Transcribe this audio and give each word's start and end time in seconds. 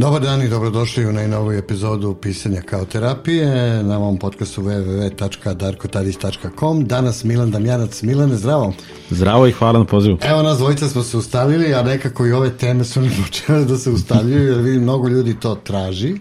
Dobar 0.00 0.22
dan 0.22 0.42
i 0.42 0.48
dobrodošli 0.48 1.06
u 1.06 1.12
najnoviju 1.12 1.58
epizodu 1.58 2.14
Pisanja 2.14 2.62
kao 2.62 2.84
terapije 2.84 3.82
na 3.82 3.98
ovom 3.98 4.18
podcastu 4.18 4.62
www.darkotadis.com 4.62 6.86
Danas 6.86 7.24
Milan 7.24 7.50
Damjanac. 7.50 8.02
Milane, 8.02 8.36
zdravo. 8.36 8.72
Zdravo 9.10 9.46
i 9.46 9.52
hvala 9.52 9.78
na 9.78 9.84
pozivu. 9.84 10.18
Evo 10.22 10.42
nas 10.42 10.58
dvojica 10.58 10.88
smo 10.88 11.02
se 11.02 11.16
ustalili, 11.16 11.74
a 11.74 11.82
nekako 11.82 12.26
i 12.26 12.32
ove 12.32 12.56
teme 12.56 12.84
su 12.84 13.00
mi 13.00 13.10
počele 13.24 13.64
da 13.64 13.78
se 13.78 13.90
ustavljaju, 13.90 14.48
jer 14.48 14.60
vidim 14.60 14.82
mnogo 14.82 15.08
ljudi 15.08 15.40
to 15.40 15.54
traži. 15.54 16.14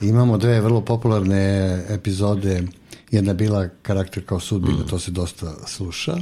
Imamo 0.00 0.38
dve 0.38 0.60
vrlo 0.60 0.80
popularne 0.80 1.84
epizode. 1.88 2.62
Jedna 3.10 3.30
je 3.30 3.34
bila 3.34 3.68
karakter 3.82 4.26
kao 4.26 4.40
sudbina, 4.40 4.84
to 4.90 4.98
se 4.98 5.10
dosta 5.10 5.54
sluša 5.66 6.16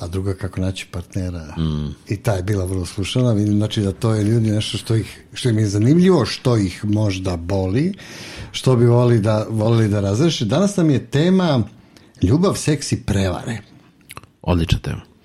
a 0.00 0.08
druga 0.08 0.34
kako 0.34 0.60
naći 0.60 0.86
partnera. 0.90 1.54
Mm. 1.58 1.94
I 2.08 2.16
ta 2.16 2.32
je 2.32 2.42
bila 2.42 2.64
vrlo 2.64 2.86
slušana. 2.86 3.32
Vidim, 3.32 3.56
znači 3.56 3.80
da 3.80 3.92
to 3.92 4.14
je 4.14 4.24
ljudi 4.24 4.50
nešto 4.50 4.78
što, 4.78 4.96
ih, 4.96 5.24
što 5.32 5.48
im 5.48 5.58
je 5.58 5.66
zanimljivo, 5.66 6.26
što 6.26 6.56
ih 6.56 6.84
možda 6.84 7.36
boli, 7.36 7.94
što 8.52 8.76
bi 8.76 8.86
volili 8.86 9.20
da, 9.20 9.46
volili 9.50 9.88
da 9.88 10.00
razreše. 10.00 10.44
Danas 10.44 10.76
nam 10.76 10.90
je 10.90 11.06
tema 11.06 11.62
ljubav, 12.22 12.54
seks 12.54 12.92
i 12.92 13.02
prevare. 13.02 13.58
Odlična 14.42 14.78
tema. 14.78 15.15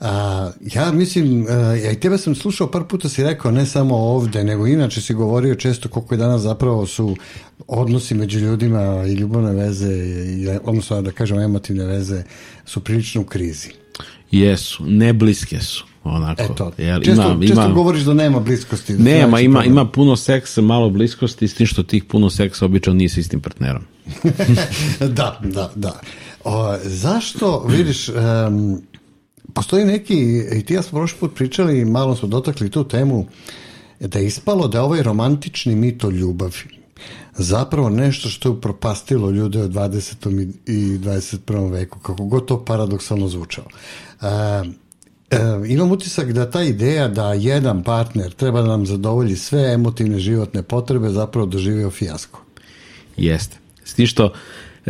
A, 0.00 0.50
ja 0.74 0.92
mislim, 0.92 1.46
a, 1.48 1.52
ja 1.54 1.90
i 1.92 2.00
tebe 2.00 2.18
sam 2.18 2.34
slušao 2.34 2.70
par 2.70 2.84
puta 2.84 3.08
si 3.08 3.24
rekao, 3.24 3.50
ne 3.50 3.66
samo 3.66 3.96
ovde, 3.96 4.44
nego 4.44 4.66
inače 4.66 5.00
si 5.00 5.14
govorio 5.14 5.54
često 5.54 5.88
koliko 5.88 6.14
je 6.14 6.18
danas 6.18 6.42
zapravo 6.42 6.86
su 6.86 7.16
odnosi 7.66 8.14
među 8.14 8.38
ljudima 8.38 9.04
i 9.06 9.12
ljubavne 9.12 9.52
veze, 9.52 9.92
i, 9.92 10.48
odnosno 10.64 11.02
da 11.02 11.10
kažem 11.10 11.38
emotivne 11.38 11.84
veze, 11.84 12.22
su 12.64 12.80
prilično 12.80 13.20
u 13.20 13.24
krizi. 13.24 13.68
Jesu, 14.30 14.84
ne 14.86 15.12
bliske 15.12 15.60
su. 15.60 15.84
Onako, 16.04 16.42
Eto, 16.42 16.72
jel, 16.78 17.00
često, 17.02 17.30
ima, 17.30 17.40
često 17.40 17.64
ima, 17.64 17.74
govoriš 17.74 18.02
da 18.02 18.14
nema 18.14 18.40
bliskosti. 18.40 18.96
Da 18.96 19.04
nema, 19.04 19.40
ima, 19.40 19.64
ima 19.64 19.86
puno 19.86 20.16
seksa, 20.16 20.60
malo 20.60 20.90
bliskosti, 20.90 21.48
s 21.48 21.54
tim 21.54 21.66
što 21.66 21.82
tih 21.82 22.04
puno 22.04 22.30
seksa 22.30 22.64
obično 22.64 22.92
nije 22.92 23.08
s 23.08 23.16
istim 23.16 23.40
partnerom. 23.40 23.82
da, 25.18 25.40
da, 25.44 25.72
da. 25.74 26.00
O, 26.44 26.76
zašto, 26.82 27.64
vidiš, 27.68 28.08
um, 28.08 28.82
postoji 29.52 29.84
neki, 29.84 30.44
i 30.56 30.62
ti 30.64 30.74
ja 30.74 30.82
smo 30.82 30.98
prošli 30.98 31.18
put 31.18 31.34
pričali, 31.34 31.84
malo 31.84 32.16
smo 32.16 32.28
dotakli 32.28 32.70
tu 32.70 32.84
temu, 32.84 33.26
da 34.00 34.18
je 34.18 34.26
ispalo 34.26 34.68
da 34.68 34.78
je 34.78 34.82
ovaj 34.82 35.02
romantični 35.02 35.76
mit 35.76 36.04
o 36.04 36.10
ljubavi 36.10 36.78
zapravo 37.38 37.90
nešto 37.90 38.28
što 38.28 38.48
je 38.48 38.52
upropastilo 38.52 39.30
ljude 39.30 39.62
u 39.62 39.68
20. 39.68 40.52
i 40.66 40.98
21. 40.98 41.70
veku, 41.70 41.98
kako 41.98 42.24
god 42.24 42.46
to 42.46 42.64
paradoksalno 42.64 43.28
zvučalo. 43.28 43.66
E, 44.22 44.26
e, 45.30 45.38
imam 45.66 45.90
utisak 45.90 46.32
da 46.32 46.50
ta 46.50 46.62
ideja 46.62 47.08
da 47.08 47.32
jedan 47.32 47.82
partner 47.82 48.32
treba 48.32 48.62
da 48.62 48.68
nam 48.68 48.86
zadovolji 48.86 49.36
sve 49.36 49.72
emotivne 49.72 50.18
životne 50.18 50.62
potrebe 50.62 51.08
zapravo 51.08 51.46
doživio 51.46 51.90
fijasko. 51.90 52.42
Jeste. 53.16 53.56
S 53.84 53.94
tim 53.94 54.06
što 54.06 54.32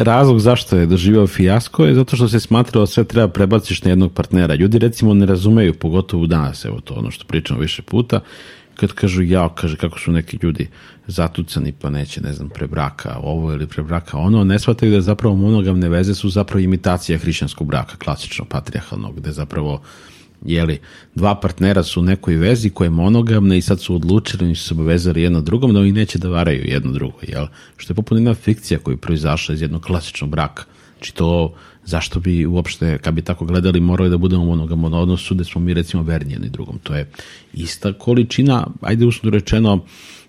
razlog 0.03 0.41
zašto 0.41 0.77
je 0.77 0.87
doživio 0.87 1.27
fijasko 1.27 1.85
je 1.85 1.95
zato 1.95 2.17
što 2.17 2.29
se 2.29 2.41
smatralo 2.41 2.83
da 2.83 2.87
sve 2.87 3.05
treba 3.05 3.29
prebaciš 3.29 3.83
na 3.83 3.91
jednog 3.91 4.13
partnera. 4.13 4.55
Ljudi 4.55 4.79
recimo 4.79 5.15
ne 5.15 5.27
razumeju, 5.27 5.75
pogotovo 5.75 6.27
danas, 6.27 6.65
evo 6.65 6.81
to 6.81 6.95
ono 6.95 7.11
što 7.11 7.25
pričamo 7.25 7.61
više 7.61 7.83
puta, 7.83 8.21
kad 8.77 8.93
kažu 8.93 9.23
ja, 9.23 9.49
kaže 9.55 9.77
kako 9.77 9.99
su 9.99 10.13
neki 10.13 10.39
ljudi 10.43 10.69
zatucani 11.07 11.73
pa 11.73 11.91
neće, 11.91 12.21
ne 12.21 12.33
znam, 12.33 12.49
prebraka 12.49 13.19
ovo 13.23 13.53
ili 13.53 13.67
prebraka 13.67 14.19
ono, 14.19 14.45
ne 14.45 14.59
shvataju 14.59 14.93
da 14.93 15.01
zapravo 15.01 15.37
monogamne 15.37 15.89
veze 15.89 16.15
su 16.15 16.31
zapravo 16.31 16.61
imitacija 16.61 17.19
hrišćanskog 17.19 17.67
braka, 17.67 17.97
klasično 17.97 18.45
patrijarhalnog, 18.45 19.17
gde 19.17 19.33
zapravo 19.33 19.83
jeli, 20.44 20.78
dva 21.14 21.34
partnera 21.34 21.83
su 21.83 22.00
u 22.00 22.03
nekoj 22.03 22.36
vezi 22.36 22.70
koja 22.70 22.86
je 22.86 22.91
monogamna 22.91 23.55
i 23.55 23.62
sad 23.62 23.81
su 23.81 23.94
odlučili, 23.94 24.55
su 24.55 24.69
se 24.69 24.75
obavezali 24.75 25.22
jedno 25.22 25.41
drugom, 25.41 25.72
da 25.72 25.80
oni 25.80 25.92
neće 25.92 26.19
da 26.19 26.28
varaju 26.28 26.64
jedno 26.64 26.92
drugo, 26.92 27.19
jel? 27.28 27.47
Što 27.77 27.92
je 27.92 27.96
poput 27.96 28.18
jedna 28.18 28.35
fikcija 28.35 28.79
koja 28.79 28.92
je 28.92 28.98
proizašla 28.98 29.55
iz 29.55 29.63
jednog 29.63 29.83
klasičnog 29.83 30.30
braka. 30.30 30.64
Znači 30.98 31.14
to 31.14 31.55
zašto 31.85 32.20
bi 32.20 32.46
uopšte, 32.46 32.98
kad 32.98 33.14
bi 33.14 33.23
tako 33.23 33.45
gledali, 33.45 33.80
morali 33.80 34.11
da 34.11 34.18
budemo 34.18 34.42
u 34.42 34.46
monogamom 34.46 34.95
odnosu, 34.95 35.35
da 35.35 35.45
smo 35.45 35.61
mi 35.61 35.74
recimo 35.74 36.02
verni 36.02 36.33
jedni 36.33 36.48
drugom. 36.48 36.79
To 36.83 36.95
je 36.95 37.11
ista 37.52 37.92
količina, 37.92 38.67
ajde 38.80 39.07
usno 39.07 39.30
rečeno, 39.30 39.84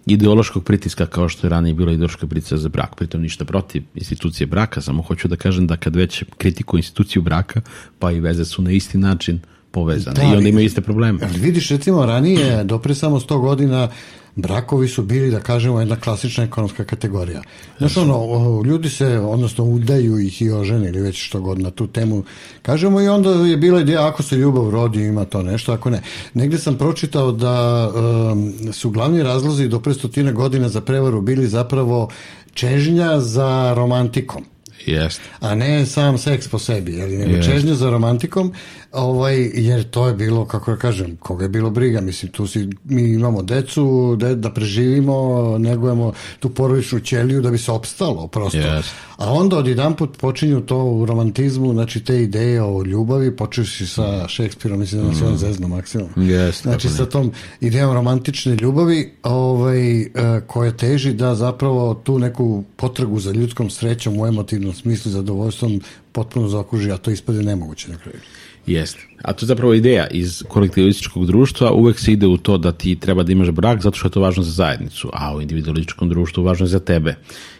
ideološkog 0.05 0.63
pritiska 0.63 1.05
kao 1.05 1.29
što 1.29 1.47
je 1.47 1.49
ranije 1.49 1.73
bilo 1.73 1.91
ideološka 1.91 2.27
pritiska 2.27 2.57
za 2.57 2.69
brak. 2.69 2.95
Pritom 2.95 3.21
ništa 3.21 3.45
protiv 3.45 3.83
institucije 3.95 4.47
braka, 4.47 4.81
samo 4.81 5.01
hoću 5.01 5.27
da 5.27 5.35
kažem 5.35 5.67
da 5.67 5.77
kad 5.77 5.95
već 5.95 6.23
kritikuju 6.37 6.79
instituciju 6.79 7.21
braka, 7.21 7.61
pa 7.99 8.11
i 8.11 8.19
veze 8.19 8.45
su 8.45 8.61
na 8.61 8.71
isti 8.71 8.97
način 8.97 9.39
povezane 9.71 10.15
da, 10.15 10.23
i 10.23 10.37
onda 10.37 10.49
imaju 10.49 10.65
iste 10.65 10.81
probleme. 10.81 11.19
Vidiš, 11.35 11.69
recimo, 11.69 12.05
ranije, 12.05 12.63
dopre 12.63 12.95
samo 12.95 13.19
100 13.19 13.41
godina, 13.41 13.89
brakovi 14.35 14.87
su 14.87 15.03
bili, 15.03 15.31
da 15.31 15.39
kažemo, 15.39 15.79
jedna 15.79 15.95
klasična 15.95 16.43
ekonomska 16.43 16.83
kategorija. 16.83 17.41
Znaš, 17.77 17.97
ono, 17.97 18.61
ljudi 18.65 18.89
se, 18.89 19.19
odnosno, 19.19 19.63
udaju 19.63 20.19
ih 20.19 20.41
i 20.41 20.51
ožene 20.51 20.87
ili 20.89 21.01
već 21.01 21.25
što 21.25 21.41
god 21.41 21.59
na 21.59 21.71
tu 21.71 21.87
temu 21.87 22.23
kažemo 22.61 23.01
i 23.01 23.07
onda 23.07 23.29
je 23.29 23.57
bila 23.57 23.81
ideja 23.81 24.07
ako 24.07 24.23
se 24.23 24.35
ljubav 24.35 24.69
rodi 24.69 25.03
ima 25.03 25.25
to 25.25 25.43
nešto, 25.43 25.73
ako 25.73 25.89
ne. 25.89 26.01
Negde 26.33 26.57
sam 26.57 26.77
pročitao 26.77 27.31
da 27.31 27.89
um, 28.31 28.53
su 28.73 28.89
glavni 28.89 29.23
razlozi 29.23 29.67
do 29.67 29.79
pre 29.79 29.93
stotine 29.93 30.33
godina 30.33 30.69
za 30.69 30.81
prevaru 30.81 31.21
bili 31.21 31.47
zapravo 31.47 32.09
čežnja 32.53 33.19
za 33.19 33.73
romantikom. 33.75 34.45
Jest. 34.85 35.21
A 35.39 35.55
ne 35.55 35.85
sam 35.85 36.17
seks 36.17 36.47
po 36.47 36.59
sebi, 36.59 36.93
jel, 36.93 37.09
nego 37.09 37.43
čežnja 37.43 37.75
za 37.75 37.89
romantikom, 37.89 38.53
ovaj, 38.91 39.51
jer 39.53 39.89
to 39.89 40.07
je 40.07 40.13
bilo, 40.13 40.45
kako 40.45 40.71
ja 40.71 40.77
kažem, 40.77 41.17
koga 41.17 41.45
je 41.45 41.49
bilo 41.49 41.69
briga, 41.69 42.01
mislim, 42.01 42.31
tu 42.31 42.47
si, 42.47 42.69
mi 42.83 43.01
imamo 43.01 43.41
decu, 43.41 44.15
de, 44.19 44.35
da 44.35 44.53
preživimo, 44.53 45.57
negujemo 45.57 46.13
tu 46.39 46.49
porodičnu 46.49 46.99
ćeliju 46.99 47.41
da 47.41 47.51
bi 47.51 47.57
se 47.57 47.71
opstalo, 47.71 48.27
prosto. 48.27 48.57
Yes. 48.57 48.83
A 49.17 49.33
onda 49.33 49.57
od 49.57 49.67
jedan 49.67 49.95
put 49.95 50.17
počinju 50.17 50.61
to 50.61 50.83
u 50.83 51.05
romantizmu, 51.05 51.73
znači 51.73 52.03
te 52.03 52.21
ideje 52.21 52.63
o 52.63 52.83
ljubavi, 52.83 53.35
počeš 53.35 53.93
sa 53.93 54.27
Šekspirom, 54.27 54.79
mislim 54.79 55.01
da 55.01 55.07
nas 55.07 55.21
mm. 55.21 55.25
on 55.25 55.37
zezno 55.37 55.67
maksimum. 55.67 56.09
Yes, 56.15 56.61
znači 56.61 56.89
sa 56.89 57.05
tom 57.05 57.31
idejom 57.61 57.93
romantične 57.93 58.55
ljubavi, 58.55 59.13
ovaj, 59.23 60.01
e, 60.01 60.07
koja 60.47 60.71
teži 60.71 61.13
da 61.13 61.35
zapravo 61.35 61.93
tu 61.93 62.19
neku 62.19 62.63
potragu 62.75 63.19
za 63.19 63.31
ljudskom 63.31 63.69
srećom 63.69 64.19
u 64.19 64.27
emotivnom 64.27 64.73
smislu, 64.73 65.11
zadovoljstvom 65.11 65.81
potpuno 66.11 66.47
zaokruži, 66.47 66.91
a 66.91 66.97
to 66.97 67.11
ispade 67.11 67.43
nemoguće 67.43 67.91
na 67.91 67.97
kraju. 67.97 68.19
Jeste. 68.67 68.99
A 69.23 69.33
to 69.33 69.45
je 69.45 69.47
zapravo 69.47 69.73
ideja 69.73 70.07
iz 70.07 70.43
kolektivističkog 70.47 71.25
društva, 71.25 71.71
uvek 71.71 71.99
se 71.99 72.11
ide 72.11 72.27
u 72.27 72.37
to 72.37 72.57
da 72.57 72.71
ti 72.71 72.95
treba 72.95 73.23
da 73.23 73.31
imaš 73.31 73.51
brak 73.51 73.81
zato 73.81 73.97
što 73.97 74.07
je 74.07 74.11
to 74.11 74.21
važno 74.21 74.43
za 74.43 74.51
zajednicu, 74.51 75.09
a 75.13 75.35
u 75.35 75.41
individualističkom 75.41 76.09
društvu 76.09 76.43
važno 76.43 76.65
je 76.65 76.69
za 76.69 76.79
tebe. 76.79 77.15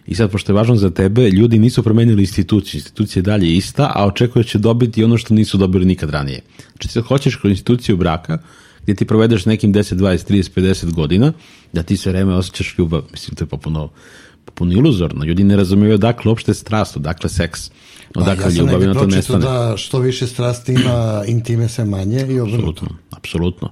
I 0.07 0.15
sad, 0.15 0.31
pošto 0.31 0.51
je 0.51 0.55
važno 0.55 0.75
za 0.75 0.89
tebe, 0.89 1.29
ljudi 1.29 1.59
nisu 1.59 1.83
promenili 1.83 2.21
instituciju, 2.21 2.79
institucija 2.79 3.21
je 3.21 3.23
dalje 3.23 3.55
ista, 3.55 3.91
a 3.95 4.05
očekuje 4.05 4.43
će 4.43 4.57
dobiti 4.57 5.03
ono 5.03 5.17
što 5.17 5.33
nisu 5.33 5.57
dobili 5.57 5.85
nikad 5.85 6.09
ranije. 6.09 6.41
Znači, 6.71 6.93
ti 6.93 6.99
hoćeš 6.99 7.35
kroz 7.35 7.51
instituciju 7.51 7.97
braka, 7.97 8.37
gdje 8.83 8.95
ti 8.95 9.05
provedeš 9.05 9.45
nekim 9.45 9.73
10, 9.73 9.95
20, 9.95 10.31
30, 10.31 10.59
50 10.59 10.93
godina, 10.93 11.33
da 11.73 11.83
ti 11.83 11.97
sve 11.97 12.11
vreme 12.11 12.35
osjećaš 12.35 12.75
ljubav. 12.77 13.03
Mislim, 13.11 13.35
to 13.35 13.43
je 13.43 13.47
popuno, 13.47 13.89
popuno 14.49 14.73
iluzorno. 14.73 15.25
Ljudi 15.25 15.43
ne 15.43 15.55
razumiju 15.55 15.93
odakle 15.93 16.29
uopšte 16.29 16.53
strast, 16.53 16.97
odakle 16.97 17.29
seks. 17.29 17.71
Odakle 18.15 18.43
pa, 18.43 18.49
ja 18.49 18.55
ljubav 18.57 18.81
na 18.81 18.93
to 18.93 19.05
nestane. 19.07 19.45
da 19.45 19.73
što 19.77 19.99
više 19.99 20.27
strasti 20.27 20.73
ima, 20.73 21.23
intime 21.27 21.67
se 21.69 21.85
manje 21.85 22.25
i 22.29 22.39
obrnuto. 22.39 22.57
Apsolutno, 22.57 22.87
apsolutno. 23.11 23.71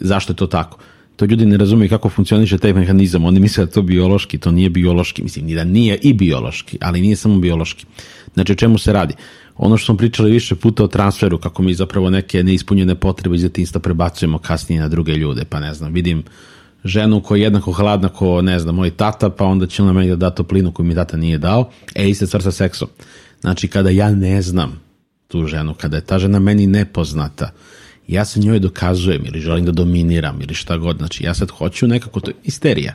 Zašto 0.00 0.32
je 0.32 0.36
to 0.36 0.46
tako? 0.46 0.78
To 1.16 1.24
ljudi 1.24 1.46
ne 1.46 1.56
razumiju 1.56 1.88
kako 1.88 2.08
funkcioniše 2.08 2.58
taj 2.58 2.72
mehanizam. 2.72 3.24
Oni 3.24 3.40
misle 3.40 3.64
da 3.64 3.70
to 3.70 3.82
biološki, 3.82 4.38
to 4.38 4.50
nije 4.50 4.70
biološki. 4.70 5.22
Mislim, 5.22 5.46
ni 5.46 5.54
da 5.54 5.64
nije 5.64 5.98
i 6.02 6.12
biološki, 6.12 6.78
ali 6.80 7.00
nije 7.00 7.16
samo 7.16 7.38
biološki. 7.38 7.86
Znači, 8.34 8.52
o 8.52 8.54
čemu 8.54 8.78
se 8.78 8.92
radi? 8.92 9.14
Ono 9.56 9.76
što 9.76 9.86
smo 9.86 9.96
pričali 9.96 10.30
više 10.30 10.54
puta 10.54 10.84
o 10.84 10.88
transferu, 10.88 11.38
kako 11.38 11.62
mi 11.62 11.74
zapravo 11.74 12.10
neke 12.10 12.42
neispunjene 12.42 12.94
potrebe 12.94 13.36
iz 13.36 13.42
detinstva 13.42 13.80
prebacujemo 13.80 14.38
kasnije 14.38 14.80
na 14.80 14.88
druge 14.88 15.12
ljude, 15.12 15.44
pa 15.44 15.60
ne 15.60 15.74
znam, 15.74 15.92
vidim 15.92 16.22
ženu 16.84 17.20
koja 17.22 17.38
je 17.38 17.42
jednako 17.42 17.72
hladna 17.72 18.08
ko, 18.08 18.42
ne 18.42 18.58
znam, 18.58 18.74
moj 18.74 18.90
tata, 18.90 19.30
pa 19.30 19.44
onda 19.44 19.66
će 19.66 19.82
ona 19.82 19.92
meni 19.92 20.08
da 20.08 20.16
da 20.16 20.30
toplinu 20.30 20.72
koju 20.72 20.86
mi 20.86 20.94
tata 20.94 21.16
nije 21.16 21.38
dao. 21.38 21.70
E, 21.94 22.08
iste 22.08 22.26
stvar 22.26 22.42
sa 22.42 22.52
seksom. 22.52 22.88
Znači, 23.40 23.68
kada 23.68 23.90
ja 23.90 24.10
ne 24.10 24.42
znam 24.42 24.80
tu 25.28 25.46
ženu, 25.46 25.74
kada 25.74 25.96
je 25.96 26.04
ta 26.04 26.18
žena 26.18 26.38
meni 26.38 26.66
nepoznata, 26.66 27.50
ja 28.08 28.24
se 28.24 28.40
njoj 28.40 28.58
dokazujem 28.58 29.26
ili 29.26 29.40
želim 29.40 29.64
da 29.64 29.72
dominiram 29.72 30.40
ili 30.42 30.54
šta 30.54 30.76
god, 30.76 30.96
znači 30.96 31.24
ja 31.24 31.34
sad 31.34 31.50
hoću 31.50 31.86
nekako, 31.86 32.20
to 32.20 32.30
je 32.30 32.34
isterija. 32.44 32.94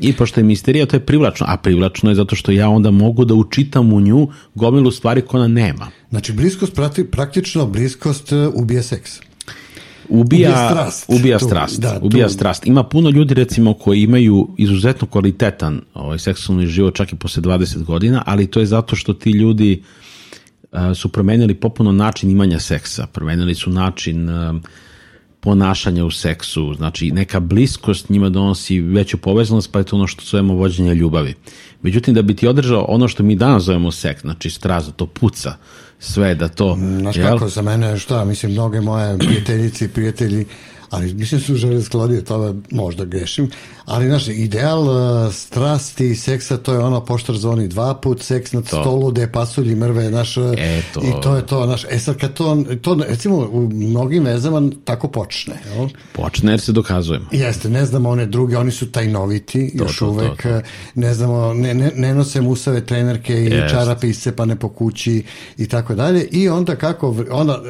I 0.00 0.12
pošto 0.12 0.40
je 0.40 0.44
misterija, 0.44 0.86
to 0.86 0.96
je 0.96 1.06
privlačno, 1.06 1.46
a 1.48 1.56
privlačno 1.56 2.10
je 2.10 2.14
zato 2.14 2.36
što 2.36 2.52
ja 2.52 2.68
onda 2.68 2.90
mogu 2.90 3.24
da 3.24 3.34
učitam 3.34 3.92
u 3.92 4.00
nju 4.00 4.28
gomilu 4.54 4.90
stvari 4.90 5.22
koje 5.22 5.40
ona 5.40 5.48
nema. 5.48 5.90
Znači, 6.10 6.32
bliskost, 6.32 6.72
praktično 7.10 7.66
bliskost 7.66 8.32
e, 8.32 8.46
ubije 8.54 8.82
seks. 8.82 9.29
Ubija, 10.10 10.48
ubija 10.48 10.70
strast. 10.70 11.04
Ubija 11.08 11.38
strast. 11.38 11.80
Da, 11.80 11.98
ubija 12.02 12.26
tu. 12.26 12.32
strast. 12.32 12.66
Ima 12.66 12.82
puno 12.82 13.10
ljudi 13.10 13.34
recimo 13.34 13.74
koji 13.74 14.02
imaju 14.02 14.48
izuzetno 14.58 15.06
kvalitetan 15.06 15.80
ovaj, 15.94 16.18
seksualni 16.18 16.66
život 16.66 16.94
čak 16.94 17.12
i 17.12 17.16
posle 17.16 17.42
20 17.42 17.84
godina, 17.84 18.22
ali 18.26 18.46
to 18.46 18.60
je 18.60 18.66
zato 18.66 18.96
što 18.96 19.12
ti 19.12 19.30
ljudi 19.30 19.82
uh, 20.72 20.78
su 20.94 21.08
promenili 21.08 21.54
popuno 21.54 21.92
način 21.92 22.30
imanja 22.30 22.60
seksa. 22.60 23.06
Promenili 23.06 23.54
su 23.54 23.70
način 23.70 24.28
uh, 24.28 24.56
ponašanja 25.40 26.04
u 26.04 26.10
seksu, 26.10 26.74
znači 26.74 27.10
neka 27.10 27.40
bliskost 27.40 28.08
njima 28.08 28.28
donosi 28.28 28.80
veću 28.80 29.16
povezanost, 29.16 29.72
pa 29.72 29.78
je 29.78 29.84
to 29.84 29.96
ono 29.96 30.06
što 30.06 30.24
zovemo 30.24 30.54
vođenje 30.54 30.94
ljubavi. 30.94 31.34
Međutim, 31.82 32.14
da 32.14 32.22
bi 32.22 32.36
ti 32.36 32.46
održao 32.46 32.84
ono 32.88 33.08
što 33.08 33.22
mi 33.22 33.36
danas 33.36 33.62
zovemo 33.62 33.90
seks, 33.90 34.20
znači 34.20 34.50
straz, 34.50 34.86
da 34.86 34.92
to 34.92 35.06
puca, 35.06 35.56
sve 36.00 36.34
da 36.34 36.48
to... 36.48 36.78
Znaš 37.00 37.16
kako, 37.16 37.48
za 37.48 37.62
mene 37.62 37.98
šta, 37.98 38.24
mislim, 38.24 38.52
mnoge 38.52 38.80
moje 38.80 39.18
prijateljice 39.18 39.84
i 39.84 39.88
prijatelji 39.88 40.46
ali 40.90 41.14
mislim 41.14 41.40
su 41.40 41.54
žele 41.54 41.82
sklonije 41.82 42.24
tome, 42.24 42.60
možda 42.70 43.04
grešim, 43.04 43.50
ali 43.90 44.06
znaš, 44.06 44.28
ideal 44.28 44.82
uh, 44.82 45.32
strasti 45.32 46.10
i 46.10 46.16
seksa 46.16 46.56
to 46.56 46.72
je 46.72 46.78
ono 46.78 47.04
poštar 47.04 47.36
zvoni 47.36 47.68
dva 47.68 47.94
put, 47.94 48.22
seks 48.22 48.52
na 48.52 48.62
to. 48.62 48.66
stolu 48.66 49.10
gde 49.10 49.32
pasulji 49.32 49.74
mrve, 49.74 50.10
naš, 50.10 50.36
e, 50.36 50.82
to. 50.94 51.00
i 51.00 51.22
to 51.22 51.36
je 51.36 51.46
to, 51.46 51.66
naš, 51.66 51.84
e 51.90 51.98
sad 51.98 52.16
kad 52.16 52.34
to, 52.34 52.64
to 52.82 52.98
recimo 53.08 53.36
u 53.36 53.68
mnogim 53.72 54.24
vezama 54.24 54.70
tako 54.84 55.08
počne, 55.08 55.54
jel? 55.74 55.88
Počne 56.12 56.52
jer 56.52 56.60
se 56.60 56.72
dokazujemo. 56.72 57.26
Jeste, 57.32 57.68
ne 57.68 57.86
znamo 57.86 58.10
one 58.10 58.26
druge, 58.26 58.56
oni 58.56 58.70
su 58.70 58.92
tajnoviti 58.92 59.78
to, 59.78 59.84
još 59.84 59.98
to, 59.98 60.10
uvek, 60.10 60.42
to, 60.42 60.48
to. 60.48 60.60
ne 60.94 61.14
znamo, 61.14 61.54
ne, 61.54 61.74
ne, 61.74 61.92
ne 61.96 62.14
nose 62.14 62.40
musave 62.40 62.86
trenerke 62.86 63.34
i 63.34 63.50
yes. 63.50 63.70
čarape 63.70 64.08
iscepane 64.08 64.56
po 64.56 64.68
kući 64.68 65.24
i 65.56 65.68
tako 65.68 65.94
dalje 65.94 66.24
i 66.24 66.48
onda 66.48 66.76
kako, 66.76 67.16
onda, 67.30 67.62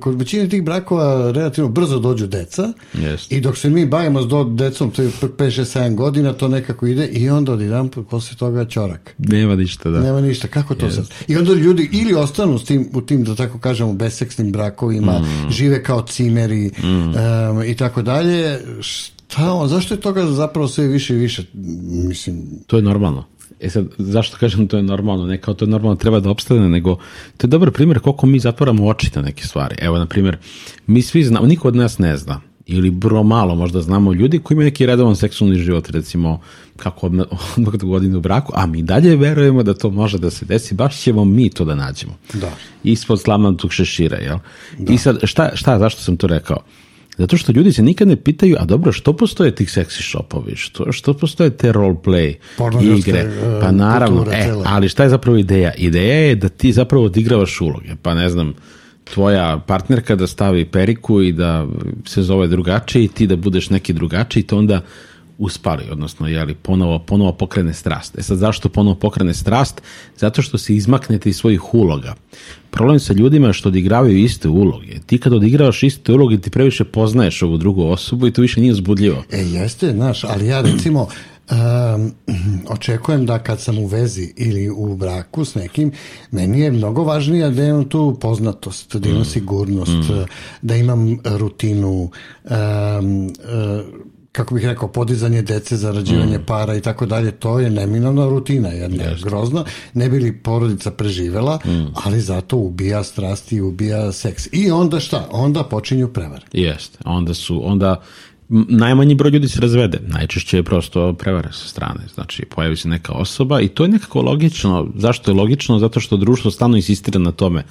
kod 0.00 0.18
većine 0.18 0.48
tih 0.48 0.62
brakova 0.62 1.30
relativno 1.30 1.70
brzo 1.70 1.98
dođu 1.98 2.26
deca 2.26 2.72
yes. 2.94 3.26
i 3.30 3.40
dok 3.40 3.56
se 3.56 3.70
mi 3.70 3.86
bavimo 3.86 4.22
s 4.22 4.26
do, 4.26 4.44
decom, 4.44 4.90
to 4.90 5.02
je 5.02 5.10
5-6-7 5.62 5.94
godina, 5.94 6.32
to 6.32 6.48
nekako 6.48 6.86
ide 6.86 7.06
i 7.06 7.30
onda 7.30 7.52
od 7.52 7.60
jedan 7.60 7.88
posle 8.10 8.36
toga 8.36 8.64
čorak. 8.64 9.14
Nema 9.18 9.56
ništa, 9.56 9.90
da. 9.90 10.00
Nema 10.00 10.20
ništa, 10.20 10.48
kako 10.48 10.74
to 10.74 10.86
yes. 10.86 10.90
sad? 10.90 11.10
I 11.28 11.36
onda 11.36 11.52
ljudi 11.52 11.88
ili 11.92 12.14
ostanu 12.14 12.58
s 12.58 12.64
tim, 12.64 12.88
u 12.92 13.00
tim, 13.00 13.24
da 13.24 13.34
tako 13.34 13.58
kažemo, 13.58 13.92
beseksnim 13.92 14.52
brakovima, 14.52 15.18
mm. 15.18 15.50
žive 15.50 15.82
kao 15.82 16.02
cimeri 16.02 16.70
mm. 16.82 16.86
um, 16.86 17.62
i 17.66 17.76
tako 17.76 18.02
dalje. 18.02 18.60
Šta 18.80 19.52
on, 19.52 19.68
zašto 19.68 19.94
je 19.94 20.00
toga 20.00 20.26
zapravo 20.26 20.68
sve 20.68 20.86
više 20.86 21.14
i 21.14 21.18
više? 21.18 21.42
Mislim... 22.08 22.42
To 22.66 22.76
je 22.76 22.82
normalno. 22.82 23.24
E 23.60 23.70
sad, 23.70 23.86
zašto 23.98 24.36
kažem 24.36 24.68
to 24.68 24.76
je 24.76 24.82
normalno? 24.82 25.26
Ne 25.26 25.40
kao 25.40 25.54
to 25.54 25.64
je 25.64 25.68
normalno 25.68 25.96
treba 25.96 26.20
da 26.20 26.30
opstane, 26.30 26.68
nego 26.68 26.96
to 27.36 27.46
je 27.46 27.48
dobar 27.48 27.70
primjer 27.70 27.98
koliko 27.98 28.26
mi 28.26 28.38
zatvaramo 28.38 28.86
oči 28.86 29.10
na 29.14 29.22
neke 29.22 29.46
stvari. 29.46 29.76
Evo, 29.78 29.98
na 29.98 30.06
primjer, 30.06 30.36
mi 30.86 31.02
svi 31.02 31.24
znamo, 31.24 31.46
niko 31.46 31.68
od 31.68 31.76
nas 31.76 31.98
ne 31.98 32.16
zna 32.16 32.40
ili 32.66 32.90
bro 32.90 33.22
malo 33.22 33.54
možda 33.54 33.80
znamo 33.80 34.12
ljudi 34.12 34.38
koji 34.38 34.54
imaju 34.54 34.64
neki 34.64 34.86
redovan 34.86 35.16
seksualni 35.16 35.58
život, 35.58 35.90
recimo 35.90 36.40
kako 36.76 37.06
odmah, 37.06 37.26
odmah 37.56 37.74
godine 37.74 38.16
u 38.16 38.20
braku, 38.20 38.52
a 38.56 38.66
mi 38.66 38.82
dalje 38.82 39.16
verujemo 39.16 39.62
da 39.62 39.74
to 39.74 39.90
može 39.90 40.18
da 40.18 40.30
se 40.30 40.44
desi, 40.44 40.74
baš 40.74 41.00
ćemo 41.00 41.24
mi 41.24 41.50
to 41.50 41.64
da 41.64 41.74
nađemo. 41.74 42.16
Da. 42.32 42.50
Ispod 42.84 43.20
slamnatog 43.20 43.72
šešira, 43.72 44.16
jel? 44.16 44.38
Da. 44.78 44.92
I 44.92 44.98
sad, 44.98 45.18
šta, 45.22 45.50
šta, 45.54 45.78
zašto 45.78 46.00
sam 46.00 46.16
to 46.16 46.26
rekao? 46.26 46.58
Zato 47.18 47.36
što 47.36 47.52
ljudi 47.52 47.72
se 47.72 47.82
nikad 47.82 48.08
ne 48.08 48.16
pitaju, 48.16 48.56
a 48.60 48.64
dobro, 48.64 48.92
što 48.92 49.12
postoje 49.12 49.54
tih 49.54 49.70
seksi 49.70 50.02
shopovi, 50.02 50.56
što, 50.56 50.92
što 50.92 51.14
postoje 51.14 51.50
te 51.50 51.72
role 51.72 51.94
play 52.04 52.34
igre, 52.96 53.18
e, 53.18 53.60
pa 53.60 53.72
naravno, 53.72 54.26
e, 54.32 54.52
ali 54.64 54.88
šta 54.88 55.02
je 55.02 55.08
zapravo 55.08 55.38
ideja? 55.38 55.72
Ideja 55.74 56.14
je 56.14 56.34
da 56.34 56.48
ti 56.48 56.72
zapravo 56.72 57.04
odigravaš 57.04 57.60
uloge, 57.60 57.96
pa 58.02 58.14
ne 58.14 58.28
znam, 58.28 58.54
tvoja 59.04 59.58
partnerka 59.66 60.16
da 60.16 60.26
stavi 60.26 60.64
periku 60.64 61.22
i 61.22 61.32
da 61.32 61.66
se 62.06 62.22
zove 62.22 62.46
drugačije 62.46 63.04
i 63.04 63.08
ti 63.08 63.26
da 63.26 63.36
budeš 63.36 63.70
neki 63.70 63.92
drugačiji, 63.92 64.42
to 64.42 64.58
onda 64.58 64.80
uspali, 65.38 65.84
odnosno 65.90 66.28
jeli, 66.28 66.54
ponovo, 66.54 66.98
ponovo 66.98 67.32
pokrene 67.32 67.74
strast. 67.74 68.18
E 68.18 68.22
sad 68.22 68.38
zašto 68.38 68.68
ponovo 68.68 68.94
pokrene 68.94 69.34
strast? 69.34 69.82
Zato 70.16 70.42
što 70.42 70.58
se 70.58 70.74
izmaknete 70.74 71.28
iz 71.28 71.36
svojih 71.36 71.74
uloga. 71.74 72.14
Problem 72.70 73.00
sa 73.00 73.12
ljudima 73.12 73.46
je 73.46 73.52
što 73.52 73.68
odigravaju 73.68 74.18
iste 74.18 74.48
uloge. 74.48 74.98
Ti 75.06 75.18
kad 75.18 75.32
odigravaš 75.32 75.82
iste 75.82 76.12
uloge 76.12 76.38
ti 76.38 76.50
previše 76.50 76.84
poznaješ 76.84 77.42
ovu 77.42 77.56
drugu 77.56 77.86
osobu 77.86 78.26
i 78.26 78.32
to 78.32 78.42
više 78.42 78.60
nije 78.60 78.72
uzbudljivo. 78.72 79.24
E 79.30 79.42
jeste, 79.42 79.92
znaš, 79.92 80.24
ali 80.24 80.46
ja 80.46 80.60
recimo 80.60 81.08
um, 81.50 82.12
očekujem 82.74 83.26
da 83.26 83.38
kad 83.38 83.60
sam 83.60 83.78
u 83.78 83.86
vezi 83.86 84.32
ili 84.36 84.70
u 84.70 84.96
braku 84.96 85.44
s 85.44 85.54
nekim, 85.54 85.92
meni 86.30 86.60
je 86.60 86.70
mnogo 86.70 87.04
važnije 87.04 87.50
da 87.50 87.64
imam 87.64 87.88
tu 87.88 88.16
poznatost, 88.20 88.96
da 88.96 89.08
imam 89.08 89.22
mm. 89.22 89.24
sigurnost, 89.24 89.92
mm. 89.92 90.24
da 90.62 90.76
imam 90.76 91.18
rutinu, 91.24 92.10
um, 92.44 93.26
uh, 93.26 93.30
kako 94.32 94.54
bih 94.54 94.64
rekao, 94.64 94.88
podizanje 94.88 95.42
dece, 95.42 95.76
zarađivanje 95.76 96.38
mm. 96.38 96.44
para 96.46 96.74
i 96.74 96.80
tako 96.80 97.06
dalje, 97.06 97.30
to 97.30 97.58
je 97.60 97.70
neminovna 97.70 98.28
rutina, 98.28 98.68
jedna 98.68 99.04
Jeste. 99.04 99.28
grozna, 99.28 99.64
ne 99.94 100.08
bi 100.08 100.18
li 100.20 100.38
porodica 100.38 100.90
preživela, 100.90 101.58
mm. 101.64 101.86
ali 102.04 102.20
zato 102.20 102.56
ubija 102.56 103.04
strasti 103.04 103.56
i 103.56 103.60
ubija 103.60 104.12
seks. 104.12 104.48
I 104.52 104.70
onda 104.70 105.00
šta? 105.00 105.28
Onda 105.30 105.62
počinju 105.64 106.08
prevare. 106.08 106.46
Jeste, 106.52 106.98
onda 107.04 107.34
su, 107.34 107.60
onda 107.64 108.02
najmanji 108.48 109.14
broj 109.14 109.30
ljudi 109.30 109.48
se 109.48 109.60
razvede. 109.60 109.98
Najčešće 110.06 110.56
je 110.56 110.62
prosto 110.62 111.12
prevara 111.12 111.52
sa 111.52 111.68
strane. 111.68 112.00
Znači, 112.14 112.44
pojavi 112.44 112.76
se 112.76 112.88
neka 112.88 113.12
osoba 113.12 113.60
i 113.60 113.68
to 113.68 113.84
je 113.84 113.88
nekako 113.88 114.22
logično. 114.22 114.88
Zašto 114.96 115.30
je 115.30 115.34
logično? 115.34 115.78
Zato 115.78 116.00
što 116.00 116.16
društvo 116.16 116.50
stalno 116.50 116.76
insistira 116.76 117.20
na 117.20 117.32
tome 117.32 117.64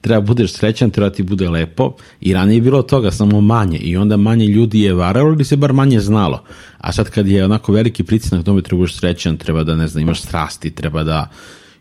treba 0.00 0.20
budeš 0.20 0.52
srećan, 0.52 0.90
treba 0.90 1.10
ti 1.10 1.22
bude 1.22 1.48
lepo 1.48 1.94
i 2.20 2.34
ranije 2.34 2.56
je 2.56 2.60
bilo 2.60 2.82
toga, 2.82 3.10
samo 3.10 3.40
manje 3.40 3.78
i 3.78 3.96
onda 3.96 4.16
manje 4.16 4.46
ljudi 4.46 4.80
je 4.80 4.94
varalo 4.94 5.32
ili 5.32 5.44
se 5.44 5.56
bar 5.56 5.72
manje 5.72 6.00
znalo. 6.00 6.42
A 6.78 6.92
sad 6.92 7.10
kad 7.10 7.28
je 7.28 7.44
onako 7.44 7.72
veliki 7.72 8.04
pritisak 8.04 8.32
na 8.32 8.42
tome 8.42 8.62
treba 8.62 8.78
budeš 8.78 8.96
srećan, 8.96 9.36
treba 9.36 9.64
da 9.64 9.76
ne 9.76 9.88
znam, 9.88 10.02
imaš 10.02 10.22
strasti, 10.22 10.70
treba 10.70 11.02
da 11.04 11.28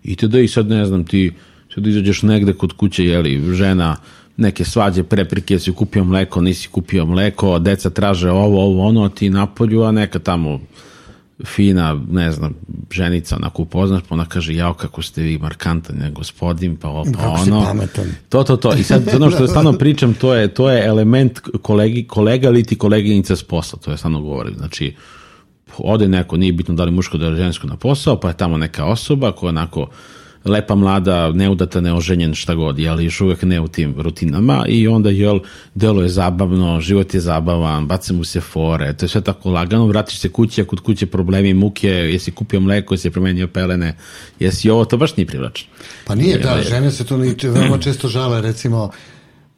i 0.03 0.15
te 0.15 0.27
da 0.27 0.39
i 0.39 0.47
sad 0.47 0.67
ne 0.67 0.85
znam 0.85 1.05
ti 1.05 1.31
sad 1.73 1.87
izađeš 1.87 2.21
negde 2.21 2.53
kod 2.53 2.73
kuće, 2.73 3.05
jeli, 3.05 3.53
žena 3.53 3.95
neke 4.39 4.65
svađe, 4.65 5.03
preprike, 5.03 5.59
si 5.59 5.71
kupio 5.71 6.03
mleko, 6.03 6.41
nisi 6.41 6.67
kupio 6.67 7.05
mleko, 7.05 7.59
deca 7.59 7.89
traže 7.89 8.31
ovo, 8.31 8.63
ovo, 8.63 8.87
ono, 8.87 9.09
ti 9.09 9.29
napolju, 9.29 9.83
a 9.83 9.91
neka 9.91 10.19
tamo 10.19 10.59
fina, 11.45 11.99
ne 12.11 12.31
znam, 12.31 12.53
ženica 12.91 13.35
onako 13.35 13.61
upoznaš, 13.61 14.01
pa 14.09 14.15
ona 14.15 14.25
kaže, 14.25 14.53
jao 14.53 14.73
kako 14.73 15.01
ste 15.01 15.21
vi 15.21 15.37
markantan, 15.37 16.13
gospodin, 16.13 16.75
pa, 16.75 17.03
pa 17.05 17.11
kako 17.11 17.41
ono. 17.41 17.87
To, 18.29 18.43
to, 18.43 18.57
to. 18.57 18.73
I 18.73 18.83
sad 18.83 19.09
ono 19.15 19.31
što 19.31 19.47
stano 19.47 19.73
pričam, 19.73 20.13
to 20.13 20.33
je, 20.33 20.47
to 20.47 20.69
je 20.69 20.85
element 20.85 21.39
kolegi, 21.61 22.07
kolega 22.07 22.47
ili 22.47 22.63
ti 22.63 22.77
koleginica 22.77 23.35
s 23.35 23.43
posla, 23.43 23.79
to 23.79 23.91
je 23.91 23.97
stano 23.97 24.21
govorim. 24.21 24.55
Znači, 24.57 24.95
ode 25.77 26.07
neko, 26.07 26.37
nije 26.37 26.53
bitno 26.53 26.75
da 26.75 26.83
li 26.83 26.91
muško 26.91 27.17
da 27.17 27.29
li 27.29 27.37
žensko 27.37 27.67
na 27.67 27.77
posao, 27.77 28.19
pa 28.19 28.27
je 28.27 28.37
tamo 28.37 28.57
neka 28.57 28.85
osoba 28.85 29.31
koja 29.31 29.49
onako 29.49 29.87
lepa 30.45 30.75
mlada, 30.75 31.31
neudata, 31.31 31.81
neoženjen, 31.81 32.35
šta 32.35 32.55
god, 32.55 32.79
jel, 32.79 33.01
još 33.01 33.21
uvek 33.21 33.43
ne 33.43 33.61
u 33.61 33.67
tim 33.67 33.95
rutinama 33.97 34.65
i 34.67 34.87
onda, 34.87 35.09
jel, 35.09 35.39
delo 35.75 36.03
je 36.03 36.09
zabavno, 36.09 36.81
život 36.81 37.13
je 37.13 37.19
zabavan, 37.19 37.87
bace 37.87 38.13
mu 38.13 38.23
se 38.23 38.41
fore, 38.41 38.93
to 38.93 39.05
je 39.05 39.09
sve 39.09 39.21
tako 39.21 39.51
lagano, 39.51 39.87
vratiš 39.87 40.19
se 40.19 40.29
kući, 40.29 40.61
a 40.61 40.65
kod 40.65 40.79
kuće 40.79 41.05
problemi, 41.05 41.53
muke, 41.53 41.87
jesi 41.87 42.31
kupio 42.31 42.59
mleko, 42.59 42.93
jesi 42.93 43.09
promenio 43.09 43.47
pelene, 43.47 43.97
jesi 44.39 44.69
ovo, 44.69 44.85
to 44.85 44.97
baš 44.97 45.17
nije 45.17 45.27
privlačno. 45.27 45.67
Pa 46.05 46.15
nije, 46.15 46.37
da, 46.37 46.61
žene 46.69 46.91
se 46.91 47.05
to 47.05 47.17
veoma 47.53 47.77
često 47.77 48.07
žale, 48.07 48.41
recimo, 48.41 48.91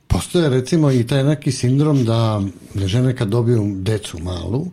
postoje 0.07 0.50
recimo 0.50 0.91
i 0.91 1.07
taj 1.07 1.23
neki 1.23 1.51
sindrom 1.51 2.05
da 2.05 2.41
žene 2.75 3.15
kad 3.15 3.27
dobiju 3.27 3.75
decu 3.75 4.19
malu, 4.19 4.65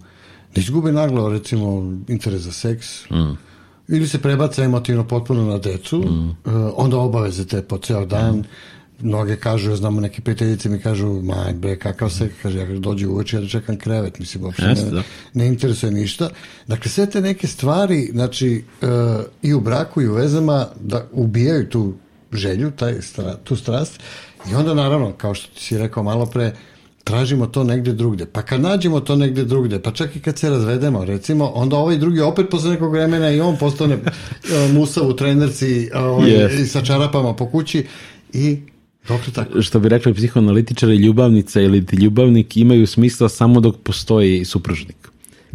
da 0.55 0.61
izgube 0.61 0.93
naglo 0.93 1.29
recimo 1.29 1.95
interes 2.09 2.41
za 2.41 2.53
seks, 2.53 3.11
mm 3.11 3.48
ili 3.88 4.09
se 4.09 4.18
prebaca 4.18 4.64
emotivno 4.64 5.04
potpuno 5.09 5.45
na 5.45 5.59
decu, 5.59 5.99
mm. 5.99 6.28
uh, 6.28 6.73
onda 6.76 6.97
obaveze 6.97 7.47
te 7.47 7.62
po 7.62 7.78
ceo 7.78 8.07
dan, 8.07 8.37
mm. 8.37 8.45
mnoge 9.00 9.37
kažu, 9.37 9.76
znamo 9.76 10.00
neke 10.00 10.21
prijateljice 10.21 10.68
mi 10.68 10.78
kažu, 10.80 11.23
ma 11.23 11.52
bre, 11.54 11.78
kakav 11.78 12.11
se, 12.11 12.30
kaže, 12.42 12.59
ja 12.59 12.66
dođe 12.78 13.07
uveče, 13.07 13.37
ja 13.37 13.40
da 13.40 13.49
čekam 13.49 13.78
krevet, 13.78 14.18
mislim, 14.18 14.45
uopšte 14.45 14.66
ne, 14.66 14.90
da. 14.90 15.02
ne 15.35 15.47
interesuje 15.47 15.92
ništa. 15.92 16.30
Dakle, 16.66 16.90
sve 16.90 17.07
te 17.11 17.21
neke 17.21 17.47
stvari, 17.47 18.11
znači, 18.12 18.64
uh, 18.83 18.88
i 19.42 19.54
u 19.54 19.61
braku 19.61 20.02
i 20.02 20.09
u 20.09 20.14
vezama, 20.14 20.66
da 20.80 21.07
ubijaju 21.12 21.68
tu 21.68 21.95
želju, 22.33 22.71
taj, 22.71 23.02
stra, 23.02 23.37
tu 23.45 23.57
strast, 23.57 24.00
i 24.50 24.54
onda, 24.54 24.75
naravno, 24.75 25.12
kao 25.12 25.35
što 25.35 25.54
ti 25.54 25.62
si 25.62 25.78
rekao 25.78 26.02
malo 26.02 26.26
pre, 26.26 26.47
uh, 26.47 26.78
tražimo 27.09 27.47
to 27.47 27.65
negde 27.65 27.93
drugde. 27.93 28.27
Pa 28.27 28.43
kad 28.43 28.61
nađemo 28.61 29.00
to 29.00 29.17
negde 29.17 29.45
drugde, 29.45 29.83
pa 29.83 29.91
čak 29.91 30.17
i 30.17 30.21
kad 30.21 30.38
se 30.38 30.50
razvedemo, 30.50 31.05
recimo, 31.05 31.53
onda 31.55 31.77
ovaj 31.77 31.97
drugi 31.97 32.21
opet 32.21 32.47
posle 32.50 32.71
nekog 32.71 32.93
vremena 32.93 33.31
i 33.31 33.41
on 33.41 33.57
postane 33.57 33.95
e, 33.99 34.73
musav 34.73 35.09
u 35.09 35.17
trenerci 35.17 35.91
ovaj, 35.95 36.31
yes. 36.31 36.67
sa 36.67 36.85
čarapama 36.85 37.35
po 37.35 37.50
kući 37.50 37.87
i 38.33 38.57
Dokle 39.09 39.33
tako? 39.33 39.62
Što 39.62 39.81
bi 39.81 39.88
rekli 39.88 40.15
psihoanalitičari, 40.15 40.97
ljubavnica 40.97 41.61
ili 41.61 41.85
ljubavnik 41.93 42.57
imaju 42.57 42.87
smisla 42.87 43.29
samo 43.29 43.61
dok 43.61 43.77
postoji 43.77 44.45
supružnik. 44.45 44.97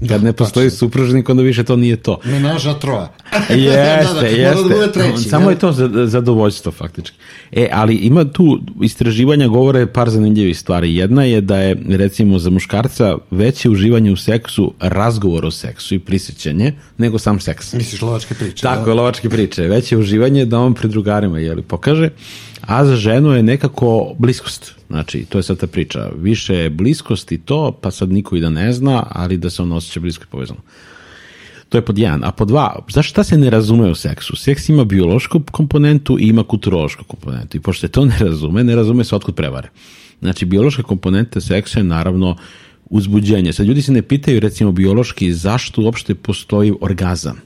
Kad 0.10 0.22
da, 0.22 0.25
ne 0.25 0.33
postoji 0.33 0.69
tačno. 0.69 0.77
supružnik, 0.77 1.29
onda 1.29 1.43
više 1.43 1.63
to 1.63 1.75
nije 1.75 1.95
to. 1.95 2.19
Menaža 2.25 2.74
troja. 2.74 3.13
jeste, 3.50 4.13
da, 4.13 4.22
da, 4.22 4.27
jeste. 4.27 4.69
Da 4.79 4.91
treći, 4.91 5.29
Samo 5.29 5.50
je 5.50 5.60
to 5.60 5.72
zadovoljstvo 6.07 6.72
faktički. 6.72 7.17
E, 7.51 7.69
ali 7.72 7.95
ima 7.95 8.25
tu 8.25 8.60
istraživanja 8.81 9.48
govore 9.48 9.86
par 9.86 10.10
zanimljivih 10.10 10.60
stvari. 10.60 10.95
Jedna 10.95 11.24
je 11.24 11.41
da 11.41 11.57
je, 11.57 11.77
recimo, 11.89 12.39
za 12.39 12.50
muškarca 12.50 13.17
veće 13.31 13.69
uživanje 13.69 14.12
u 14.12 14.15
seksu 14.15 14.74
razgovor 14.79 15.45
o 15.45 15.51
seksu 15.51 15.95
i 15.95 16.00
prisjećanje 16.00 16.74
nego 16.98 17.19
sam 17.19 17.39
seks. 17.39 17.74
Misliš 17.74 18.01
lovačke 18.01 18.33
priče? 18.33 18.62
Tako, 18.62 18.86
da? 18.86 18.93
lovačke 18.93 19.29
priče. 19.29 19.62
Veće 19.62 19.98
uživanje 19.98 20.45
da 20.45 20.60
on 20.60 20.74
pred 20.74 20.91
drugarima 20.91 21.39
jeli, 21.39 21.62
pokaže. 21.62 22.10
A 22.67 22.86
za 22.86 22.96
ženu 22.96 23.32
je 23.32 23.43
nekako 23.43 24.15
bliskost. 24.20 24.75
Znači, 24.88 25.25
to 25.29 25.39
je 25.39 25.43
sad 25.43 25.58
ta 25.58 25.67
priča. 25.67 26.10
Više 26.17 26.55
je 26.55 26.70
bliskost 26.70 27.32
i 27.32 27.38
to, 27.38 27.72
pa 27.82 27.91
sad 27.91 28.12
niko 28.12 28.36
i 28.36 28.39
da 28.39 28.50
ne 28.50 28.74
zna, 28.74 29.03
ali 29.10 29.38
da 29.38 29.50
se 29.50 29.62
on 29.62 29.72
osjeća 29.72 30.00
blisko 30.00 30.24
i 30.24 30.32
povezano. 30.32 30.60
To 31.70 31.77
je 31.77 31.86
pod 31.86 31.98
jedan. 31.98 32.24
A 32.24 32.32
pod 32.32 32.48
dva, 32.48 32.86
zašto 32.89 33.10
šta 33.10 33.24
se 33.24 33.38
ne 33.38 33.50
razume 33.50 33.89
u 33.89 33.96
seksu? 33.96 34.36
Seks 34.36 34.70
ima 34.70 34.84
biološku 34.84 35.41
komponentu 35.51 36.20
i 36.20 36.24
ima 36.24 36.43
kulturološku 36.43 37.03
komponentu. 37.03 37.58
I 37.58 37.60
pošto 37.60 37.82
se 37.82 37.91
to 37.91 38.05
ne 38.05 38.17
razume, 38.20 38.63
ne 38.63 38.75
razume 38.75 39.03
se 39.03 39.15
otkud 39.15 39.36
prevare. 39.36 39.70
Znači, 40.20 40.46
biološka 40.46 40.84
komponenta 40.84 41.41
seksa 41.41 41.79
je 41.79 41.84
naravno 41.84 42.38
uzbuđenje. 42.86 43.53
Sad 43.53 43.65
ljudi 43.65 43.82
se 43.82 43.91
ne 43.91 44.01
pitaju 44.01 44.39
recimo 44.39 44.72
biološki 44.72 45.34
zašto 45.34 45.82
uopšte 45.82 46.15
postoji 46.15 46.74
orgazam. 46.82 47.41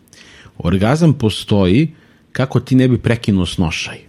Orgazam 0.58 1.14
postoji 1.14 1.94
kako 2.32 2.60
ti 2.60 2.76
ne 2.76 2.88
bi 2.88 2.98
prekinuo 2.98 3.46
snošaj. 3.46 4.07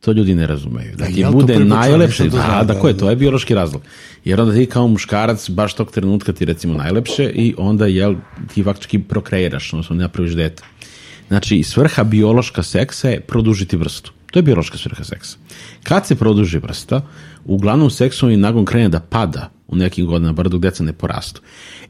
To 0.00 0.12
ljudi 0.12 0.34
ne 0.34 0.46
razumeju. 0.46 0.96
Da 0.96 1.06
ti 1.06 1.24
bude 1.32 1.58
najlepše, 1.58 2.24
da, 2.28 2.64
da, 2.66 2.80
ko 2.80 2.88
je, 2.88 2.96
to 2.98 3.10
je 3.10 3.16
biološki 3.16 3.54
razlog. 3.54 3.82
Jer 4.24 4.40
onda 4.40 4.54
ti 4.54 4.66
kao 4.66 4.88
muškarac 4.88 5.50
baš 5.50 5.74
tog 5.74 5.92
trenutka 5.92 6.32
ti 6.32 6.44
recimo 6.44 6.74
najlepše 6.74 7.24
i 7.34 7.54
onda 7.58 7.86
jel, 7.86 8.14
ti 8.54 8.62
faktički 8.62 8.98
prokreiraš, 8.98 9.72
odnosno 9.72 9.96
ne 9.96 10.02
napraviš 10.02 10.32
dete. 10.32 10.62
Znači, 11.28 11.62
svrha 11.62 12.04
biološka 12.04 12.62
seksa 12.62 13.08
je 13.08 13.20
produžiti 13.20 13.76
vrstu. 13.76 14.12
To 14.30 14.38
je 14.38 14.42
biološka 14.42 14.78
svrha 14.78 15.04
seksa. 15.04 15.36
Kad 15.82 16.06
se 16.06 16.16
produži 16.16 16.58
vrsta, 16.58 17.02
uglavnom 17.44 17.90
seksualni 17.90 18.36
nagon 18.36 18.64
krene 18.64 18.88
da 18.88 19.00
pada 19.00 19.50
u 19.68 19.76
nekim 19.76 20.06
godinama, 20.06 20.32
bar 20.32 20.48
dok 20.48 20.60
deca 20.60 20.84
ne 20.84 20.92
porastu. 20.92 21.40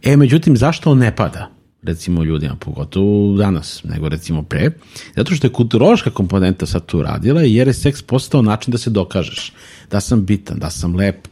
E, 0.03 0.17
međutim, 0.17 0.57
zašto 0.57 0.91
on 0.91 0.99
ne 0.99 1.17
pada? 1.17 1.51
Recimo 1.83 2.25
ljudima, 2.25 2.57
pogotovo 2.57 3.37
danas, 3.37 3.85
nego 3.85 4.09
recimo 4.09 4.43
pre, 4.43 4.71
zato 5.17 5.35
što 5.35 5.47
je 5.47 5.53
kulturološka 5.53 6.11
komponenta 6.11 6.67
sad 6.67 6.87
tu 6.87 7.03
radila 7.03 7.43
jer 7.43 7.69
je 7.69 7.75
seks 7.75 8.03
postao 8.03 8.43
način 8.43 8.71
da 8.73 8.79
se 8.79 8.91
dokažeš, 8.91 9.53
da 9.91 10.01
sam 10.01 10.25
bitan, 10.27 10.59
da 10.59 10.71
sam 10.71 10.97
lep, 10.97 11.29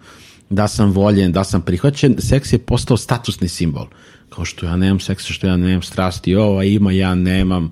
da 0.51 0.69
sam 0.69 0.91
voljen, 0.91 1.33
da 1.33 1.45
sam 1.45 1.63
prihvaćen, 1.63 2.17
seks 2.19 2.53
je 2.53 2.59
postao 2.59 2.97
statusni 2.97 3.49
simbol. 3.49 3.87
Kao 4.29 4.45
što 4.45 4.67
ja 4.67 4.77
nemam 4.77 5.01
seksa, 5.01 5.33
što 5.33 5.47
ja 5.47 5.57
nemam 5.57 5.83
strasti, 5.83 6.35
ova 6.35 6.65
ima, 6.65 6.93
ja 6.93 7.15
nemam, 7.15 7.71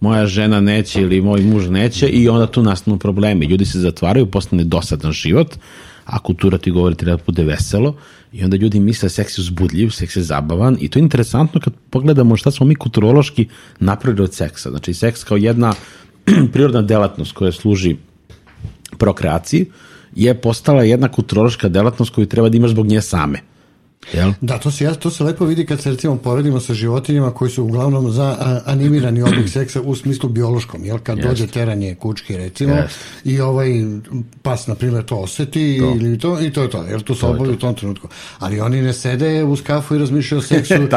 moja 0.00 0.26
žena 0.26 0.60
neće 0.60 1.00
ili 1.00 1.20
moj 1.20 1.40
muž 1.40 1.68
neće 1.68 2.08
i 2.08 2.28
onda 2.28 2.46
tu 2.46 2.62
nastanu 2.62 2.98
problemi. 2.98 3.46
Ljudi 3.46 3.64
se 3.64 3.78
zatvaraju, 3.78 4.26
postane 4.26 4.64
dosadan 4.64 5.12
život, 5.12 5.56
a 6.04 6.18
kultura 6.18 6.58
ti 6.58 6.70
govori 6.70 6.94
treba 6.94 7.16
da 7.16 7.22
bude 7.26 7.44
veselo 7.44 7.94
i 8.32 8.44
onda 8.44 8.56
ljudi 8.56 8.80
misle 8.80 9.08
seks 9.08 9.38
je 9.38 9.42
uzbudljiv, 9.42 9.90
seks 9.90 10.16
je 10.16 10.22
zabavan 10.22 10.76
i 10.80 10.88
to 10.88 10.98
je 10.98 11.02
interesantno 11.02 11.60
kad 11.60 11.72
pogledamo 11.90 12.36
šta 12.36 12.50
smo 12.50 12.66
mi 12.66 12.74
kulturološki 12.74 13.48
napravili 13.80 14.22
od 14.22 14.34
seksa. 14.34 14.70
Znači 14.70 14.94
seks 14.94 15.24
kao 15.24 15.36
jedna 15.36 15.74
prirodna 16.52 16.82
delatnost 16.82 17.32
koja 17.32 17.52
služi 17.52 17.96
prokreaciji 18.98 19.66
je 20.14 20.34
postala 20.40 20.82
jedna 20.82 21.08
kulturološka 21.08 21.68
delatnost 21.68 22.14
koju 22.14 22.26
treba 22.26 22.48
da 22.48 22.56
imaš 22.56 22.70
zbog 22.70 22.86
nje 22.86 23.00
same. 23.00 23.51
Jel? 24.12 24.32
Da, 24.40 24.58
to 24.58 24.70
se, 24.70 24.94
to 24.94 25.10
se 25.10 25.24
lepo 25.24 25.44
vidi 25.44 25.66
kad 25.66 25.80
se 25.80 25.90
recimo 25.90 26.16
poredimo 26.16 26.60
sa 26.60 26.74
životinjama 26.74 27.30
koji 27.30 27.50
su 27.50 27.64
uglavnom 27.64 28.10
za 28.10 28.60
animirani 28.66 29.22
oblik 29.28 29.48
seksa 29.48 29.80
u 29.80 29.94
smislu 29.94 30.28
biološkom, 30.28 30.84
jel? 30.84 30.98
Kad 30.98 31.18
Jest. 31.18 31.28
dođe 31.28 31.46
teranje 31.46 31.94
kučke 31.94 32.36
recimo 32.36 32.74
Jest. 32.74 32.98
i 33.24 33.40
ovaj 33.40 33.68
pas 34.42 34.66
na 34.66 34.74
primjer 34.74 35.04
to 35.04 35.16
oseti 35.16 35.78
to. 35.80 35.94
ili 36.00 36.18
to 36.18 36.40
i 36.40 36.52
to 36.52 36.62
je 36.62 36.70
to, 36.70 36.84
jer 36.84 37.02
tu 37.02 37.14
se 37.14 37.26
obavi 37.26 37.50
u 37.50 37.58
tom 37.58 37.74
trenutku. 37.74 38.08
Ali 38.38 38.60
oni 38.60 38.82
ne 38.82 38.92
sede 38.92 39.44
u 39.44 39.56
skafu 39.56 39.94
i 39.94 39.98
razmišljaju 39.98 40.38
o 40.38 40.42
seksu 40.42 40.74
uh, 40.84 40.88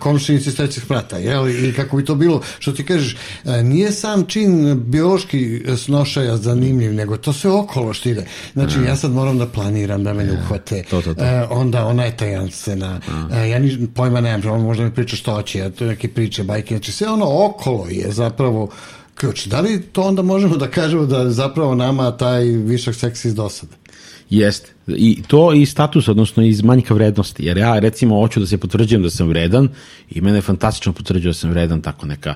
komšinici 0.00 0.50
s 0.50 0.56
trećeg 0.56 0.84
sprata, 0.84 1.16
jel? 1.18 1.48
I 1.48 1.72
kako 1.72 1.96
bi 1.96 2.04
to 2.04 2.14
bilo, 2.14 2.40
što 2.58 2.72
ti 2.72 2.84
kažeš, 2.84 3.16
nije 3.62 3.92
sam 3.92 4.24
čin 4.26 4.82
biološki 4.86 5.62
snošaja 5.76 6.36
zanimljiv, 6.36 6.94
nego 6.94 7.16
to 7.16 7.32
sve 7.32 7.50
okolo 7.50 7.92
što 7.92 8.08
ide. 8.08 8.26
Znači, 8.52 8.78
ja 8.86 8.96
sad 8.96 9.10
moram 9.10 9.38
da 9.38 9.46
planiram 9.46 10.04
da 10.04 10.12
me 10.12 10.24
ne 10.24 10.32
uhvate. 10.32 10.82
To, 10.90 11.02
to, 11.02 11.14
to. 11.14 11.22
Uh, 11.22 11.28
onda 11.50 11.86
ona 11.86 12.04
je 12.04 12.16
taj 12.16 12.33
scena. 12.50 13.00
Uh, 13.08 13.50
ja 13.50 13.58
ni 13.58 13.88
pojma 13.94 14.20
nemam, 14.20 14.50
on 14.50 14.60
možda 14.60 14.84
mi 14.84 14.94
priča 14.94 15.16
što 15.16 15.34
hoće, 15.34 15.58
ja 15.58 15.70
to 15.70 15.84
neke 15.84 16.08
priče, 16.08 16.44
bajke, 16.44 16.74
znači 16.74 16.92
sve 16.92 17.08
ono 17.08 17.46
okolo 17.46 17.86
je 17.90 18.12
zapravo 18.12 18.70
ključ. 19.14 19.46
Da 19.46 19.60
li 19.60 19.82
to 19.82 20.02
onda 20.02 20.22
možemo 20.22 20.56
da 20.56 20.70
kažemo 20.70 21.06
da 21.06 21.30
zapravo 21.30 21.74
nama 21.74 22.16
taj 22.16 22.44
višak 22.44 22.94
seksa 22.94 23.28
iz 23.28 23.34
dosade? 23.34 23.72
Jeste. 24.30 24.70
I 24.86 25.22
to 25.26 25.52
i 25.52 25.66
status, 25.66 26.08
odnosno 26.08 26.42
iz 26.42 26.62
manjka 26.62 26.94
vrednosti. 26.94 27.44
Jer 27.44 27.56
ja 27.56 27.78
recimo 27.78 28.20
hoću 28.20 28.40
da 28.40 28.46
se 28.46 28.58
potvrđujem 28.58 29.02
da 29.02 29.10
sam 29.10 29.28
vredan 29.28 29.68
i 30.10 30.20
mene 30.20 30.40
fantastično 30.40 30.92
potvrđuje 30.92 31.30
da 31.30 31.34
sam 31.34 31.50
vredan 31.50 31.80
tako 31.80 32.06
neka 32.06 32.34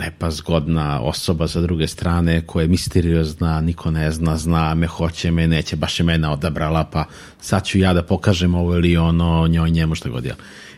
lepa, 0.00 0.30
zgodna 0.30 1.00
osoba 1.00 1.48
sa 1.48 1.60
druge 1.60 1.86
strane 1.86 2.46
koja 2.46 2.62
je 2.62 2.68
misteriozna, 2.68 3.60
niko 3.60 3.90
ne 3.90 4.10
zna, 4.10 4.36
zna 4.36 4.74
me, 4.74 4.86
hoće 4.86 5.30
me, 5.30 5.46
neće, 5.46 5.76
baš 5.76 6.00
je 6.00 6.04
mene 6.04 6.28
odabrala, 6.28 6.84
pa 6.84 7.04
sad 7.40 7.64
ću 7.64 7.78
ja 7.78 7.94
da 7.94 8.02
pokažem 8.02 8.54
ovo 8.54 8.74
ili 8.74 8.96
ono, 8.96 9.46
njoj, 9.48 9.70
njemu, 9.70 9.94
šta 9.94 10.08
god 10.08 10.24
ja. 10.24 10.34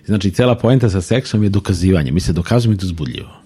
Znači, 0.06 0.30
cela 0.30 0.54
poenta 0.54 0.90
sa 0.90 1.00
seksom 1.00 1.42
je 1.42 1.48
dokazivanje. 1.48 2.12
Mi 2.12 2.20
se 2.20 2.32
dokazujemo 2.32 2.74
i 2.74 2.78
to 2.78 2.86
zbudljivo. 2.86 3.45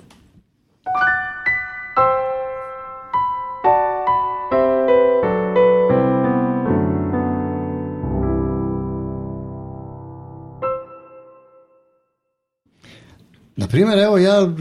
Primjer, 13.71 13.99
evo 13.99 14.19
ja, 14.19 14.53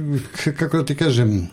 kako 0.58 0.78
da 0.78 0.86
ti 0.86 0.96
kažem, 0.96 1.50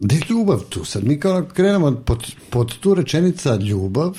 gde 0.00 0.16
je 0.16 0.22
ljubav 0.30 0.60
tu? 0.68 0.84
Sad 0.84 1.04
mi 1.04 1.20
kao 1.20 1.44
krenemo 1.54 1.92
pod, 2.06 2.32
pod 2.50 2.78
tu 2.78 2.94
rečenica 2.94 3.54
ljubav, 3.56 4.18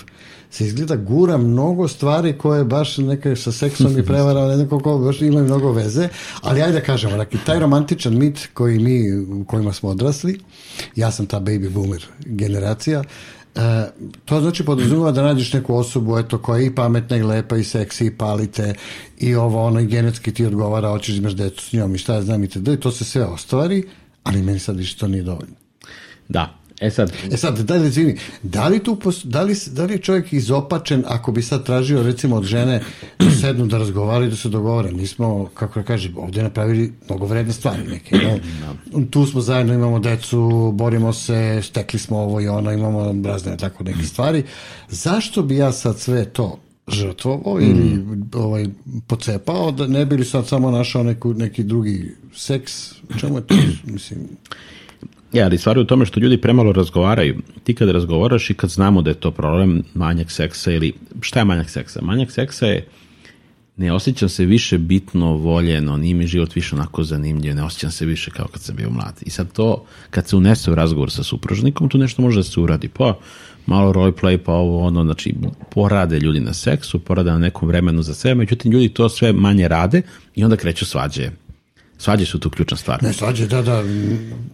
se 0.52 0.66
izgleda 0.66 0.96
gura 0.96 1.38
mnogo 1.38 1.88
stvari 1.88 2.38
koje 2.38 2.64
baš 2.64 2.98
neka 2.98 3.36
sa 3.36 3.52
seksom 3.52 3.98
i 4.00 4.06
prevara, 4.06 4.56
neko 4.56 4.80
ko 4.80 4.98
baš 4.98 5.22
imaju 5.22 5.46
mnogo 5.46 5.72
veze, 5.72 6.10
ali 6.42 6.62
ajde 6.62 6.74
da 6.74 6.86
kažemo, 6.86 7.18
dakle, 7.18 7.40
taj 7.46 7.60
romantičan 7.60 8.18
mit 8.18 8.48
koji 8.54 8.80
mi, 8.80 9.18
u 9.18 9.46
kojima 9.46 9.74
smo 9.74 9.90
odrasli, 9.90 10.40
ja 10.96 11.12
sam 11.12 11.26
ta 11.26 11.40
baby 11.40 11.70
boomer 11.70 12.06
generacija, 12.26 13.04
E, 13.56 13.90
to 14.26 14.42
znači 14.42 14.66
podrazumeva 14.66 15.12
da 15.12 15.24
nađeš 15.24 15.54
neku 15.54 15.76
osobu 15.76 16.18
eto, 16.18 16.38
koja 16.38 16.60
je 16.60 16.66
i 16.66 16.76
pametna 16.76 17.18
i 17.18 17.24
lepa 17.24 17.58
i 17.58 17.64
seksi 17.64 18.06
i 18.06 18.18
palite 18.18 18.74
i 19.18 19.36
ovo 19.36 19.66
ono 19.66 19.80
i 19.80 19.86
genetski 19.86 20.34
ti 20.34 20.46
odgovara 20.46 20.90
hoćeš 20.90 21.16
da 21.16 21.20
imaš 21.20 21.34
decu 21.34 21.66
s 21.66 21.74
njom 21.74 21.96
i 21.96 21.98
šta 21.98 22.14
ja 22.14 22.22
znam 22.22 22.44
i 22.44 22.48
te 22.48 22.74
i 22.74 22.80
to 22.80 22.92
se 22.92 23.06
sve 23.06 23.24
ostvari 23.24 23.84
ali 24.24 24.42
meni 24.42 24.60
sad 24.60 24.78
više 24.78 24.98
to 24.98 25.08
nije 25.08 25.24
dovoljno. 25.24 25.56
Da, 26.30 26.58
E 26.82 26.92
sad, 26.92 27.12
e 27.32 27.38
sad 27.38 27.60
da 27.60 27.76
li, 27.76 27.88
izvini, 27.88 28.18
da 28.44 28.68
li, 28.68 28.80
tu, 28.84 29.00
da, 29.24 29.42
li, 29.42 29.56
da 29.68 29.86
li 29.86 29.94
je 29.94 29.98
čovjek 29.98 30.34
izopačen 30.34 31.04
ako 31.08 31.32
bi 31.32 31.42
sad 31.42 31.66
tražio 31.66 32.04
recimo 32.04 32.36
od 32.36 32.44
žene 32.44 32.82
da 33.20 33.32
sednu 33.32 33.66
da 33.66 33.78
razgovaraju 33.78 34.30
da 34.30 34.36
se 34.36 34.50
dogovore? 34.50 34.92
Mi 34.92 35.08
smo, 35.08 35.50
kako 35.54 35.80
da 35.80 35.86
kažem, 35.86 36.18
ovdje 36.18 36.44
napravili 36.44 36.94
mnogo 37.10 37.26
vredne 37.26 37.54
stvari 37.54 37.84
neke. 37.88 38.16
No? 38.16 38.40
Da. 38.92 39.06
Tu 39.10 39.26
smo 39.26 39.42
zajedno, 39.42 39.74
imamo 39.74 40.00
decu, 40.00 40.72
borimo 40.74 41.14
se, 41.14 41.62
stekli 41.64 42.00
smo 42.00 42.18
ovo 42.18 42.42
i 42.42 42.48
ono, 42.48 42.72
imamo 42.72 43.30
razne 43.30 43.58
tako 43.58 43.84
neke 43.84 44.04
stvari. 44.04 44.44
Zašto 44.90 45.44
bi 45.44 45.58
ja 45.58 45.72
sad 45.72 46.00
sve 46.00 46.26
to 46.26 46.60
žrtvovao 46.88 47.56
mm. 47.56 47.62
ili 47.62 48.04
ovaj, 48.34 48.66
pocepao 49.08 49.72
da 49.72 49.88
ne 49.88 50.06
bi 50.06 50.18
li 50.18 50.26
sad 50.26 50.48
samo 50.48 50.72
našao 50.72 51.04
neku, 51.04 51.34
neki 51.34 51.64
drugi 51.64 52.16
seks? 52.36 52.92
Čemu 53.20 53.38
je 53.38 53.48
to? 53.48 53.56
Mislim, 53.94 54.20
Ja, 55.34 55.46
ali 55.46 55.58
stvar 55.58 55.78
je 55.78 55.82
u 55.82 55.86
tome 55.86 56.06
što 56.06 56.20
ljudi 56.20 56.42
premalo 56.42 56.72
razgovaraju. 56.72 57.42
Ti 57.64 57.76
kad 57.76 57.90
razgovaraš 57.90 58.50
i 58.50 58.54
kad 58.54 58.70
znamo 58.70 59.02
da 59.02 59.10
je 59.10 59.20
to 59.20 59.32
problem 59.32 59.84
manjak 59.94 60.32
seksa 60.32 60.72
ili 60.72 60.94
šta 61.22 61.40
je 61.40 61.46
manjak 61.46 61.70
seksa? 61.70 62.02
Manjak 62.02 62.32
seksa 62.32 62.66
je 62.66 62.88
ne 63.78 63.94
osjećam 63.94 64.30
se 64.30 64.46
više 64.46 64.78
bitno 64.78 65.34
voljeno, 65.34 65.98
nije 65.98 66.16
mi 66.16 66.28
život 66.28 66.56
više 66.56 66.76
onako 66.76 67.04
zanimljiv, 67.04 67.56
ne 67.56 67.64
osjećam 67.64 67.92
se 67.92 68.06
više 68.06 68.32
kao 68.32 68.48
kad 68.48 68.62
sam 68.62 68.76
bio 68.76 68.90
mlad. 68.90 69.20
I 69.22 69.30
sad 69.30 69.52
to, 69.52 69.86
kad 70.10 70.28
se 70.28 70.36
unese 70.36 70.72
u 70.72 70.76
razgovor 70.76 71.12
sa 71.12 71.24
supružnikom, 71.24 71.90
tu 71.90 71.98
nešto 71.98 72.22
može 72.22 72.40
da 72.40 72.44
se 72.44 72.60
uradi. 72.60 72.88
Pa 72.88 73.18
malo 73.66 73.94
roleplay, 73.94 74.38
pa 74.38 74.54
ovo 74.54 74.88
ono, 74.88 75.04
znači 75.04 75.36
porade 75.72 76.20
ljudi 76.20 76.40
na 76.40 76.54
seksu, 76.54 77.00
porade 77.00 77.32
na 77.32 77.38
nekom 77.38 77.68
vremenu 77.68 78.02
za 78.02 78.14
sve, 78.14 78.36
međutim 78.36 78.72
ljudi 78.72 78.90
to 78.90 79.10
sve 79.10 79.34
manje 79.34 79.68
rade 79.68 80.02
i 80.36 80.44
onda 80.44 80.56
kreću 80.56 80.86
svađe 80.86 81.30
Svađe 81.98 82.26
su 82.26 82.40
tu 82.40 82.50
ključna 82.50 82.78
stvar. 82.78 83.04
Ne, 83.04 83.14
svađe, 83.14 83.48
da, 83.48 83.62
da. 83.62 83.84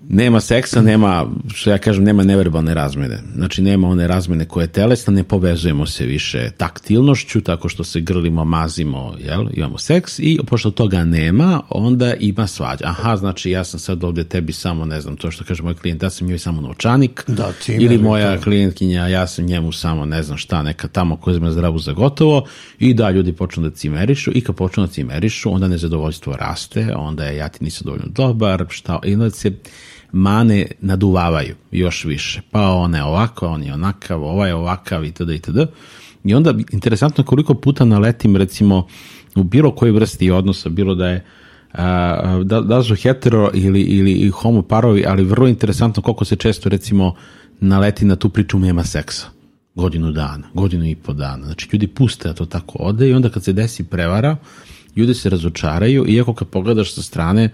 Nema 0.10 0.40
seksa, 0.40 0.82
nema, 0.82 1.26
što 1.54 1.70
ja 1.70 1.78
kažem, 1.78 2.04
nema 2.04 2.24
neverbalne 2.24 2.74
razmene. 2.74 3.20
Znači, 3.36 3.62
nema 3.62 3.88
one 3.88 4.08
razmene 4.08 4.46
koje 4.46 4.64
je 4.64 4.68
telesna, 4.68 5.14
ne 5.14 5.24
povezujemo 5.24 5.86
se 5.86 6.06
više 6.06 6.52
taktilnošću, 6.58 7.42
tako 7.42 7.70
što 7.70 7.84
se 7.84 8.02
grlimo, 8.02 8.46
mazimo, 8.46 9.16
jel? 9.20 9.46
imamo 9.54 9.78
seks 9.78 10.20
i 10.20 10.40
pošto 10.48 10.72
toga 10.72 11.04
nema, 11.04 11.62
onda 11.70 12.14
ima 12.14 12.48
svađa. 12.48 12.86
Aha, 12.86 13.16
znači, 13.16 13.52
ja 13.52 13.64
sam 13.64 13.80
sad 13.80 14.04
ovde 14.04 14.24
tebi 14.24 14.54
samo, 14.54 14.86
ne 14.86 15.02
znam, 15.02 15.16
to 15.16 15.32
što 15.32 15.44
kaže 15.44 15.64
moj 15.64 15.76
klijent, 15.76 16.04
ja 16.04 16.10
sam 16.10 16.28
njoj 16.28 16.40
samo 16.40 16.62
novčanik, 16.62 17.24
da, 17.28 17.52
cimer, 17.62 17.82
ili 17.82 17.98
moja 17.98 18.36
to. 18.36 18.44
klijentkinja, 18.44 19.08
ja 19.08 19.28
sam 19.28 19.46
njemu 19.46 19.72
samo, 19.72 20.06
ne 20.06 20.24
znam 20.24 20.38
šta, 20.38 20.64
neka 20.64 20.88
tamo 20.88 21.16
koja 21.16 21.34
zme 21.34 21.52
zdravu 21.52 21.80
za 21.80 21.94
gotovo 21.94 22.46
i 22.80 22.94
da, 22.94 23.10
ljudi 23.10 23.34
počnu 23.34 23.64
da 23.64 23.76
cimerišu 23.76 24.32
i 24.36 24.42
kad 24.42 24.56
počnu 24.56 24.86
da 24.86 24.92
cimerišu, 24.92 25.54
onda 25.54 25.68
nezadovoljstvo 25.68 26.36
raste, 26.36 26.96
onda 26.96 27.31
ja 27.38 27.50
ti 27.50 27.64
nisam 27.64 27.86
dovoljno 27.86 28.08
dobar, 28.08 28.66
šta, 28.70 29.00
i 29.04 29.14
onda 29.14 29.30
se 29.30 29.52
mane 30.12 30.66
naduvavaju 30.82 31.56
još 31.72 32.06
više. 32.06 32.42
Pa 32.52 32.70
on 32.70 32.96
je 32.96 33.04
ovako, 33.04 33.48
on 33.48 33.64
je 33.64 33.74
onakav, 33.74 34.24
ovaj 34.24 34.50
je 34.50 34.56
ovakav, 34.56 35.06
itd. 35.06 35.30
itd. 35.30 35.58
I 36.24 36.34
onda, 36.34 36.54
interesantno 36.72 37.24
koliko 37.24 37.54
puta 37.54 37.86
naletim, 37.86 38.36
recimo, 38.36 38.88
u 39.36 39.44
bilo 39.44 39.76
kojoj 39.76 39.92
vrsti 39.92 40.32
odnosa, 40.32 40.70
bilo 40.70 40.96
da 40.96 41.08
je 41.08 41.26
a, 41.74 42.42
da, 42.44 42.62
da 42.62 42.84
su 42.84 42.96
hetero 42.96 43.50
ili, 43.54 43.82
ili 43.82 44.30
homo 44.30 44.62
parovi, 44.62 45.06
ali 45.08 45.24
vrlo 45.24 45.48
interesantno 45.48 46.04
koliko 46.04 46.26
se 46.26 46.36
često, 46.36 46.70
recimo, 46.70 47.16
naleti 47.60 48.06
na 48.06 48.16
tu 48.16 48.30
priču 48.30 48.60
nema 48.60 48.84
seksa 48.84 49.28
godinu 49.76 50.12
dana, 50.12 50.48
godinu 50.54 50.86
i 50.86 50.96
po 50.96 51.14
dana. 51.14 51.46
Znači, 51.46 51.70
ljudi 51.74 51.88
puste 51.88 52.28
da 52.28 52.34
to 52.34 52.46
tako 52.46 52.78
ode 52.80 53.10
i 53.10 53.14
onda 53.14 53.30
kad 53.30 53.44
se 53.44 53.54
desi 53.54 53.84
prevara, 53.84 54.38
ljudi 54.96 55.14
se 55.14 55.30
razočaraju, 55.30 56.06
iako 56.08 56.34
kad 56.34 56.48
pogledaš 56.48 56.94
sa 56.94 57.02
strane, 57.02 57.50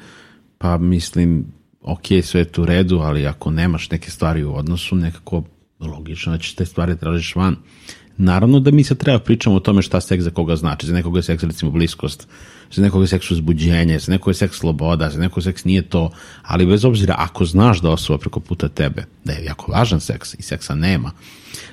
pa 0.58 0.77
mislim, 0.77 1.46
ok, 1.82 2.06
sve 2.24 2.41
je 2.41 2.51
tu 2.51 2.65
redu, 2.65 3.00
ali 3.00 3.27
ako 3.27 3.51
nemaš 3.51 3.89
neke 3.89 4.12
stvari 4.12 4.44
u 4.44 4.56
odnosu, 4.56 4.96
nekako 4.96 5.44
logično 5.79 6.32
da 6.32 6.38
ćeš 6.38 6.56
te 6.56 6.65
stvari 6.65 6.98
tražiš 6.98 7.36
van. 7.36 7.56
Naravno 8.17 8.60
da 8.60 8.72
mi 8.72 8.84
sad 8.84 8.98
treba 8.98 9.20
pričamo 9.20 9.56
o 9.56 9.60
tome 9.60 9.82
šta 9.82 10.01
seks 10.01 10.24
za 10.24 10.29
koga 10.29 10.56
znači. 10.56 10.88
Za 10.88 10.94
nekoga 10.94 11.20
je 11.20 11.24
seks 11.24 11.44
recimo 11.44 11.72
bliskost, 11.72 12.27
za 12.72 12.82
nekoga 12.82 13.03
je 13.03 13.08
seks 13.08 13.32
uzbuđenje, 13.32 14.00
za 14.00 14.12
nekoga 14.12 14.29
je 14.29 14.36
seks 14.36 14.58
sloboda, 14.58 15.10
za 15.10 15.20
nekoga 15.20 15.41
seks 15.41 15.65
nije 15.65 15.82
to, 15.82 16.12
ali 16.44 16.65
bez 16.65 16.86
obzira 16.86 17.15
ako 17.17 17.46
znaš 17.46 17.82
da 17.82 17.89
osoba 17.89 18.17
preko 18.20 18.39
puta 18.39 18.70
tebe, 18.70 19.06
da 19.24 19.34
je 19.34 19.46
jako 19.46 19.72
važan 19.72 20.00
seks 20.00 20.34
i 20.34 20.41
seksa 20.41 20.75
nema, 20.75 21.12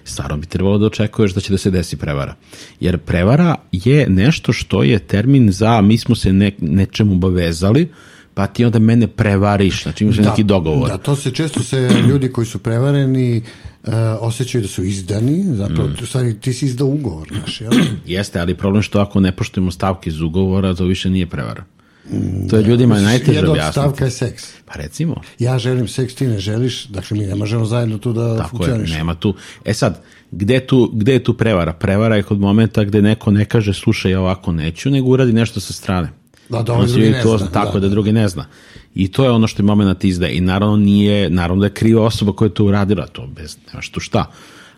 stvarno 0.05 0.37
bi 0.37 0.47
trebalo 0.47 0.79
da 0.79 0.87
očekuješ 0.87 1.35
da 1.35 1.41
će 1.41 1.53
da 1.53 1.59
se 1.59 1.71
desi 1.71 1.97
prevara. 1.97 2.35
Jer 2.81 2.99
prevara 2.99 3.55
je 3.73 4.07
nešto 4.09 4.53
što 4.53 4.83
je 4.83 4.99
termin 4.99 5.53
za 5.53 5.81
mi 5.81 5.99
smo 5.99 6.15
se 6.15 6.33
ne, 6.33 6.53
nečemu 6.61 7.13
obavezali, 7.13 7.89
pa 8.35 8.47
ti 8.47 8.65
onda 8.65 8.79
mene 8.79 9.07
prevariš, 9.07 9.83
znači 9.83 10.05
imaš 10.05 10.17
da, 10.17 10.31
neki 10.31 10.45
dogovor. 10.45 10.89
Da, 10.89 10.99
to 10.99 11.17
se 11.17 11.31
često 11.31 11.63
se 11.63 11.91
ljudi 12.09 12.33
koji 12.33 12.47
su 12.47 12.59
prevareni 12.59 13.43
uh, 13.83 13.93
osjećaju 14.21 14.63
da 14.63 14.69
su 14.69 14.85
izdani, 14.85 15.45
zapravo 15.57 15.89
mm. 15.89 16.07
stvari, 16.07 16.41
ti 16.41 16.53
si 16.53 16.67
izdao 16.67 16.89
ugovor, 16.89 17.29
znaš, 17.33 17.61
jel? 17.61 17.73
Jeste, 18.07 18.41
ali 18.41 18.55
problem 18.55 18.83
što 18.83 19.01
ako 19.01 19.21
ne 19.21 19.37
poštujemo 19.37 19.71
stavke 19.71 20.11
iz 20.11 20.21
ugovora, 20.21 20.75
to 20.75 20.85
više 20.85 21.11
nije 21.11 21.27
prevara. 21.27 21.65
To 22.51 22.57
je 22.57 22.63
ljudima 22.63 23.01
najteže 23.01 23.39
objasniti. 23.39 23.59
Jedna 23.59 23.73
stavka 23.73 24.05
je 24.05 24.11
seks. 24.11 24.53
Pa 24.65 24.75
recimo. 24.75 25.15
Ja 25.39 25.59
želim 25.59 25.89
seks, 25.89 26.15
ti 26.15 26.27
ne 26.27 26.39
želiš, 26.39 26.87
dakle 26.87 27.19
mi 27.19 27.27
ne 27.27 27.35
možemo 27.35 27.65
zajedno 27.65 27.99
tu 27.99 28.13
da 28.13 28.37
Tako 28.37 28.49
funkcioniš. 28.49 28.91
Je, 28.91 28.97
nema 28.97 29.15
tu. 29.15 29.35
E 29.65 29.75
sad, 29.75 30.03
gde, 30.31 30.61
tu, 30.61 30.91
gde 30.95 31.13
je 31.13 31.25
tu 31.25 31.35
prevara? 31.35 31.73
Prevara 31.73 32.17
je 32.17 32.23
kod 32.23 32.41
momenta 32.41 32.85
gde 32.85 33.03
neko 33.03 33.31
ne 33.31 33.45
kaže 33.45 33.75
slušaj 33.75 34.13
ja 34.13 34.21
ovako 34.21 34.53
neću, 34.53 34.91
nego 34.91 35.09
uradi 35.09 35.33
nešto 35.33 35.61
sa 35.61 35.73
strane. 35.73 36.09
Da, 36.49 36.63
da 36.63 36.73
ovaj 36.73 36.87
drugi 36.87 37.11
ne 37.11 37.23
to, 37.23 37.39
zna. 37.39 37.47
Tako 37.47 37.73
da, 37.73 37.89
da, 37.89 37.89
drugi 37.89 38.13
ne 38.13 38.29
zna. 38.29 38.47
I 38.95 39.13
to 39.13 39.25
je 39.25 39.31
ono 39.31 39.47
što 39.47 39.63
je 39.63 39.67
moment 39.67 40.05
izdaje. 40.05 40.37
I 40.37 40.41
naravno 40.41 40.77
nije, 40.77 41.31
naravno 41.31 41.61
da 41.61 41.67
je 41.67 41.75
kriva 41.75 42.03
osoba 42.03 42.33
koja 42.33 42.47
je 42.47 42.55
to 42.55 42.65
uradila, 42.65 43.07
to 43.07 43.27
bez, 43.27 43.57
nemaš 43.73 43.89
tu 43.89 44.01
šta 44.01 44.31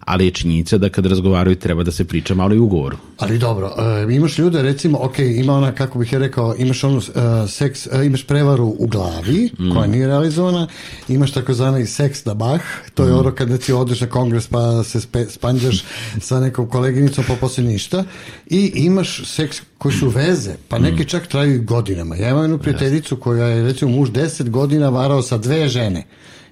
ali 0.07 0.25
je 0.25 0.31
činjenica 0.31 0.79
da 0.79 0.89
kad 0.89 1.07
razgovaraju 1.07 1.57
treba 1.57 1.83
da 1.83 1.93
se 1.93 2.05
priča 2.05 2.35
malo 2.35 2.55
i 2.55 2.59
ugovoru. 2.59 2.97
Ali 3.19 3.39
dobro, 3.39 3.67
uh, 4.07 4.13
imaš 4.13 4.39
ljude, 4.39 4.63
recimo, 4.63 4.99
ok, 5.03 5.19
ima 5.19 5.55
ona, 5.55 5.73
kako 5.73 5.99
bih 5.99 6.13
je 6.13 6.19
rekao, 6.19 6.55
imaš 6.59 6.85
onu 6.85 6.97
uh, 6.97 7.05
seks, 7.49 7.87
uh, 7.87 8.07
imaš 8.07 8.27
prevaru 8.27 8.77
u 8.79 8.87
glavi, 8.87 9.51
mm. 9.59 9.71
koja 9.73 9.87
nije 9.87 10.07
realizovana, 10.07 10.67
imaš 11.09 11.33
takozvani 11.33 11.87
seks 11.87 12.25
da 12.25 12.35
bah, 12.35 12.61
to 12.95 13.05
je 13.05 13.13
mm. 13.13 13.19
ono 13.19 13.35
kada 13.35 13.59
ti 13.59 13.73
odeš 13.73 14.01
na 14.01 14.07
kongres 14.07 14.47
pa 14.47 14.85
se 14.85 15.01
spe, 15.01 15.25
spanđaš 15.25 15.85
sa 16.21 16.41
nekom 16.41 16.69
koleginicom 16.69 17.25
pa 17.29 17.35
posle 17.35 17.65
ništa, 17.65 18.05
i 18.47 18.73
imaš 18.75 19.23
seks 19.25 19.63
koji 19.79 19.95
su 19.95 20.09
veze, 20.09 20.55
pa 20.69 20.79
neki 20.79 21.03
mm. 21.03 21.07
čak 21.07 21.27
traju 21.27 21.55
i 21.55 21.65
godinama. 21.65 22.17
Ja 22.17 22.31
imam 22.31 22.43
jednu 22.43 22.59
prijateljicu 22.59 23.17
koja 23.17 23.47
je, 23.47 23.65
recimo, 23.65 23.91
muž 23.91 24.11
deset 24.11 24.51
godina 24.51 24.89
varao 24.89 25.23
sa 25.23 25.39
dve 25.39 25.69
žene 25.69 26.05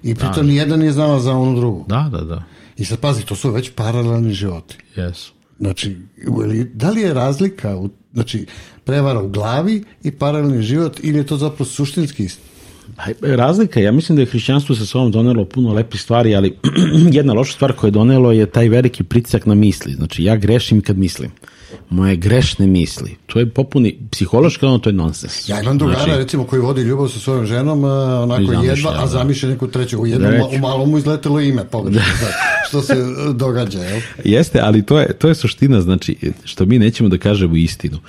i 0.03 0.15
pritom 0.15 0.35
da. 0.35 0.43
nijedan 0.43 0.79
nije 0.79 0.91
znala 0.91 1.19
za 1.19 1.33
onu 1.33 1.55
drugu. 1.55 1.85
Da, 1.87 2.09
da, 2.11 2.21
da. 2.21 2.43
I 2.77 2.85
sad 2.85 2.99
pazi, 2.99 3.25
to 3.25 3.35
su 3.35 3.51
već 3.51 3.71
paralelni 3.75 4.33
životi. 4.33 4.77
Jesu. 4.95 5.33
Znači, 5.59 5.95
da 6.73 6.89
li 6.89 7.01
je 7.01 7.13
razlika, 7.13 7.77
u, 7.77 7.89
znači, 8.13 8.45
prevara 8.83 9.21
u 9.21 9.29
glavi 9.29 9.83
i 10.03 10.11
paralelni 10.11 10.63
život 10.63 10.99
ili 11.03 11.17
je 11.17 11.25
to 11.25 11.37
zapravo 11.37 11.65
suštinski 11.65 12.23
isto? 12.23 12.41
Razlika, 13.21 13.79
ja 13.79 13.91
mislim 13.91 14.15
da 14.15 14.21
je 14.21 14.25
hrišćanstvo 14.25 14.75
sa 14.75 14.85
sobom 14.85 15.11
donelo 15.11 15.45
puno 15.45 15.73
lepih 15.73 16.01
stvari, 16.01 16.35
ali 16.35 16.57
jedna 17.17 17.33
loša 17.33 17.53
stvar 17.53 17.73
koja 17.73 17.87
je 17.87 17.91
donelo 17.91 18.31
je 18.31 18.45
taj 18.45 18.69
veliki 18.69 19.03
pritisak 19.03 19.45
na 19.45 19.55
misli. 19.55 19.93
Znači, 19.93 20.23
ja 20.23 20.35
grešim 20.35 20.81
kad 20.81 20.97
mislim 20.97 21.31
moje 21.89 22.15
grešne 22.15 22.67
misli. 22.67 23.15
To 23.25 23.39
je 23.39 23.49
popuni, 23.49 23.97
psihološki 24.11 24.65
ono 24.65 24.77
to 24.77 24.89
je 24.89 24.93
nonsens. 24.93 25.49
Ja 25.49 25.61
imam 25.61 25.77
drugara 25.77 26.03
znači, 26.03 26.17
recimo 26.17 26.43
koji 26.43 26.61
vodi 26.61 26.81
ljubav 26.81 27.07
sa 27.07 27.19
svojom 27.19 27.45
ženom, 27.45 27.83
onako 28.23 28.51
jedva, 28.51 28.93
a 28.97 29.07
zamišlja 29.07 29.49
neku 29.49 29.67
treću. 29.67 29.99
U 29.99 30.07
jednom 30.07 30.33
u 30.55 30.57
malom 30.57 30.89
mu 30.89 30.97
izletelo 30.97 31.41
ime, 31.41 31.65
pogrešno. 31.65 32.01
Da. 32.21 32.55
što 32.67 32.81
se 32.81 32.93
e, 32.93 33.33
događa, 33.33 33.79
jel? 33.79 34.01
Jeste, 34.23 34.59
ali 34.59 34.85
to 34.85 34.99
je, 34.99 35.13
to 35.13 35.27
je 35.27 35.35
suština, 35.35 35.81
znači, 35.81 36.17
što 36.43 36.65
mi 36.65 36.79
nećemo 36.79 37.09
da 37.09 37.17
kažemo 37.17 37.55
istinu. 37.55 37.99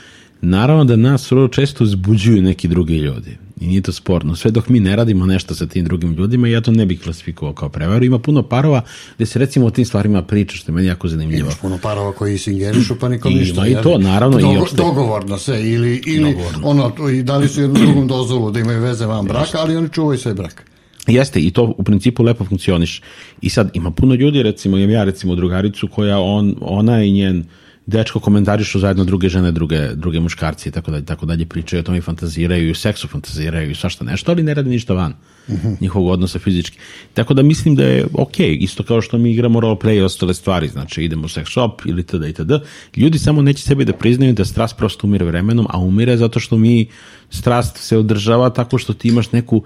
Naravno 0.48 0.84
da 0.84 0.96
nas 0.96 1.30
vrlo 1.30 1.48
često 1.48 1.86
zbuđuju 1.86 2.42
neki 2.42 2.68
drugi 2.68 2.96
ljudi. 2.96 3.36
I 3.60 3.66
nije 3.66 3.80
to 3.80 3.92
sporno. 3.92 4.36
Sve 4.36 4.50
dok 4.50 4.68
mi 4.68 4.80
ne 4.80 4.96
radimo 4.96 5.26
nešto 5.26 5.54
sa 5.54 5.66
tim 5.66 5.84
drugim 5.84 6.12
ljudima, 6.12 6.48
ja 6.48 6.60
to 6.60 6.72
ne 6.72 6.86
bih 6.86 7.00
klasifikovao 7.02 7.54
kao 7.54 7.68
prevaru. 7.68 8.04
Ima 8.04 8.18
puno 8.18 8.42
parova 8.42 8.82
gde 9.16 9.26
se 9.26 9.38
recimo 9.38 9.66
o 9.66 9.70
tim 9.70 9.84
stvarima 9.84 10.22
priča, 10.22 10.56
što 10.56 10.72
je 10.72 10.74
meni 10.74 10.88
jako 10.88 11.08
zanimljivo. 11.08 11.40
Imaš 11.40 11.60
puno 11.60 11.78
parova 11.82 12.12
koji 12.12 12.38
se 12.38 12.52
ingerišu, 12.52 12.96
pa 13.00 13.08
nikom 13.08 13.32
ništa. 13.32 13.66
Ima 13.66 13.80
i 13.80 13.82
to, 13.82 13.98
naravno. 13.98 14.38
Dogo, 14.38 14.54
i 14.54 14.56
opšte... 14.56 14.76
Dogovorno 14.76 15.38
se, 15.38 15.72
ili, 15.72 16.02
ili 16.06 16.32
dogovorno. 16.32 16.68
ono, 16.68 17.10
i 17.10 17.22
dali 17.22 17.48
su 17.48 17.60
jednu 17.60 17.80
drugom 17.80 18.08
dozvolu 18.08 18.50
da 18.50 18.60
imaju 18.60 18.82
veze 18.82 19.06
van 19.06 19.26
braka, 19.26 19.58
ali 19.58 19.76
oni 19.76 19.88
čuvaju 19.88 20.18
sve 20.18 20.34
brak. 20.34 20.70
Jeste, 21.06 21.40
i 21.40 21.50
to 21.50 21.74
u 21.78 21.82
principu 21.82 22.22
lepo 22.22 22.44
funkcioniš. 22.44 23.02
I 23.40 23.50
sad 23.50 23.70
ima 23.74 23.90
puno 23.90 24.14
ljudi, 24.14 24.42
recimo, 24.42 24.76
imam 24.76 24.90
ja 24.90 25.04
recimo 25.04 25.34
drugaricu 25.34 25.88
koja 25.88 26.18
on, 26.18 26.54
ona 26.60 27.04
i 27.04 27.12
njen 27.12 27.44
dečko 27.86 28.20
komentarišu 28.20 28.78
zajedno 28.78 29.04
druge 29.04 29.28
žene, 29.28 29.52
druge, 29.52 29.94
druge 29.94 30.20
muškarci 30.20 30.68
i 30.68 30.72
tako 30.72 30.90
dalje, 30.90 31.04
tako 31.04 31.26
dalje 31.26 31.46
pričaju 31.46 31.80
o 31.80 31.82
tome 31.82 31.98
i 31.98 32.00
fantaziraju 32.00 32.70
i 32.70 32.74
seksu 32.74 33.08
fantaziraju 33.08 33.70
i 33.70 33.74
svašta 33.74 34.04
nešto, 34.04 34.32
ali 34.32 34.42
ne 34.42 34.54
radi 34.54 34.70
ništa 34.70 34.94
van 34.94 35.12
uh 35.48 35.54
mhm. 35.54 35.68
-huh. 35.68 35.76
njihovog 35.80 36.08
odnosa 36.08 36.38
fizički. 36.38 36.78
Tako 37.14 37.34
da 37.34 37.42
mislim 37.42 37.74
da 37.74 37.84
je 37.84 38.06
ok, 38.12 38.38
isto 38.38 38.82
kao 38.82 39.02
što 39.02 39.18
mi 39.18 39.32
igramo 39.32 39.60
roleplay 39.60 39.96
i 39.96 40.00
ostale 40.00 40.34
stvari, 40.34 40.68
znači 40.68 41.04
idemo 41.04 41.24
u 41.24 41.28
sex 41.28 41.50
shop 41.50 41.82
ili 41.84 42.02
td. 42.02 42.24
itd. 42.28 42.52
Ljudi 42.96 43.18
samo 43.18 43.42
neće 43.42 43.62
sebi 43.62 43.84
da 43.84 43.92
priznaju 43.92 44.32
da 44.32 44.44
strast 44.44 44.76
prosto 44.76 45.06
umire 45.06 45.24
vremenom, 45.24 45.66
a 45.70 45.78
umire 45.78 46.16
zato 46.16 46.40
što 46.40 46.56
mi 46.56 46.86
strast 47.30 47.76
se 47.76 47.98
održava 47.98 48.50
tako 48.50 48.78
što 48.78 48.92
ti 48.92 49.08
imaš 49.08 49.32
neku 49.32 49.62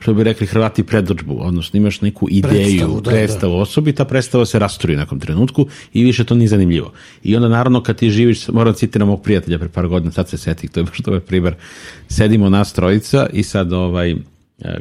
što 0.00 0.14
bi 0.14 0.24
rekli 0.24 0.46
Hrvati 0.46 0.82
predođbu, 0.82 1.36
odnosno 1.40 1.76
imaš 1.76 2.00
neku 2.00 2.28
ideju, 2.30 2.52
predstavu, 2.52 3.00
da, 3.00 3.10
predstavu 3.10 3.52
da. 3.52 3.60
osobi, 3.60 3.92
ta 3.92 4.04
predstava 4.04 4.46
se 4.46 4.58
rasturi 4.58 4.96
nekom 4.96 5.20
trenutku 5.20 5.66
i 5.92 6.04
više 6.04 6.24
to 6.24 6.34
nije 6.34 6.48
zanimljivo. 6.48 6.92
I 7.22 7.36
onda 7.36 7.48
naravno 7.48 7.82
kad 7.82 7.96
ti 7.96 8.10
živiš, 8.10 8.48
moram 8.48 8.72
da 8.72 8.78
citiram 8.78 9.08
mog 9.08 9.22
prijatelja 9.22 9.58
pre 9.58 9.68
par 9.68 9.88
godina, 9.88 10.12
sad 10.12 10.28
se 10.28 10.38
setih, 10.38 10.70
to 10.70 10.80
je 10.80 10.84
baš 10.84 10.98
dobar 10.98 11.20
primer, 11.20 11.54
sedimo 12.08 12.50
nas 12.50 12.72
trojica 12.72 13.26
i 13.32 13.42
sad 13.42 13.72
ovaj, 13.72 14.10
e, 14.10 14.16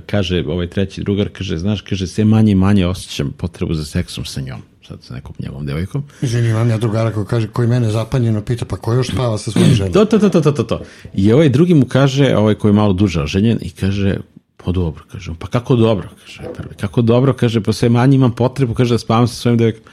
kaže 0.06 0.44
ovaj 0.48 0.68
treći 0.68 1.04
drugar, 1.04 1.30
kaže, 1.30 1.58
znaš, 1.58 1.82
kaže, 1.82 2.08
sve 2.08 2.26
manje 2.26 2.52
i 2.52 2.56
manje 2.56 2.88
osjećam 2.88 3.32
potrebu 3.38 3.74
za 3.74 3.86
seksom 3.86 4.26
sa 4.26 4.42
njom 4.42 4.62
sad 4.88 4.98
sa 5.02 5.14
nekom 5.14 5.36
njegovom 5.40 5.66
devojkom. 5.66 6.04
Izvini, 6.22 6.50
imam 6.50 6.70
ja 6.70 6.78
drugara 6.78 7.12
koji 7.12 7.26
kaže, 7.26 7.48
koji 7.48 7.68
mene 7.68 7.92
zapanjeno 7.92 8.42
pita, 8.42 8.66
pa 8.66 8.78
ko 8.78 8.94
još 8.94 9.08
spava 9.08 9.38
sa 9.38 9.52
svojim 9.52 9.74
ženom? 9.78 9.94
To, 9.94 10.06
to, 10.06 10.20
to, 10.20 10.30
to, 10.30 10.52
to, 10.52 10.64
to. 10.64 10.82
I 11.14 11.34
ovaj 11.34 11.50
drugi 11.50 11.74
mu 11.74 11.86
kaže, 11.86 12.36
ovaj 12.36 12.56
koji 12.56 12.70
je 12.70 12.74
malo 12.74 12.94
duže 12.94 13.22
oženjen, 13.22 13.60
i 13.62 13.70
kaže, 13.70 14.18
Pa 14.66 14.72
dobro, 14.72 15.04
kaže 15.12 15.32
pa 15.40 15.48
kako 15.48 15.76
dobro, 15.76 16.10
kaže 16.22 16.54
prvi, 16.54 16.76
kako 16.76 17.02
dobro, 17.02 17.34
kaže, 17.34 17.62
pa 17.62 17.74
sve 17.74 17.90
manje 17.90 18.16
imam 18.16 18.32
potrebu, 18.32 18.74
kaže, 18.74 18.94
da 18.94 18.98
spavam 18.98 19.28
sa 19.28 19.36
svojim 19.36 19.58
devojkom. 19.58 19.84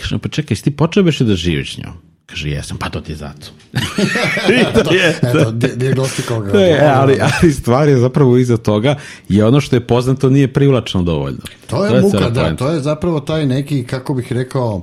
Kaže, 0.00 0.18
pa 0.18 0.28
čekaj, 0.28 0.56
ti 0.56 0.76
počeo 0.76 1.02
beš 1.02 1.18
da 1.18 1.34
živiš 1.34 1.74
s 1.74 1.78
njom? 1.78 1.92
Kaže, 2.26 2.50
jesam, 2.50 2.76
pa 2.76 2.90
to 2.90 3.00
ti 3.00 3.12
je 3.12 3.16
zato. 3.16 3.46
to 4.84 4.94
je, 4.94 5.20
Eto, 5.22 5.50
dijagnostika 5.50 6.34
ovoga. 6.34 6.58
Je, 6.58 6.90
ali, 6.94 7.18
ali 7.20 7.52
stvar 7.52 7.88
je 7.88 7.96
zapravo 7.96 8.36
iza 8.36 8.56
toga 8.56 8.96
i 9.28 9.42
ono 9.42 9.60
što 9.60 9.76
je 9.76 9.86
poznato 9.86 10.30
nije 10.30 10.52
privlačno 10.52 11.02
dovoljno. 11.02 11.40
To 11.66 11.84
je, 11.84 11.90
to 11.90 11.96
je 11.96 12.02
muka, 12.02 12.30
da, 12.30 12.56
to 12.56 12.68
je 12.68 12.80
zapravo 12.80 13.20
taj 13.20 13.46
neki, 13.46 13.84
kako 13.84 14.14
bih 14.14 14.32
rekao, 14.32 14.82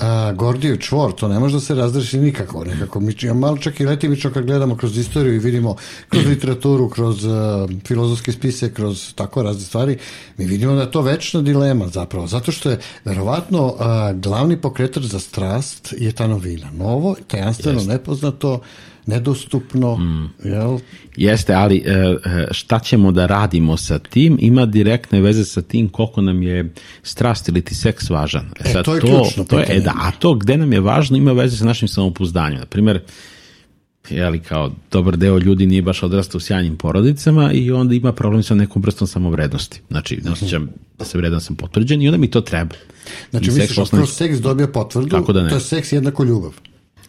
a, 0.00 0.32
Gordijev 0.32 0.76
čvor, 0.76 1.12
to 1.12 1.28
ne 1.28 1.38
može 1.38 1.54
da 1.54 1.60
se 1.60 1.74
razreši 1.74 2.18
nikako, 2.18 2.64
nekako. 2.64 3.00
Mi 3.00 3.14
ja 3.22 3.34
malo 3.34 3.56
čak 3.56 3.80
i 3.80 3.86
letimično 3.86 4.30
kad 4.30 4.46
gledamo 4.46 4.76
kroz 4.76 4.98
istoriju 4.98 5.34
i 5.34 5.38
vidimo 5.38 5.76
kroz 6.08 6.26
literaturu, 6.26 6.88
kroz 6.88 7.24
uh, 7.24 7.32
filozofske 7.86 8.32
spise, 8.32 8.74
kroz 8.74 9.14
tako 9.14 9.42
razne 9.42 9.64
stvari, 9.64 9.98
mi 10.36 10.44
vidimo 10.44 10.74
da 10.74 10.80
je 10.80 10.90
to 10.90 11.02
večna 11.02 11.42
dilema 11.42 11.88
zapravo, 11.88 12.26
zato 12.26 12.52
što 12.52 12.70
je 12.70 12.78
verovatno 13.04 13.66
uh, 13.66 13.76
glavni 14.20 14.56
pokretač 14.56 15.02
za 15.02 15.20
strast 15.20 15.94
je 15.98 16.12
ta 16.12 16.26
novina. 16.26 16.70
Novo, 16.70 17.16
tajanstveno, 17.26 17.82
nepoznato, 17.84 18.60
nedostupno. 19.06 19.96
Mm. 19.96 20.30
Jel? 20.44 20.78
Jeste, 21.16 21.54
ali 21.54 21.82
e, 21.86 21.90
e, 21.90 22.16
šta 22.50 22.78
ćemo 22.78 23.12
da 23.12 23.26
radimo 23.26 23.76
sa 23.76 23.98
tim 23.98 24.38
ima 24.40 24.66
direktne 24.66 25.20
veze 25.20 25.44
sa 25.44 25.62
tim 25.62 25.88
koliko 25.88 26.22
nam 26.22 26.42
je 26.42 26.72
strast 27.02 27.48
ili 27.48 27.62
ti 27.62 27.74
seks 27.74 28.10
važan. 28.10 28.50
E, 28.60 28.68
sad, 28.68 28.84
to 28.84 28.94
je 28.94 29.00
to, 29.00 29.06
ključno. 29.06 29.44
To 29.44 29.58
je, 29.58 29.66
e, 29.68 29.80
da, 29.80 29.92
a 29.96 30.10
to 30.10 30.34
gde 30.34 30.56
nam 30.56 30.72
je 30.72 30.80
važno 30.80 31.16
ima 31.16 31.32
veze 31.32 31.56
sa 31.56 31.64
našim 31.64 31.88
samopouzdanjem. 31.88 32.58
Na 32.58 32.66
primjer, 32.66 33.00
jeli, 34.10 34.40
kao 34.40 34.72
dobar 34.90 35.16
deo 35.16 35.38
ljudi 35.38 35.66
nije 35.66 35.82
baš 35.82 36.02
odrastao 36.02 36.36
u 36.36 36.40
sjajnim 36.40 36.76
porodicama 36.76 37.52
i 37.52 37.70
onda 37.70 37.94
ima 37.94 38.12
problem 38.12 38.42
sa 38.42 38.54
nekom 38.54 38.82
vrstom 38.82 39.06
samovrednosti. 39.08 39.80
Znači, 39.90 40.20
ne 40.24 40.30
osjećam 40.30 40.68
da 40.98 41.04
se 41.04 41.18
vredan 41.18 41.40
sam 41.40 41.56
potvrđen 41.56 42.02
i 42.02 42.08
onda 42.08 42.18
mi 42.18 42.30
to 42.30 42.40
treba. 42.40 42.74
Znači, 43.30 43.44
I 43.44 43.48
misliš, 43.48 43.66
seks 43.66 43.78
osnovi- 43.78 44.02
kroz 44.02 44.16
seks 44.16 44.38
dobija 44.38 44.68
potvrdu, 44.68 45.08
Kako 45.10 45.32
da 45.32 45.42
ne? 45.42 45.48
to 45.48 45.54
je 45.54 45.60
seks 45.60 45.92
jednako 45.92 46.24
ljubav. 46.24 46.52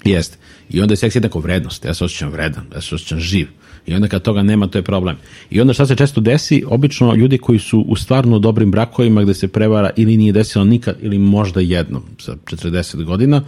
Jeste. 0.06 0.38
I 0.70 0.82
onda 0.82 0.92
je 0.92 0.98
seks 0.98 1.16
jednako 1.16 1.40
vrednost. 1.40 1.86
Ja 1.86 1.94
se 1.94 2.06
osjećam 2.06 2.30
vredan, 2.30 2.64
ja 2.76 2.82
se 2.82 2.96
osjećam 2.96 3.20
živ. 3.20 3.48
I 3.88 3.94
onda 3.94 4.08
kad 4.08 4.22
toga 4.22 4.44
nema, 4.44 4.68
to 4.68 4.78
je 4.78 4.84
problem. 4.84 5.16
I 5.50 5.62
onda 5.62 5.74
šta 5.74 5.86
se 5.86 5.96
često 5.96 6.22
desi? 6.22 6.64
Obično 6.68 7.16
ljudi 7.16 7.38
koji 7.38 7.60
su 7.60 7.86
u 7.88 7.96
stvarno 7.96 8.40
dobrim 8.40 8.72
brakovima 8.72 9.24
gde 9.24 9.34
se 9.34 9.48
prevara 9.48 9.90
ili 9.96 10.18
nije 10.18 10.34
desilo 10.34 10.66
nikad 10.66 10.98
ili 11.02 11.18
možda 11.18 11.60
jednom 11.60 12.04
sa 12.18 12.36
40 12.46 13.04
godina, 13.04 13.44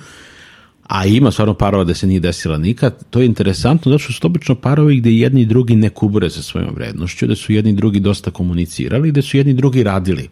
a 0.84 1.06
ima 1.06 1.32
stvarno 1.32 1.54
parova 1.54 1.84
da 1.84 1.94
se 1.94 2.08
nije 2.08 2.20
desila 2.20 2.58
nikad, 2.58 3.06
to 3.10 3.20
je 3.20 3.26
interesantno 3.26 3.92
zato 3.92 4.04
što 4.04 4.14
su 4.14 4.20
to 4.20 4.28
obično 4.28 4.56
parovi 4.56 5.00
gde 5.00 5.12
jedni 5.12 5.42
i 5.42 5.46
drugi 5.46 5.76
ne 5.76 5.90
kubure 5.90 6.30
sa 6.30 6.42
svojom 6.42 6.76
vrednošću, 6.76 7.28
da 7.28 7.36
su 7.36 7.54
jedni 7.54 7.72
i 7.72 7.76
drugi 7.76 8.00
dosta 8.00 8.32
komunicirali, 8.32 9.12
da 9.12 9.22
su 9.22 9.38
jedni 9.38 9.52
i 9.52 9.56
drugi 9.56 9.84
radili 9.84 10.30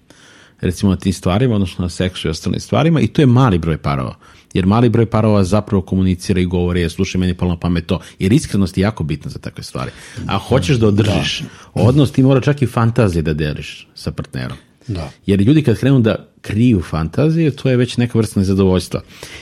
recimo 0.62 0.92
na 0.92 0.98
tim 0.98 1.14
stvarima, 1.14 1.56
odnosno 1.56 1.86
na 1.86 1.90
seksu 1.90 2.28
i 2.28 2.32
ostalim 2.32 2.60
stvarima 2.60 3.02
i 3.02 3.08
to 3.08 3.22
je 3.22 3.26
mali 3.26 3.58
broj 3.58 3.78
parova. 3.78 4.16
Jer 4.54 4.66
mali 4.66 4.90
broj 4.90 5.06
parova 5.06 5.44
zapravo 5.44 5.82
komunicira 5.82 6.40
i 6.40 6.46
govori, 6.46 6.82
je, 6.82 6.90
slušaj, 6.90 7.20
meni 7.20 7.32
je 7.32 7.38
palo 7.38 7.52
na 7.52 7.60
pamet 7.60 7.86
to. 7.86 8.00
Jer 8.20 8.34
iskrenost 8.34 8.78
je 8.78 8.82
jako 8.82 9.04
bitna 9.04 9.32
za 9.32 9.40
takve 9.40 9.64
stvari. 9.64 9.92
A 10.28 10.38
hoćeš 10.38 10.78
da 10.78 10.88
održiš 10.88 11.44
odnos, 11.74 12.12
ti 12.12 12.24
mora 12.24 12.42
čak 12.42 12.62
i 12.62 12.68
fantazije 12.68 13.22
da 13.22 13.34
deliš 13.34 13.88
sa 13.96 14.12
partnerom. 14.12 14.58
Da. 14.88 15.10
Jer 15.26 15.42
ljudi 15.42 15.64
kad 15.64 15.80
krenu 15.80 16.00
da 16.00 16.28
kriju 16.42 16.82
fantazije, 16.82 17.52
to 17.52 17.70
je 17.70 17.78
već 17.78 17.98
neka 17.98 18.18
vrsta 18.18 18.40
nezadovoljstva. 18.40 19.02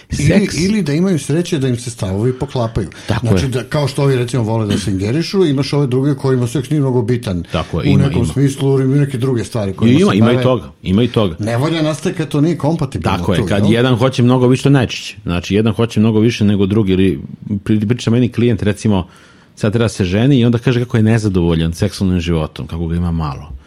Seks, 0.10 0.54
Ili, 0.56 0.66
ili 0.66 0.82
da 0.82 0.94
imaju 0.94 1.20
sreće 1.20 1.60
da 1.60 1.68
im 1.68 1.78
se 1.78 1.90
stavovi 1.90 2.34
poklapaju. 2.34 2.88
Tako 3.08 3.28
znači, 3.28 3.46
je. 3.46 3.50
da, 3.50 3.64
kao 3.64 3.88
što 3.88 4.04
ovi 4.04 4.16
recimo 4.16 4.44
vole 4.44 4.66
da 4.68 4.78
se 4.78 4.92
ingerišu, 4.92 5.46
imaš 5.46 5.74
ove 5.74 5.88
druge 5.88 6.16
kojima 6.16 6.48
seks 6.48 6.70
nije 6.70 6.80
mnogo 6.80 7.02
bitan. 7.02 7.44
Tako 7.52 7.82
je, 7.82 7.90
u 7.90 7.94
ima, 7.94 8.04
nekom 8.08 8.24
ima. 8.24 8.34
smislu, 8.34 8.80
ili 8.82 9.00
neke 9.00 9.18
druge 9.18 9.44
stvari. 9.44 9.72
I 9.72 9.74
kojima 9.74 10.00
ima, 10.00 10.12
se 10.12 10.18
ima 10.18 10.32
i 10.32 10.34
bave. 10.34 10.44
toga, 10.44 10.72
ima 10.84 11.04
i 11.04 11.08
toga. 11.08 11.36
Nevolja 11.40 11.82
nastaje 11.82 12.16
kad 12.16 12.28
to 12.28 12.42
nije 12.42 12.58
kompatibilno. 12.58 13.18
Tako 13.18 13.34
je, 13.34 13.40
tu, 13.40 13.46
kad 13.48 13.64
jel? 13.64 13.74
jedan 13.74 13.96
hoće 13.96 14.24
mnogo 14.24 14.48
više, 14.48 14.64
to 14.64 14.70
najčešće. 14.70 15.16
Znači, 15.24 15.56
jedan 15.56 15.74
hoće 15.74 16.00
mnogo 16.00 16.20
više 16.20 16.44
nego 16.46 16.66
drugi, 16.66 16.92
ili 16.94 17.20
pri- 17.64 17.88
priča 17.88 18.12
meni 18.12 18.30
klijent, 18.32 18.64
recimo, 18.64 19.08
sad 19.56 19.74
treba 19.74 19.90
se 19.90 20.06
ženi 20.06 20.40
i 20.40 20.46
onda 20.46 20.58
kaže 20.58 20.80
kako 20.80 20.98
je 20.98 21.04
nezadovoljan 21.04 21.74
seksualnim 21.74 22.20
životom, 22.20 22.68
kako 22.68 22.88
ga 22.88 22.96
ima 22.96 23.12
malo. 23.12 23.59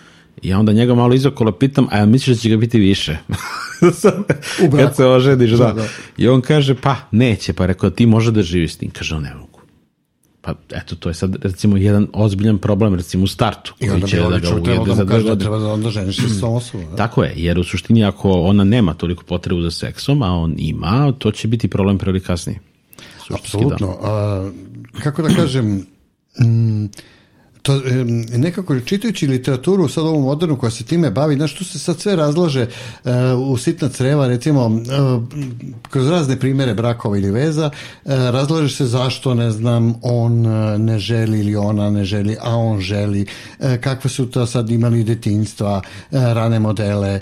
I 0.42 0.48
ja 0.48 0.58
onda 0.58 0.72
njega 0.72 0.94
malo 0.94 1.14
izokolo 1.14 1.52
pitam, 1.52 1.86
a 1.90 1.98
ja 1.98 2.06
misliš 2.06 2.36
da 2.36 2.40
će 2.40 2.48
ga 2.48 2.56
biti 2.56 2.78
više? 2.78 3.16
Kad 4.78 4.96
se 4.96 5.06
oženiš, 5.06 5.50
da. 5.50 5.66
Da, 5.66 5.72
da. 5.72 5.86
I 6.16 6.28
on 6.28 6.40
kaže, 6.40 6.74
pa 6.74 6.96
neće, 7.10 7.52
pa 7.52 7.66
rekao, 7.66 7.90
ti 7.90 8.06
može 8.06 8.32
da 8.32 8.42
živiš 8.42 8.74
s 8.74 8.76
tim. 8.76 8.90
Kaže, 8.90 9.14
on 9.14 9.22
ne 9.22 9.34
mogu. 9.34 9.52
Pa 10.42 10.54
eto, 10.70 10.96
to 10.96 11.08
je 11.08 11.14
sad 11.14 11.36
recimo 11.42 11.76
jedan 11.76 12.08
ozbiljan 12.12 12.58
problem 12.58 12.94
recimo 12.94 13.24
u 13.24 13.26
startu. 13.26 13.74
I 13.80 13.90
onda 13.90 14.06
će 14.06 14.16
bi 14.16 14.22
da 14.22 14.38
ga 14.38 14.48
ujede 14.54 14.84
da 14.86 14.94
za 14.94 15.06
kaže 15.06 15.26
da 15.26 15.36
treba 15.36 15.58
da 15.58 15.72
onda 15.72 15.90
ženiš 15.90 16.18
s 16.18 16.40
tom 16.40 16.54
osobom. 16.54 16.86
da? 16.90 16.96
Tako 16.96 17.24
je, 17.24 17.32
jer 17.36 17.58
u 17.58 17.64
suštini 17.64 18.04
ako 18.04 18.30
ona 18.30 18.64
nema 18.64 18.94
toliko 18.94 19.24
potrebu 19.24 19.60
za 19.60 19.70
seksom, 19.70 20.22
a 20.22 20.32
on 20.32 20.54
ima, 20.58 21.12
to 21.18 21.30
će 21.30 21.48
biti 21.48 21.68
problem 21.68 21.98
pre 21.98 22.10
ili 22.10 22.20
kasnije. 22.20 22.58
Suštinski, 23.18 23.58
da. 23.58 23.74
Apsolutno. 23.74 23.98
A, 24.02 24.50
kako 25.02 25.22
da 25.22 25.28
kažem, 25.28 25.66
mm, 26.44 26.86
to, 27.62 27.81
nekako 28.37 28.81
čitajući 28.81 29.27
literaturu 29.27 29.88
sad 29.88 30.05
ovu 30.05 30.20
modernu 30.20 30.57
koja 30.57 30.70
se 30.70 30.85
time 30.85 31.11
bavi, 31.11 31.37
znaš, 31.37 31.55
tu 31.55 31.64
se 31.64 31.79
sad 31.79 32.01
sve 32.01 32.16
razlaže 32.16 32.61
e, 32.61 33.33
u 33.33 33.57
sitna 33.57 33.88
creva, 33.88 34.27
recimo, 34.27 34.70
e, 34.70 34.92
kroz 35.90 36.09
razne 36.09 36.40
primere 36.40 36.75
brakova 36.75 37.18
ili 37.18 37.31
veza, 37.31 37.70
e, 38.05 38.16
razlaže 38.16 38.77
se 38.77 38.87
zašto, 38.87 39.35
ne 39.35 39.51
znam, 39.51 39.94
on 40.03 40.42
ne 40.85 40.98
želi 40.98 41.40
ili 41.40 41.57
ona 41.57 41.90
ne 41.90 42.05
želi, 42.05 42.37
a 42.40 42.57
on 42.57 42.81
želi, 42.81 43.27
kakve 43.81 44.11
su 44.11 44.27
to 44.27 44.46
sad 44.46 44.70
imali 44.70 45.05
detinjstva, 45.05 45.83
e, 45.85 46.18
rane 46.35 46.59
modele, 46.59 47.20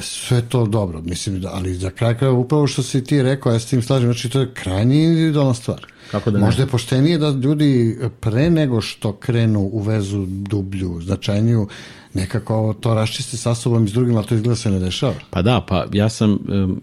sve 0.00 0.42
to 0.48 0.66
dobro, 0.66 1.00
mislim, 1.00 1.42
ali 1.52 1.74
za 1.74 1.90
kraj 1.90 2.18
kraja 2.18 2.32
upravo 2.32 2.66
što 2.66 2.82
si 2.82 3.04
ti 3.04 3.22
rekao, 3.22 3.52
ja 3.52 3.58
s 3.58 3.66
tim 3.66 3.82
slažem, 3.82 4.12
znači 4.12 4.28
to 4.28 4.40
je 4.40 4.54
krajnje 4.54 5.04
individualna 5.04 5.54
stvar. 5.54 5.91
Kako 6.12 6.30
da 6.30 6.38
ne? 6.38 6.44
Možda 6.44 6.62
je 6.62 6.66
poštenije 6.66 7.18
da 7.18 7.30
ljudi 7.30 7.98
pre 8.20 8.50
nego 8.50 8.80
što 8.80 9.12
krenu 9.12 9.60
u 9.60 9.80
vezu 9.80 10.26
dublju, 10.26 11.00
značajniju, 11.00 11.68
nekako 12.14 12.74
to 12.80 12.94
raščiste 12.94 13.36
sa 13.36 13.54
sobom 13.54 13.84
i 13.84 13.88
s 13.88 13.92
drugim, 13.92 14.16
ali 14.16 14.26
to 14.26 14.34
izgleda 14.34 14.56
se 14.56 14.70
ne 14.70 14.78
dešava. 14.78 15.14
Pa 15.30 15.42
da, 15.42 15.60
pa 15.68 15.86
ja 15.92 16.08
sam 16.08 16.38
em, 16.52 16.76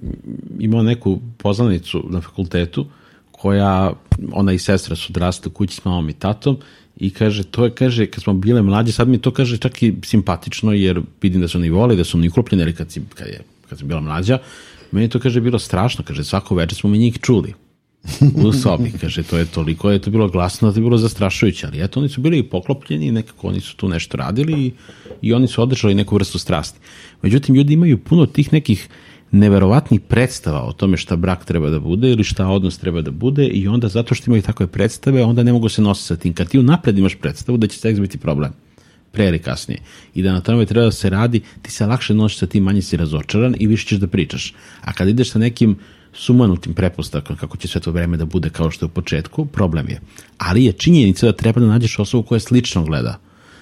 imao 0.60 0.84
neku 0.84 1.20
poznanicu 1.38 2.04
na 2.10 2.22
fakultetu 2.22 2.86
koja, 3.32 3.94
ona 4.32 4.54
i 4.54 4.60
sestra 4.60 4.96
su 4.96 5.12
odrasle 5.12 5.48
u 5.48 5.52
kući 5.52 5.76
s 5.76 5.86
mamom 5.86 6.10
i 6.10 6.14
tatom 6.14 6.58
i 6.98 7.10
kaže, 7.10 7.44
to 7.44 7.66
je, 7.66 7.72
kaže, 7.72 8.06
kad 8.06 8.24
smo 8.24 8.34
bile 8.34 8.62
mlađe, 8.62 8.92
sad 8.92 9.08
mi 9.08 9.18
to 9.18 9.32
kaže 9.32 9.58
čak 9.58 9.84
i 9.84 9.94
simpatično, 10.06 10.74
jer 10.74 11.02
vidim 11.22 11.42
da 11.42 11.48
su 11.48 11.58
oni 11.58 11.70
vole, 11.70 11.96
da 11.96 12.04
su 12.04 12.18
oni 12.18 12.30
uklopljeni, 12.30 12.64
ali 12.64 12.76
kad, 12.76 12.92
si, 12.92 13.02
kad, 13.16 13.28
je, 13.28 13.42
kad 13.70 13.80
sam 13.80 13.88
bila 13.88 14.02
mlađa, 14.02 14.40
meni 14.92 15.10
to, 15.10 15.20
kaže, 15.20 15.42
bilo 15.42 15.60
strašno, 15.60 16.04
kaže, 16.08 16.24
svako 16.24 16.56
večer 16.56 16.78
smo 16.78 16.90
mi 16.90 16.98
njih 16.98 17.20
čuli 17.22 17.54
u 18.46 18.54
sobi, 18.54 18.92
kaže, 19.02 19.24
to 19.24 19.38
je 19.38 19.46
toliko, 19.46 19.92
je 19.92 20.00
to 20.00 20.12
bilo 20.12 20.28
glasno 20.28 20.68
da 20.68 20.74
to 20.74 20.80
je 20.80 20.84
bilo 20.84 20.98
zastrašujuće, 20.98 21.68
ali 21.68 21.84
eto, 21.84 22.00
oni 22.00 22.10
su 22.10 22.22
bili 22.22 22.44
poklopljeni 22.44 23.08
i 23.08 23.12
nekako 23.12 23.48
oni 23.48 23.60
su 23.60 23.76
tu 23.76 23.90
nešto 23.90 24.18
radili 24.18 24.66
i, 24.66 24.72
i 25.22 25.34
oni 25.34 25.48
su 25.48 25.62
održali 25.62 25.96
neku 25.96 26.16
vrstu 26.16 26.40
strasti. 26.40 26.80
Međutim, 27.22 27.56
ljudi 27.56 27.74
imaju 27.74 27.98
puno 27.98 28.26
tih 28.26 28.54
nekih 28.54 28.88
neverovatnih 29.32 30.02
predstava 30.02 30.64
o 30.64 30.74
tome 30.74 30.98
šta 30.98 31.16
brak 31.16 31.46
treba 31.46 31.70
da 31.70 31.80
bude 31.80 32.12
ili 32.12 32.24
šta 32.24 32.48
odnos 32.48 32.78
treba 32.78 33.02
da 33.02 33.12
bude 33.12 33.48
i 33.48 33.68
onda 33.68 33.88
zato 33.88 34.16
što 34.16 34.32
imaju 34.32 34.42
takve 34.42 34.68
predstave, 34.68 35.24
onda 35.24 35.44
ne 35.44 35.54
mogu 35.54 35.70
se 35.70 35.82
nositi 35.82 36.08
sa 36.08 36.16
tim. 36.16 36.34
Kad 36.34 36.50
ti 36.50 36.60
unapred 36.60 36.98
imaš 36.98 37.16
predstavu 37.16 37.58
da 37.58 37.68
će 37.68 37.80
seks 37.80 38.00
biti 38.00 38.18
problem, 38.18 38.54
pre 39.12 39.28
ili 39.28 39.40
kasnije, 39.40 39.80
i 40.16 40.24
da 40.24 40.34
na 40.34 40.42
tome 40.42 40.66
treba 40.66 40.86
da 40.86 40.92
se 40.92 41.10
radi, 41.10 41.42
ti 41.62 41.72
se 41.72 41.86
lakše 41.86 42.14
nosiš 42.14 42.38
sa 42.38 42.48
tim, 42.48 42.64
manje 42.64 42.82
si 42.82 42.98
razočaran 42.98 43.56
i 43.60 43.68
više 43.68 43.86
ćeš 43.86 43.98
da 43.98 44.08
pričaš. 44.08 44.54
A 44.82 44.94
kad 44.94 45.08
ideš 45.08 45.32
sa 45.32 45.40
nekim 45.40 45.76
sumanutim 46.14 46.74
prepostavkom 46.74 47.36
kako 47.36 47.58
će 47.58 47.68
sve 47.68 47.82
to 47.82 47.92
vreme 47.92 48.18
da 48.18 48.26
bude 48.26 48.50
kao 48.50 48.72
što 48.72 48.86
je 48.86 48.88
u 48.88 48.94
početku, 48.94 49.46
problem 49.46 49.90
je. 49.90 50.00
Ali 50.38 50.66
je 50.66 50.72
činjenica 50.72 51.26
da 51.26 51.34
treba 51.34 51.62
da 51.62 51.68
nađeš 51.68 52.00
osobu 52.00 52.24
koja 52.24 52.40
slično 52.40 52.84
gleda 52.84 53.20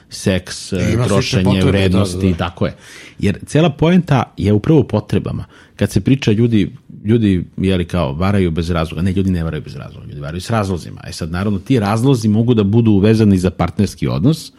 seks, 0.09 0.71
ima 0.71 0.81
slične 0.81 1.07
trošenje, 1.07 1.43
potrebe, 1.43 1.71
vrednosti, 1.71 2.17
da, 2.17 2.23
da, 2.23 2.31
da. 2.31 2.37
tako 2.37 2.65
je. 2.65 2.75
Jer 3.19 3.39
cela 3.45 3.69
poenta 3.69 4.23
je 4.37 4.53
upravo 4.53 4.83
potrebama. 4.83 5.45
Kad 5.75 5.91
se 5.91 6.01
priča 6.01 6.31
ljudi, 6.31 6.75
ljudi 7.05 7.45
jeli 7.57 7.85
kao 7.85 8.13
varaju 8.13 8.51
bez 8.51 8.69
razloga, 8.69 9.01
ne, 9.01 9.11
ljudi 9.11 9.31
ne 9.31 9.43
varaju 9.43 9.63
bez 9.63 9.75
razloga, 9.75 10.07
ljudi 10.07 10.21
varaju 10.21 10.41
s 10.41 10.49
razlozima. 10.49 11.01
E 11.07 11.11
sad, 11.11 11.31
naravno, 11.31 11.59
ti 11.59 11.79
razlozi 11.79 12.27
mogu 12.27 12.53
da 12.53 12.63
budu 12.63 12.91
uvezani 12.91 13.37
za 13.37 13.49
partnerski 13.49 14.07
odnos, 14.07 14.51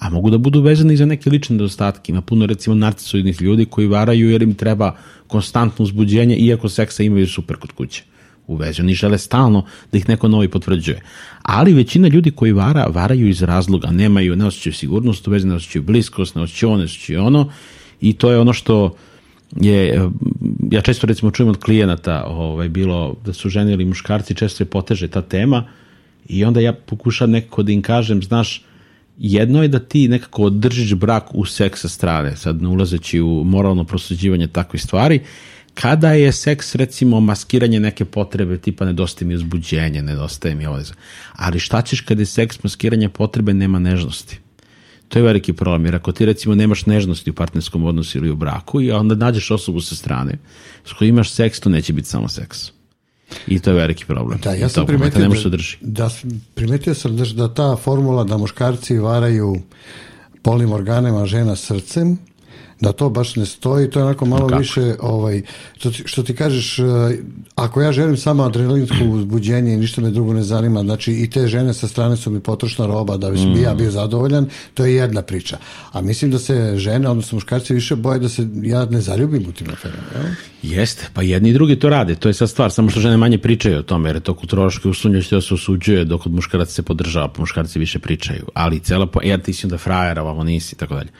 a 0.00 0.10
mogu 0.10 0.30
da 0.30 0.38
budu 0.38 0.62
vezani 0.62 0.96
za 0.96 1.06
neke 1.06 1.30
lične 1.30 1.56
nedostatke. 1.56 2.12
Ima 2.12 2.20
puno, 2.20 2.46
recimo, 2.46 2.74
narcisoidnih 2.74 3.42
ljudi 3.42 3.64
koji 3.64 3.86
varaju 3.86 4.30
jer 4.30 4.42
im 4.42 4.54
treba 4.54 4.96
konstantno 5.26 5.82
uzbuđenje, 5.82 6.36
iako 6.36 6.68
seksa 6.68 7.02
imaju 7.02 7.26
super 7.26 7.56
kod 7.56 7.72
kuće 7.72 8.02
u 8.46 8.56
vezi. 8.56 8.82
Oni 8.82 8.94
žele 8.94 9.18
stalno 9.18 9.64
da 9.92 9.98
ih 9.98 10.08
neko 10.08 10.28
novi 10.28 10.48
potvrđuje. 10.48 11.00
Ali 11.42 11.72
većina 11.72 12.08
ljudi 12.08 12.30
koji 12.30 12.52
vara, 12.52 12.86
varaju 12.86 13.28
iz 13.28 13.42
razloga. 13.42 13.90
Nemaju, 13.90 14.36
ne 14.36 14.46
osjećaju 14.46 14.72
sigurnost 14.72 15.28
u 15.28 15.30
vezi, 15.30 15.46
ne 15.46 15.54
osjećaju 15.54 15.82
bliskost, 15.82 16.34
ne 16.34 16.42
osjećaju 16.42 16.70
ono, 16.70 16.78
ne 16.78 16.84
osjećaju 16.84 17.24
ono. 17.24 17.52
I 18.00 18.12
to 18.12 18.30
je 18.30 18.38
ono 18.38 18.52
što 18.52 18.96
je, 19.60 20.08
ja 20.70 20.80
često 20.80 21.06
recimo 21.06 21.30
čujem 21.30 21.50
od 21.50 21.58
klijenata 21.58 22.24
ovaj, 22.26 22.68
bilo 22.68 23.16
da 23.24 23.32
su 23.32 23.48
žene 23.48 23.72
ili 23.72 23.84
muškarci, 23.84 24.34
često 24.34 24.56
se 24.56 24.64
poteže 24.64 25.08
ta 25.08 25.22
tema 25.22 25.64
i 26.28 26.44
onda 26.44 26.60
ja 26.60 26.72
pokušam 26.72 27.30
nekako 27.30 27.62
da 27.62 27.72
im 27.72 27.82
kažem, 27.82 28.22
znaš, 28.22 28.62
jedno 29.20 29.62
je 29.62 29.68
da 29.68 29.78
ti 29.78 30.08
nekako 30.08 30.42
održiš 30.42 30.94
brak 30.94 31.34
u 31.34 31.44
seks 31.44 31.80
sa 31.80 31.88
strane, 31.88 32.36
sad 32.36 32.62
ne 32.62 32.68
ulazeći 32.68 33.20
u 33.20 33.44
moralno 33.44 33.84
prosuđivanje 33.84 34.46
takvih 34.46 34.82
stvari, 34.82 35.20
kada 35.74 36.12
je 36.12 36.32
seks 36.32 36.74
recimo 36.74 37.20
maskiranje 37.20 37.80
neke 37.80 38.04
potrebe 38.04 38.58
tipa 38.58 38.84
nedostaje 38.84 39.28
mi 39.28 39.34
uzbuđenje, 39.34 40.02
nedostaje 40.02 40.54
mi 40.54 40.66
ovo. 40.66 40.78
Ali 41.32 41.58
šta 41.58 41.82
ćeš 41.82 42.00
kada 42.00 42.22
je 42.22 42.26
seks 42.26 42.62
maskiranje 42.62 43.08
potrebe 43.08 43.54
nema 43.54 43.78
nežnosti? 43.78 44.38
To 45.08 45.18
je 45.18 45.22
veliki 45.22 45.52
problem, 45.52 45.84
jer 45.84 45.94
ako 45.94 46.12
ti 46.12 46.24
recimo 46.24 46.54
nemaš 46.54 46.86
nežnosti 46.86 47.30
u 47.30 47.34
partnerskom 47.34 47.84
odnosu 47.84 48.18
ili 48.18 48.30
u 48.30 48.36
braku 48.36 48.80
i 48.80 48.90
onda 48.90 49.14
nađeš 49.14 49.50
osobu 49.50 49.80
sa 49.80 49.94
strane 49.94 50.38
s 50.84 50.92
kojoj 50.92 51.08
imaš 51.08 51.30
seks, 51.30 51.60
to 51.60 51.70
neće 51.70 51.92
biti 51.92 52.08
samo 52.08 52.28
seks. 52.28 52.79
I 53.46 53.58
to 53.58 53.70
je 53.70 53.76
veliki 53.76 54.06
problem. 54.06 54.38
Da, 54.42 54.54
ja 54.54 54.68
sam 54.68 54.86
primetio 54.86 55.28
da, 55.28 55.48
drži. 55.48 55.76
da, 55.80 56.10
primetio 56.54 56.94
sam 56.94 57.16
da, 57.16 57.24
da 57.24 57.54
ta 57.54 57.76
formula 57.76 58.24
da 58.24 58.36
muškarci 58.36 58.98
varaju 58.98 59.56
polnim 60.42 60.72
organima, 60.72 61.26
žena 61.26 61.56
srcem, 61.56 62.18
da 62.80 62.92
to 62.92 63.10
baš 63.10 63.36
ne 63.36 63.46
stoji, 63.46 63.90
to 63.90 63.98
je 63.98 64.04
onako 64.04 64.26
malo 64.26 64.58
više, 64.58 64.94
ovaj, 65.00 65.42
što, 65.76 65.90
ti, 65.90 66.02
što 66.06 66.22
ti 66.22 66.34
kažeš, 66.34 66.78
uh, 66.78 66.86
ako 67.54 67.82
ja 67.82 67.92
želim 67.92 68.16
samo 68.16 68.42
adrenalinsko 68.42 69.04
uzbuđenje 69.04 69.74
i 69.74 69.76
ništa 69.76 70.00
me 70.00 70.10
drugo 70.10 70.32
ne 70.32 70.42
zanima, 70.42 70.82
znači 70.82 71.12
i 71.12 71.30
te 71.30 71.46
žene 71.46 71.74
sa 71.74 71.88
strane 71.88 72.16
su 72.16 72.30
mi 72.30 72.40
potrošna 72.40 72.86
roba 72.86 73.16
da 73.16 73.30
bi 73.30 73.38
mm. 73.38 73.62
ja 73.62 73.74
bio 73.74 73.90
zadovoljan, 73.90 74.48
to 74.74 74.84
je 74.84 74.94
jedna 74.94 75.22
priča. 75.22 75.58
A 75.92 76.00
mislim 76.00 76.30
da 76.30 76.38
se 76.38 76.72
žene, 76.76 77.08
odnosno 77.08 77.36
muškarci 77.36 77.74
više 77.74 77.96
boje 77.96 78.18
da 78.18 78.28
se 78.28 78.48
ja 78.62 78.84
ne 78.84 79.00
zaljubim 79.00 79.48
u 79.48 79.52
tim 79.52 79.70
aferama. 79.70 80.02
Ja? 80.14 80.34
Jeste, 80.62 81.08
pa 81.14 81.22
jedni 81.22 81.48
i 81.48 81.52
drugi 81.52 81.78
to 81.78 81.88
rade, 81.88 82.14
to 82.14 82.28
je 82.28 82.34
sad 82.34 82.50
stvar, 82.50 82.72
samo 82.72 82.90
što 82.90 83.00
žene 83.00 83.16
manje 83.16 83.38
pričaju 83.38 83.78
o 83.78 83.82
tome, 83.82 84.08
jer 84.08 84.16
je 84.16 84.20
to 84.20 84.34
kulturološki 84.34 84.88
usunjeće 84.88 85.40
se 85.40 85.54
osuđuje, 85.54 86.04
dok 86.04 86.26
od 86.26 86.32
muškaraca 86.32 86.72
se 86.72 86.82
podržava, 86.82 87.28
pa 87.28 87.42
muškarci 87.42 87.78
više 87.78 87.98
pričaju. 87.98 88.46
Ali 88.54 88.80
cela, 88.80 89.06
po, 89.06 89.20
ja 89.22 89.38
ti 89.38 89.52
si 89.52 89.66
onda 89.66 89.78
frajer, 89.78 90.18
ovo 90.18 90.44
nisi, 90.44 90.76
tako 90.76 90.94
dalje. 90.94 91.10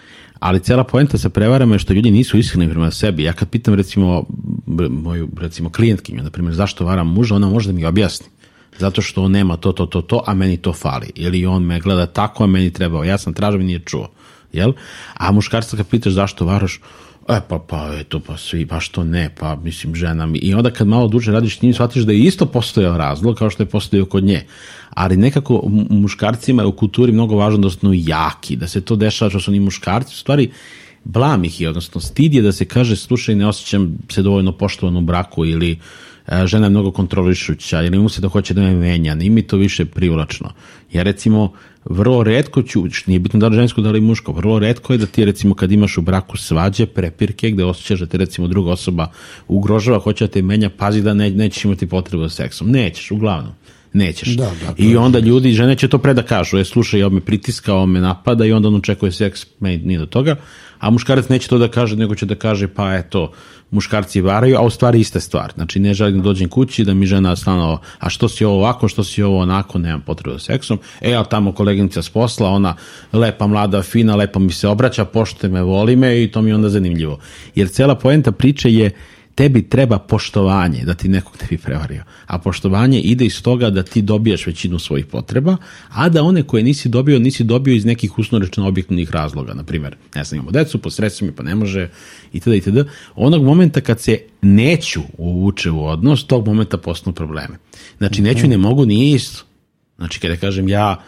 Ali 0.41 0.61
cela 0.61 0.85
poenta 0.85 1.19
sa 1.19 1.29
prevarama 1.29 1.75
je 1.75 1.79
što 1.79 1.93
ljudi 1.93 2.11
nisu 2.11 2.39
iskreni 2.39 2.71
prema 2.71 2.91
sebi. 2.91 3.23
Ja 3.23 3.33
kad 3.33 3.49
pitam 3.49 3.75
recimo 3.75 4.25
moju 4.91 5.29
recimo 5.41 5.71
klijentkinju, 5.71 6.23
na 6.23 6.31
primjer, 6.31 6.55
zašto 6.55 6.85
varam 6.85 7.07
muža, 7.07 7.35
ona 7.35 7.49
može 7.49 7.69
da 7.69 7.73
mi 7.73 7.85
objasni. 7.85 8.27
Zato 8.79 9.03
što 9.03 9.23
on 9.23 9.31
nema 9.31 9.57
to, 9.57 9.73
to, 9.73 9.87
to, 9.87 10.03
to, 10.03 10.25
a 10.27 10.35
meni 10.35 10.57
to 10.57 10.73
fali. 10.73 11.11
Ili 11.15 11.47
on 11.47 11.63
me 11.63 11.81
gleda 11.81 12.07
tako, 12.07 12.45
a 12.45 12.47
meni 12.47 12.73
trebao. 12.73 13.05
Ja 13.05 13.19
sam 13.19 13.35
tražio 13.35 13.61
nije 13.61 13.81
čuo. 13.85 14.09
Jel? 14.53 14.73
A 15.15 15.33
muškarca 15.33 15.77
kad 15.77 15.87
pitaš 15.87 16.13
zašto 16.13 16.45
varaš, 16.45 16.81
E 17.29 17.41
pa, 17.49 17.59
pa, 17.59 17.95
eto, 18.01 18.21
pa 18.21 18.37
svi, 18.37 18.65
baš 18.65 18.89
to 18.89 19.05
ne, 19.05 19.31
pa 19.39 19.57
mislim 19.57 19.95
žena 19.95 20.27
mi. 20.27 20.39
I 20.39 20.55
onda 20.55 20.71
kad 20.71 20.87
malo 20.87 21.09
duže 21.09 21.33
radiš 21.33 21.59
s 21.59 21.63
njim, 21.63 21.75
shvatiš 21.75 22.03
da 22.03 22.13
je 22.13 22.19
isto 22.19 22.47
postojao 22.47 22.97
razlog 22.97 23.37
kao 23.37 23.51
što 23.51 23.63
je 23.63 23.69
postojao 23.69 24.07
kod 24.07 24.25
nje. 24.25 24.47
Ali 24.91 25.17
nekako 25.17 25.63
muškarcima 25.91 26.63
je 26.63 26.67
u 26.67 26.73
kulturi 26.73 27.13
mnogo 27.13 27.37
važno 27.37 27.59
da 27.59 27.71
su 27.71 27.93
jaki, 27.95 28.57
da 28.57 28.69
se 28.69 28.81
to 28.81 28.97
dešava 28.97 29.31
što 29.31 29.41
su 29.41 29.53
ni 29.53 29.61
muškarci, 29.61 30.15
u 30.15 30.19
stvari 30.19 30.51
blam 31.05 31.45
ih 31.45 31.61
je, 31.61 31.69
odnosno 31.69 32.01
stid 32.01 32.35
je 32.35 32.43
da 32.43 32.53
se 32.53 32.65
kaže 32.65 32.97
slušaj 32.97 33.35
ne 33.35 33.47
osjećam 33.47 33.99
se 34.09 34.23
dovoljno 34.23 34.53
poštovan 34.53 34.97
u 34.97 35.01
braku 35.01 35.47
ili 35.47 35.73
e, 35.73 35.77
žena 36.47 36.67
je 36.67 36.71
mnogo 36.71 36.91
kontrolišuća 36.91 37.83
ili 37.83 37.99
mu 37.99 38.09
se 38.09 38.21
da 38.21 38.29
hoće 38.29 38.55
da 38.55 38.61
me 38.61 38.75
menja, 38.75 39.15
nije 39.15 39.31
mi 39.31 39.43
to 39.43 39.57
više 39.57 39.85
privlačno. 39.85 40.53
Ja 40.93 41.03
recimo 41.03 41.53
vrlo 41.85 42.23
redko 42.23 42.63
ću, 42.63 42.85
nije 43.07 43.19
bitno 43.19 43.41
da 43.41 43.49
li 43.49 43.57
žensko, 43.57 43.81
da 43.81 43.91
li 43.91 44.01
muško, 44.01 44.33
vrlo 44.33 44.59
redko 44.59 44.93
je 44.93 44.99
da 44.99 45.07
ti 45.07 45.25
recimo 45.25 45.55
kad 45.55 45.73
imaš 45.73 45.99
u 45.99 46.03
braku 46.03 46.37
svađe, 46.37 46.87
prepirke, 46.87 47.51
gde 47.51 47.65
osjećaš 47.65 48.01
da 48.01 48.07
te 48.07 48.19
recimo 48.19 48.49
druga 48.49 48.71
osoba 48.71 49.11
ugrožava, 49.49 49.99
hoće 49.99 50.27
da 50.27 50.33
te 50.33 50.43
menja, 50.43 50.71
pazi 50.71 51.03
da 51.03 51.15
ne, 51.15 51.31
nećeš 51.31 51.65
imati 51.65 51.87
potrebu 51.87 52.23
za 52.23 52.29
seksom. 52.29 52.71
Nećeš, 52.71 53.11
uglavnom. 53.11 53.53
Nećeš. 53.93 54.29
Da, 54.29 54.45
da, 54.45 54.75
I 54.77 54.97
onda 54.97 55.19
ljudi, 55.19 55.53
žene 55.53 55.77
će 55.77 55.89
to 55.89 55.99
pre 55.99 56.15
da 56.15 56.23
kažu, 56.23 56.59
je 56.59 56.65
slušaj, 56.65 57.03
on 57.03 57.15
me 57.15 57.21
pritiska, 57.21 57.75
on 57.75 57.91
me 57.91 58.01
napada 58.01 58.45
i 58.45 58.53
onda 58.53 58.69
on 58.69 58.75
očekuje 58.75 59.13
seks, 59.13 59.47
meni 59.61 59.79
nije 59.79 59.99
do 59.99 60.07
toga, 60.07 60.37
a 60.79 60.91
muškarac 60.91 61.29
neće 61.29 61.49
to 61.49 61.59
da 61.59 61.69
kaže, 61.69 61.97
nego 61.97 62.15
će 62.15 62.27
da 62.27 62.35
kaže, 62.35 62.69
pa 62.69 62.95
eto, 62.95 63.33
muškarci 63.71 64.21
varaju, 64.21 64.57
a 64.57 64.61
u 64.61 64.71
stvari 64.71 65.01
ista 65.01 65.21
stvar. 65.21 65.53
Znači, 65.55 65.81
ne 65.81 65.95
želim 65.95 66.17
da 66.17 66.23
dođem 66.23 66.49
kući, 66.49 66.85
da 66.85 66.95
mi 66.95 67.07
žena 67.07 67.37
stano, 67.37 67.81
a 67.99 68.11
što 68.11 68.29
si 68.29 68.45
ovo 68.45 68.57
ovako, 68.57 68.89
što 68.89 69.05
si 69.05 69.23
ovo 69.23 69.39
onako, 69.39 69.79
nemam 69.79 70.01
potrebu 70.01 70.39
za 70.39 70.45
seksom. 70.45 70.79
E, 71.01 71.15
ali 71.15 71.27
tamo 71.31 71.53
koleginica 71.53 72.03
s 72.03 72.11
posla, 72.11 72.49
ona 72.49 72.75
lepa, 73.13 73.47
mlada, 73.47 73.83
fina, 73.83 74.17
lepo 74.17 74.39
mi 74.39 74.53
se 74.53 74.69
obraća, 74.69 75.05
pošte 75.05 75.49
me, 75.49 75.63
voli 75.63 75.97
me 75.97 76.23
i 76.23 76.31
to 76.31 76.43
mi 76.43 76.51
je 76.51 76.55
onda 76.55 76.69
zanimljivo. 76.69 77.19
Jer 77.55 77.69
cela 77.69 77.95
poenta 77.95 78.33
priče 78.33 78.73
je 78.73 78.91
tebi 79.41 79.63
treba 79.63 79.99
poštovanje 79.99 80.85
da 80.85 80.95
ti 80.95 81.09
nekog 81.09 81.37
ne 81.43 81.47
bi 81.51 81.59
prevario. 81.59 82.03
A 82.27 82.39
poštovanje 82.39 83.01
ide 83.01 83.25
iz 83.25 83.43
toga 83.43 83.71
da 83.71 83.83
ti 83.83 84.03
dobijaš 84.03 84.47
većinu 84.47 84.79
svojih 84.79 85.07
potreba, 85.07 85.57
a 85.89 86.09
da 86.09 86.23
one 86.23 86.43
koje 86.43 86.63
nisi 86.63 86.89
dobio, 86.89 87.19
nisi 87.19 87.45
dobio 87.45 87.75
iz 87.75 87.85
nekih 87.85 88.19
usnorečeno 88.19 88.69
objektivnih 88.69 89.11
razloga. 89.11 89.55
Na 89.55 89.65
primjer, 89.65 89.97
ne 90.15 90.25
znam, 90.25 90.37
imamo 90.37 90.51
decu, 90.51 90.79
po 90.79 90.89
mi 91.21 91.33
pa 91.33 91.43
ne 91.43 91.55
može, 91.55 91.89
itd. 92.33 92.55
itd. 92.55 92.79
Onog 93.15 93.45
momenta 93.45 93.81
kad 93.81 94.01
se 94.01 94.19
neću 94.43 95.01
uvuče 95.19 95.71
u 95.71 95.87
odnos, 95.87 96.27
tog 96.27 96.47
momenta 96.47 96.79
postanu 96.79 97.15
probleme. 97.15 97.57
Znači, 97.99 98.23
neću 98.23 98.49
ne 98.49 98.59
mogu 98.59 98.87
nije 98.87 99.15
isto. 99.15 99.45
Znači, 99.97 100.21
kada 100.21 100.37
kažem 100.37 100.69
ja 100.69 101.03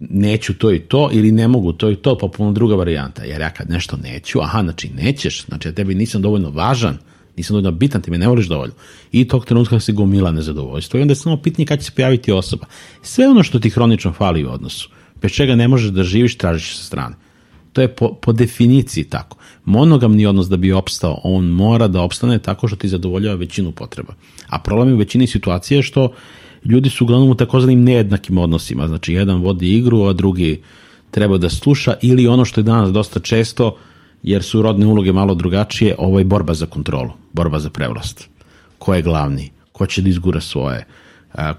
neću 0.00 0.54
to 0.54 0.72
i 0.72 0.78
to 0.78 1.10
ili 1.12 1.32
ne 1.32 1.48
mogu 1.48 1.72
to 1.72 1.90
i 1.90 1.96
to, 1.96 2.18
pa 2.18 2.28
puno 2.28 2.52
druga 2.52 2.74
varijanta. 2.74 3.24
Jer 3.24 3.40
ja 3.40 3.50
kad 3.50 3.70
nešto 3.70 3.96
neću, 3.96 4.40
aha, 4.40 4.62
znači 4.62 4.88
nećeš, 4.88 5.44
znači 5.46 5.68
ja 5.68 5.72
tebi 5.72 5.94
nisam 5.94 6.22
dovoljno 6.22 6.50
važan, 6.50 6.98
nisam 7.36 7.54
dovoljno 7.54 7.70
bitan, 7.70 8.02
ti 8.02 8.10
me 8.10 8.18
ne 8.18 8.28
voliš 8.28 8.46
dovoljno. 8.46 8.74
I 9.12 9.28
tog 9.28 9.44
trenutka 9.44 9.80
se 9.80 9.92
gomila 9.92 10.30
nezadovoljstvo 10.30 10.98
i 10.98 11.02
onda 11.02 11.12
je 11.12 11.16
samo 11.16 11.36
pitanje 11.36 11.66
kada 11.66 11.82
će 11.82 11.86
se 11.86 11.92
pojaviti 11.96 12.32
osoba. 12.32 12.66
Sve 13.02 13.28
ono 13.28 13.42
što 13.42 13.58
ti 13.58 13.70
hronično 13.70 14.12
fali 14.12 14.44
u 14.44 14.50
odnosu, 14.50 14.88
bez 15.22 15.30
čega 15.30 15.54
ne 15.54 15.68
možeš 15.68 15.90
da 15.90 16.02
živiš, 16.02 16.38
tražiš 16.38 16.76
sa 16.76 16.84
strane. 16.84 17.16
To 17.72 17.80
je 17.80 17.88
po, 17.88 18.14
po 18.14 18.32
definiciji 18.32 19.04
tako. 19.04 19.36
Monogamni 19.64 20.26
odnos 20.26 20.48
da 20.48 20.56
bi 20.56 20.72
opstao, 20.72 21.20
on 21.24 21.44
mora 21.44 21.88
da 21.88 22.00
opstane 22.00 22.38
tako 22.38 22.68
što 22.68 22.76
ti 22.76 22.88
zadovoljava 22.88 23.36
većinu 23.36 23.72
potreba. 23.72 24.14
A 24.48 24.58
problem 24.58 24.88
je 24.88 24.94
u 24.94 24.98
većini 24.98 25.26
situacije 25.26 25.82
što 25.82 26.12
ljudi 26.64 26.90
su 26.90 27.04
uglavnom 27.04 27.30
u 27.30 27.34
takozvanim 27.34 27.84
nejednakim 27.84 28.38
odnosima. 28.38 28.88
Znači, 28.88 29.12
jedan 29.12 29.42
vodi 29.42 29.76
igru, 29.76 30.02
a 30.02 30.12
drugi 30.12 30.62
treba 31.10 31.38
da 31.38 31.50
sluša 31.50 31.94
ili 32.02 32.26
ono 32.26 32.44
što 32.44 32.60
je 32.60 32.64
danas 32.64 32.92
dosta 32.92 33.20
često, 33.20 33.76
jer 34.22 34.42
su 34.42 34.62
rodne 34.62 34.86
uloge 34.86 35.12
malo 35.12 35.34
drugačije, 35.34 35.94
ovo 35.98 36.18
je 36.18 36.24
borba 36.24 36.54
za 36.54 36.66
kontrolu, 36.66 37.10
borba 37.32 37.58
za 37.58 37.70
prevlast. 37.70 38.28
Ko 38.78 38.94
je 38.94 39.02
glavni? 39.02 39.50
Ko 39.72 39.86
će 39.86 40.02
da 40.02 40.08
izgura 40.08 40.40
svoje? 40.40 40.86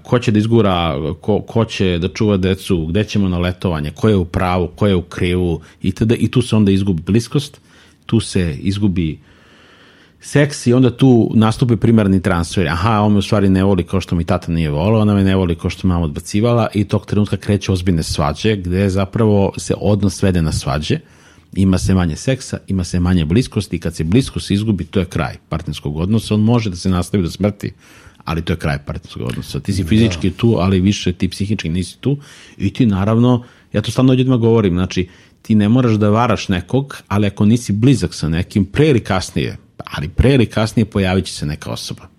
Ko 0.02 0.18
će 0.18 0.32
da 0.32 0.38
izgura, 0.38 0.96
ko, 1.20 1.40
ko 1.40 1.64
će 1.64 1.98
da 1.98 2.08
čuva 2.08 2.36
decu, 2.36 2.86
gde 2.86 3.04
ćemo 3.04 3.28
na 3.28 3.38
letovanje, 3.38 3.90
ko 3.90 4.08
je 4.08 4.16
u 4.16 4.24
pravu, 4.24 4.68
ko 4.76 4.86
je 4.86 4.94
u 4.94 5.02
krivu 5.02 5.60
itd. 5.82 6.12
I 6.18 6.30
tu 6.30 6.42
se 6.42 6.56
onda 6.56 6.72
izgubi 6.72 7.02
bliskost, 7.02 7.60
tu 8.06 8.20
se 8.20 8.56
izgubi 8.60 9.18
seks 10.20 10.66
i 10.66 10.72
onda 10.72 10.96
tu 10.96 11.30
nastupi 11.34 11.76
primarni 11.76 12.22
transfer. 12.22 12.68
Aha, 12.68 13.00
on 13.00 13.12
me 13.12 13.18
u 13.18 13.22
stvari 13.22 13.48
ne 13.48 13.64
voli 13.64 13.82
kao 13.82 14.00
što 14.00 14.16
mi 14.16 14.24
tata 14.24 14.52
nije 14.52 14.70
volao, 14.70 15.00
ona 15.00 15.14
me 15.14 15.24
ne 15.24 15.36
voli 15.36 15.54
kao 15.54 15.70
što 15.70 15.88
mama 15.88 16.04
odbacivala 16.04 16.68
i 16.74 16.84
tog 16.84 17.06
trenutka 17.06 17.36
kreće 17.36 17.72
ozbiljne 17.72 18.02
svađe 18.02 18.56
gde 18.56 18.88
zapravo 18.88 19.52
se 19.56 19.74
odnos 19.80 20.14
svede 20.14 20.42
na 20.42 20.52
svađe 20.52 20.98
ima 21.56 21.78
se 21.78 21.94
manje 21.94 22.16
seksa, 22.16 22.58
ima 22.66 22.84
se 22.84 23.00
manje 23.00 23.24
bliskosti 23.24 23.76
i 23.76 23.78
kad 23.78 23.96
se 23.96 24.04
bliskost 24.04 24.50
izgubi, 24.50 24.84
to 24.84 25.00
je 25.00 25.06
kraj 25.06 25.36
partnerskog 25.48 25.96
odnosa. 25.96 26.34
On 26.34 26.40
može 26.40 26.70
da 26.70 26.76
se 26.76 26.88
nastavi 26.88 27.22
do 27.22 27.30
smrti, 27.30 27.72
ali 28.24 28.42
to 28.42 28.52
je 28.52 28.56
kraj 28.56 28.78
partnerskog 28.78 29.22
odnosa. 29.22 29.60
Ti 29.60 29.72
si 29.72 29.82
da. 29.82 29.88
fizički 29.88 30.30
da. 30.30 30.36
tu, 30.36 30.56
ali 30.58 30.80
više 30.80 31.12
ti 31.12 31.28
psihički 31.28 31.68
nisi 31.68 31.98
tu 32.00 32.16
i 32.58 32.72
ti 32.72 32.86
naravno, 32.86 33.44
ja 33.72 33.82
to 33.82 33.90
stalno 33.90 34.14
ljudima 34.14 34.36
govorim, 34.36 34.74
znači 34.74 35.08
ti 35.42 35.54
ne 35.54 35.68
moraš 35.68 35.92
da 35.92 36.08
varaš 36.08 36.48
nekog, 36.48 36.96
ali 37.08 37.26
ako 37.26 37.44
nisi 37.44 37.72
blizak 37.72 38.14
sa 38.14 38.28
nekim, 38.28 38.64
pre 38.64 38.88
ili 38.88 39.00
kasnije, 39.00 39.56
ali 39.84 40.08
pre 40.08 40.34
ili 40.34 40.46
kasnije 40.46 40.84
pojavit 40.84 41.24
će 41.24 41.32
se 41.32 41.46
neka 41.46 41.70
osoba 41.70 42.13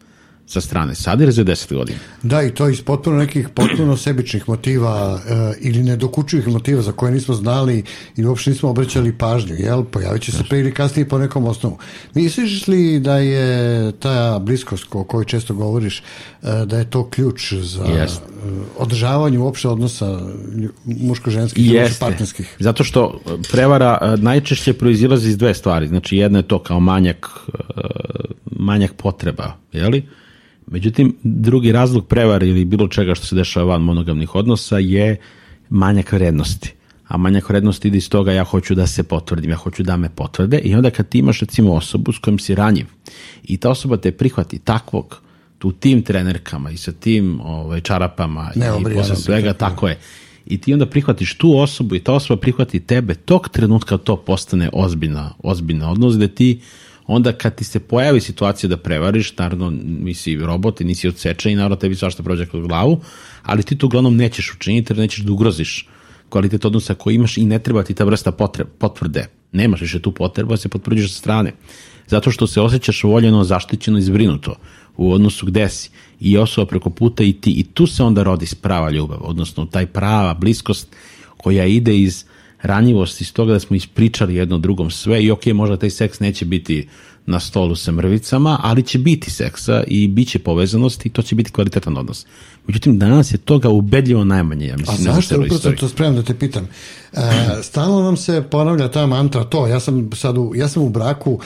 sa 0.48 0.62
strane 0.62 0.96
sada 0.96 1.24
ili 1.24 1.32
za 1.32 1.44
10 1.44 1.74
godina. 1.74 2.00
Da, 2.24 2.44
i 2.44 2.52
to 2.52 2.70
iz 2.70 2.82
potpuno 2.82 3.18
nekih 3.18 3.50
potpuno 3.50 3.98
sebičnih 4.06 4.50
motiva 4.50 5.20
e, 5.28 5.54
ili 5.62 5.84
nedokučivih 5.84 6.48
motiva 6.48 6.82
za 6.82 6.92
koje 6.92 7.12
nismo 7.12 7.36
znali 7.36 7.84
i 8.16 8.26
uopšte 8.26 8.50
nismo 8.50 8.70
obraćali 8.70 9.18
pažnju, 9.18 9.56
jel? 9.56 9.84
Pojavit 9.84 10.22
će 10.22 10.32
se 10.32 10.44
pre 10.50 10.60
ili 10.60 10.74
kasnije 10.74 11.10
po 11.10 11.18
nekom 11.18 11.46
osnovu. 11.46 11.78
Misliš 12.14 12.68
li 12.68 13.00
da 13.00 13.18
je 13.18 13.92
ta 13.92 14.40
bliskost 14.40 14.86
o 14.92 15.04
kojoj 15.04 15.26
često 15.26 15.54
govoriš, 15.54 16.00
e, 16.00 16.04
da 16.66 16.78
je 16.78 16.90
to 16.90 17.10
ključ 17.10 17.54
za 17.54 17.84
Jest. 17.84 18.22
održavanje 18.78 19.40
uopšte 19.40 19.68
odnosa 19.68 20.20
muško-ženskih 20.86 21.72
i 21.72 21.80
partnerskih? 22.00 22.56
Zato 22.60 22.84
što 22.84 23.20
prevara 23.52 24.16
najčešće 24.18 24.74
proizilazi 24.74 25.30
iz 25.30 25.38
dve 25.38 25.54
stvari. 25.54 25.88
Znači, 25.88 26.18
jedna 26.18 26.40
je 26.40 26.48
to 26.48 26.60
kao 26.60 26.80
manjak 26.80 27.30
manjak 28.46 28.94
potreba, 28.94 29.52
jeli? 29.74 30.04
Međutim, 30.68 31.16
drugi 31.24 31.72
razlog 31.72 32.08
prevare 32.08 32.48
ili 32.48 32.66
bilo 32.66 32.88
čega 32.88 33.16
što 33.16 33.26
se 33.26 33.36
dešava 33.36 33.66
van 33.66 33.82
monogamnih 33.82 34.36
odnosa 34.36 34.78
je 34.78 35.18
manjak 35.70 36.12
vrednosti. 36.12 36.74
A 37.08 37.18
manjak 37.18 37.50
vrednosti 37.50 37.88
ide 37.88 37.98
iz 37.98 38.10
toga 38.10 38.32
ja 38.32 38.44
hoću 38.44 38.76
da 38.76 38.88
se 38.88 39.04
potvrdim, 39.04 39.50
ja 39.50 39.58
hoću 39.58 39.84
da 39.84 39.98
me 39.98 40.10
potvrde 40.10 40.58
i 40.58 40.76
onda 40.76 40.90
kad 40.90 41.10
ti 41.10 41.18
imaš 41.18 41.40
recimo 41.40 41.74
osobu 41.74 42.12
s 42.12 42.18
kojom 42.18 42.40
si 42.40 42.56
ranjiv 42.56 42.86
i 43.44 43.58
ta 43.58 43.70
osoba 43.70 43.98
te 43.98 44.12
prihvati 44.12 44.60
takvog 44.60 45.22
tu 45.58 45.72
tim 45.72 46.02
trenerkama 46.02 46.72
i 46.72 46.78
sa 46.78 46.92
tim 46.92 47.42
ovaj, 47.42 47.82
čarapama 47.82 48.52
ne, 48.56 48.68
i 48.80 48.96
posle 48.96 49.16
svega, 49.16 49.54
tako 49.54 49.88
je. 49.88 50.00
I 50.46 50.58
ti 50.62 50.74
onda 50.74 50.86
prihvatiš 50.86 51.38
tu 51.38 51.58
osobu 51.58 51.96
i 51.96 52.00
ta 52.00 52.14
osoba 52.14 52.42
prihvati 52.42 52.80
tebe, 52.80 53.16
tog 53.16 53.50
trenutka 53.50 53.98
to 53.98 54.16
postane 54.16 54.70
ozbiljna, 54.74 55.34
ozbiljna 55.44 55.92
odnos 55.92 56.16
gde 56.16 56.28
ti 56.28 56.60
onda 57.08 57.34
kad 57.34 57.56
ti 57.56 57.64
se 57.64 57.80
pojavi 57.80 58.22
situacija 58.22 58.68
da 58.70 58.78
prevariš, 58.78 59.38
naravno 59.38 59.74
nisi 59.86 60.36
robot 60.36 60.82
i 60.82 60.84
nisi 60.84 61.08
odsečan 61.08 61.52
i 61.52 61.56
naravno 61.56 61.76
tebi 61.76 61.96
svašta 61.96 62.24
prođe 62.24 62.46
kroz 62.46 62.68
glavu, 62.68 63.02
ali 63.44 63.64
ti 63.64 63.78
to 63.78 63.86
uglavnom 63.86 64.16
nećeš 64.16 64.54
učiniti 64.54 64.94
jer 64.94 64.98
nećeš 64.98 65.24
da 65.24 65.32
ugroziš 65.32 65.88
kvalitet 66.30 66.66
odnosa 66.66 66.94
koji 66.94 67.16
imaš 67.16 67.38
i 67.38 67.46
ne 67.46 67.60
treba 67.60 67.84
ti 67.84 67.94
ta 67.94 68.04
vrsta 68.04 68.32
potreb, 68.32 68.68
potvrde. 68.78 69.28
Nemaš 69.52 69.82
više 69.82 70.02
tu 70.02 70.12
potrebu 70.12 70.50
da 70.50 70.58
se 70.58 70.70
potvrđiš 70.70 71.12
sa 71.12 71.18
strane. 71.18 71.54
Zato 72.08 72.32
što 72.32 72.48
se 72.48 72.62
osjećaš 72.62 73.04
voljeno, 73.04 73.44
zaštićeno 73.44 73.98
i 73.98 74.02
zbrinuto 74.02 74.56
u 74.98 75.14
odnosu 75.14 75.46
gde 75.46 75.70
si. 75.70 75.90
I 76.20 76.38
osoba 76.38 76.68
preko 76.68 76.90
puta 76.90 77.24
i 77.24 77.34
ti. 77.34 77.52
I 77.52 77.64
tu 77.64 77.88
se 77.88 78.04
onda 78.04 78.24
rodi 78.24 78.46
prava 78.62 78.90
ljubav, 78.90 79.20
odnosno 79.22 79.66
taj 79.66 79.86
prava 79.86 80.34
bliskost 80.34 80.96
koja 81.38 81.66
ide 81.66 81.98
iz 81.98 82.26
ranjivost 82.66 83.22
iz 83.22 83.34
toga 83.34 83.54
da 83.54 83.60
smo 83.60 83.76
ispričali 83.76 84.36
jedno 84.36 84.58
drugom 84.58 84.92
sve 84.92 85.24
i 85.24 85.32
ok, 85.32 85.46
možda 85.46 85.78
taj 85.78 85.90
seks 85.90 86.20
neće 86.20 86.46
biti 86.46 86.88
na 87.26 87.40
stolu 87.40 87.76
sa 87.76 87.92
mrvicama, 87.92 88.60
ali 88.64 88.84
će 88.84 89.00
biti 89.00 89.32
seksa 89.32 89.84
i 89.88 90.08
bit 90.08 90.30
će 90.30 90.40
povezanosti 90.40 91.10
i 91.10 91.12
to 91.12 91.22
će 91.22 91.36
biti 91.36 91.52
kvalitetan 91.52 91.98
odnos. 91.98 92.26
Međutim, 92.68 93.00
danas 93.00 93.34
je 93.34 93.38
toga 93.38 93.70
ubedljivo 93.70 94.24
najmanje, 94.24 94.68
ja 94.68 94.78
mislim. 94.78 95.10
A 95.10 95.14
zašto? 95.14 95.36
Upravo 95.36 95.60
sam 95.60 95.76
to 95.76 95.90
spremam 95.90 96.16
da 96.16 96.24
te 96.24 96.34
pitam. 96.34 96.68
E, 97.14 97.20
stalno 97.64 98.04
nam 98.04 98.18
se 98.18 98.44
ponavlja 98.52 98.92
ta 98.92 99.06
mantra 99.06 99.44
to, 99.44 99.68
ja 99.68 99.80
sam 99.80 100.10
sad 100.14 100.38
u, 100.38 100.52
ja 100.56 100.68
sam 100.68 100.84
u 100.84 100.90
braku, 100.90 101.40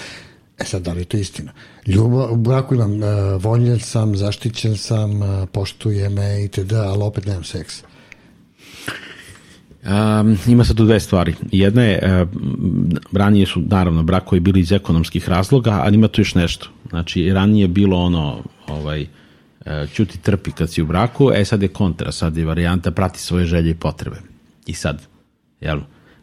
e 0.59 0.65
sad 0.65 0.81
da 0.81 0.93
li 0.93 1.01
je 1.01 1.05
to 1.05 1.17
istina? 1.17 1.51
Ljubav, 1.87 2.33
u 2.33 2.35
braku 2.35 2.75
imam, 2.75 2.93
uh, 2.93 3.43
voljen 3.43 3.79
sam, 3.79 4.15
zaštićen 4.15 4.77
sam, 4.77 5.21
uh, 5.21 5.49
poštuje 5.51 6.09
me 6.09 6.43
itd., 6.43 6.73
ali 6.73 7.03
opet 7.03 7.25
nemam 7.25 7.43
seks. 7.43 7.83
Um, 9.83 10.37
ima 10.47 10.63
se 10.63 10.75
tu 10.75 10.85
dve 10.85 10.99
stvari. 10.99 11.35
Jedna 11.51 11.83
je, 11.83 12.25
um, 12.33 12.89
ranije 13.11 13.45
su 13.45 13.61
naravno 13.61 14.03
brakovi 14.03 14.39
bili 14.39 14.59
iz 14.59 14.71
ekonomskih 14.71 15.29
razloga, 15.29 15.71
ali 15.71 15.95
ima 15.95 16.07
tu 16.07 16.21
još 16.21 16.35
nešto. 16.35 16.69
Znači, 16.89 17.33
ranije 17.33 17.63
je 17.63 17.67
bilo 17.67 17.97
ono, 17.97 18.43
ovaj, 18.67 19.07
čuti 19.93 20.17
e, 20.17 20.21
trpi 20.21 20.51
kad 20.51 20.71
si 20.71 20.81
u 20.81 20.85
braku, 20.85 21.31
e 21.33 21.45
sad 21.45 21.61
je 21.61 21.67
kontra, 21.67 22.11
sad 22.11 22.37
je 22.37 22.45
varijanta 22.45 22.91
prati 22.91 23.19
svoje 23.19 23.45
želje 23.45 23.69
i 23.69 23.75
potrebe. 23.75 24.17
I 24.65 24.73
sad, 24.73 25.07
jel, 25.61 25.79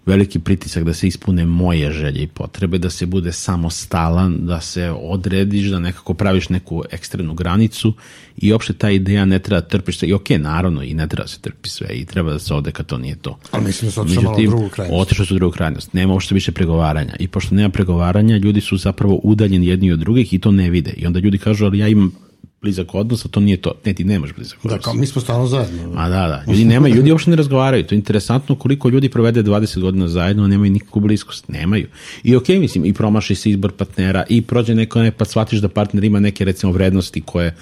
veliki 0.07 0.39
pritisak 0.39 0.85
da 0.85 0.95
se 0.95 1.09
ispune 1.09 1.45
moje 1.45 1.93
želje 1.93 2.23
i 2.23 2.27
potrebe, 2.27 2.79
da 2.79 2.91
se 2.91 3.07
bude 3.07 3.33
samostalan, 3.33 4.47
da 4.47 4.61
se 4.61 4.91
odrediš, 4.91 5.67
da 5.67 5.79
nekako 5.79 6.15
praviš 6.15 6.49
neku 6.49 6.83
ekstremnu 6.91 7.35
granicu 7.35 7.95
i 8.37 8.53
uopšte 8.53 8.73
ta 8.73 8.91
ideja 8.91 9.25
ne 9.25 9.39
treba 9.39 9.61
da 9.61 9.69
trpiš 9.69 9.99
sve. 9.99 10.09
I 10.09 10.13
ok, 10.13 10.31
naravno, 10.31 10.83
i 10.83 10.95
ne 10.95 11.09
treba 11.09 11.25
da 11.25 11.29
se 11.29 11.41
trpi 11.41 11.69
sve 11.69 11.89
i 11.89 12.05
treba 12.05 12.33
da 12.33 12.39
se 12.39 12.55
ode 12.55 12.73
kad 12.73 12.87
to 12.87 12.99
nije 12.99 13.17
to. 13.17 13.39
Ali 13.51 13.65
mislim 13.65 13.89
da 13.89 13.93
se 13.93 14.01
otišao 14.01 14.23
malo 14.23 14.37
u 14.39 14.47
drugu 14.47 14.69
krajnost. 14.69 15.01
Otišao 15.01 15.27
su 15.27 15.35
u 15.35 15.39
drugu 15.39 15.53
krajnost. 15.55 15.93
Nema 15.93 16.13
uopšte 16.13 16.35
više 16.35 16.53
pregovaranja. 16.53 17.17
I 17.19 17.29
pošto 17.29 17.55
nema 17.55 17.69
pregovaranja, 17.69 18.37
ljudi 18.37 18.61
su 18.61 18.77
zapravo 18.77 19.21
udaljeni 19.23 19.67
jedni 19.67 19.93
od 19.93 19.99
drugih 19.99 20.35
i 20.35 20.39
to 20.39 20.51
ne 20.51 20.71
vide. 20.71 20.91
I 20.97 21.07
onda 21.07 21.19
ljudi 21.19 21.39
kažu, 21.39 21.65
ali 21.65 21.79
ja 21.79 21.89
imam 21.89 22.26
blizak 22.63 22.95
odnos, 22.95 23.25
a 23.25 23.29
to 23.29 23.41
nije 23.41 23.57
to. 23.57 23.73
Ne, 23.85 23.93
ti 23.93 24.05
nemaš 24.05 24.35
blizak 24.35 24.59
odnos. 24.65 24.79
Da, 24.79 24.83
kao 24.83 24.95
mi 24.95 25.07
smo 25.07 25.23
stalno 25.23 25.47
zajedno. 25.47 25.93
A 25.97 26.09
da, 26.09 26.15
da. 26.29 26.53
Ljudi 26.53 26.65
nemaju, 26.65 26.95
ljudi 26.95 27.11
uopšte 27.13 27.31
ne 27.31 27.37
razgovaraju. 27.37 27.85
To 27.85 27.95
je 27.95 27.97
interesantno 27.97 28.55
koliko 28.55 28.89
ljudi 28.89 29.09
provede 29.09 29.43
20 29.43 29.81
godina 29.81 30.09
zajedno, 30.09 30.45
a 30.45 30.49
nemaju 30.49 30.73
nikakvu 30.73 31.01
bliskost. 31.01 31.49
Nemaju. 31.49 31.87
I 32.25 32.37
ok, 32.37 32.49
mislim, 32.49 32.85
i 32.85 32.93
promaši 32.93 33.35
se 33.35 33.51
izbor 33.51 33.73
partnera 33.73 34.25
i 34.29 34.43
prođe 34.43 34.75
neko, 34.75 35.03
ne, 35.03 35.11
pa 35.11 35.25
shvatiš 35.25 35.59
da 35.59 35.69
partner 35.69 36.05
ima 36.05 36.21
neke, 36.21 36.45
recimo, 36.45 36.73
vrednosti 36.73 37.21
koje 37.21 37.55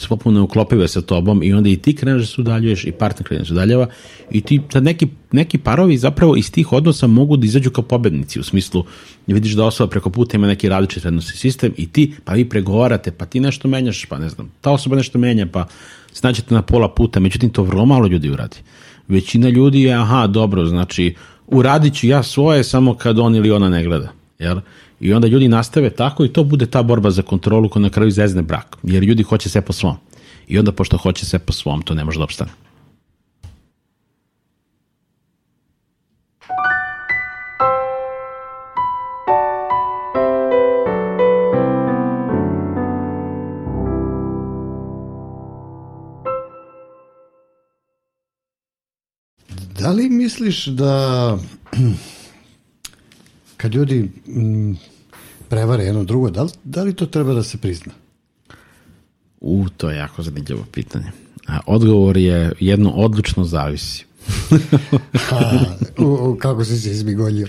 su 0.00 0.08
popuno 0.08 0.42
uklopive 0.42 0.88
sa 0.88 1.00
tobom 1.00 1.42
i 1.42 1.52
onda 1.52 1.68
i 1.68 1.76
ti 1.76 1.96
kreneš 1.96 2.22
da 2.22 2.26
se 2.26 2.40
udaljuješ 2.40 2.84
i 2.84 2.92
partner 2.92 3.28
kreneš 3.28 3.48
da 3.48 3.54
se 3.54 3.54
udaljava 3.54 3.86
i 4.30 4.40
ti, 4.40 4.60
sad 4.72 4.84
neki, 4.84 5.06
neki 5.32 5.58
parovi 5.58 5.96
zapravo 5.98 6.36
iz 6.36 6.52
tih 6.52 6.72
odnosa 6.72 7.06
mogu 7.06 7.36
da 7.36 7.46
izađu 7.46 7.70
kao 7.70 7.84
pobednici 7.84 8.40
u 8.40 8.42
smislu 8.42 8.84
vidiš 9.26 9.52
da 9.52 9.64
osoba 9.64 9.90
preko 9.90 10.10
puta 10.10 10.36
ima 10.36 10.46
neki 10.46 10.68
različit 10.68 11.04
vrednostni 11.04 11.36
sistem 11.36 11.72
i 11.76 11.86
ti, 11.86 12.14
pa 12.24 12.32
vi 12.32 12.48
pregovarate, 12.48 13.10
pa 13.10 13.26
ti 13.26 13.40
nešto 13.40 13.68
menjaš, 13.68 14.04
pa 14.06 14.18
ne 14.18 14.28
znam, 14.28 14.52
ta 14.60 14.70
osoba 14.70 14.96
nešto 14.96 15.18
menja, 15.18 15.46
pa 15.46 15.66
snaćete 16.12 16.54
na 16.54 16.62
pola 16.62 16.88
puta, 16.94 17.20
međutim 17.20 17.50
to 17.50 17.62
vrlo 17.62 17.86
malo 17.86 18.06
ljudi 18.06 18.30
uradi. 18.30 18.56
Većina 19.08 19.48
ljudi 19.48 19.82
je, 19.82 19.94
aha, 19.94 20.26
dobro, 20.26 20.66
znači, 20.66 21.14
uradit 21.46 21.94
ću 21.94 22.06
ja 22.06 22.22
svoje 22.22 22.64
samo 22.64 22.94
kad 22.94 23.18
on 23.18 23.34
ili 23.34 23.50
ona 23.50 23.68
ne 23.68 23.84
gleda. 23.84 24.12
Jel? 24.38 24.60
I 25.00 25.12
onda 25.12 25.28
ljudi 25.28 25.48
nastave 25.48 25.90
tako 25.90 26.24
i 26.24 26.28
to 26.28 26.44
bude 26.44 26.66
ta 26.66 26.82
borba 26.82 27.10
za 27.10 27.22
kontrolu 27.22 27.68
koja 27.68 27.82
na 27.82 27.90
kraju 27.90 28.10
zezne 28.10 28.42
brak. 28.42 28.76
Jer 28.82 29.02
ljudi 29.02 29.22
hoće 29.22 29.48
sve 29.48 29.60
po 29.60 29.72
svom. 29.72 29.96
I 30.48 30.58
onda 30.58 30.72
pošto 30.72 30.96
hoće 30.96 31.26
sve 31.26 31.38
po 31.38 31.52
svom, 31.52 31.82
to 31.82 31.94
ne 31.94 32.04
može 32.04 32.18
da 32.18 32.24
opstane. 32.24 32.50
Da 49.80 49.90
li 49.90 50.08
misliš 50.08 50.66
da 50.66 51.38
kad 53.60 53.74
ljudi 53.74 54.10
m, 54.28 54.76
prevare 55.48 55.84
jedno 55.84 56.04
drugo, 56.04 56.30
da 56.30 56.42
li, 56.42 56.50
da 56.64 56.82
li 56.82 56.94
to 56.94 57.06
treba 57.06 57.32
da 57.32 57.42
se 57.42 57.58
prizna? 57.58 57.92
U, 59.40 59.66
to 59.76 59.90
je 59.90 59.96
jako 59.96 60.22
zanimljivo 60.22 60.64
pitanje. 60.72 61.12
A 61.46 61.60
odgovor 61.66 62.16
je 62.16 62.52
jedno 62.60 62.90
odlično 62.90 63.44
zavisi. 63.44 64.04
ha, 65.28 65.50
u, 65.98 66.04
u, 66.04 66.36
kako 66.40 66.64
si 66.64 66.76
se 66.76 66.90
izbigoljio. 66.90 67.46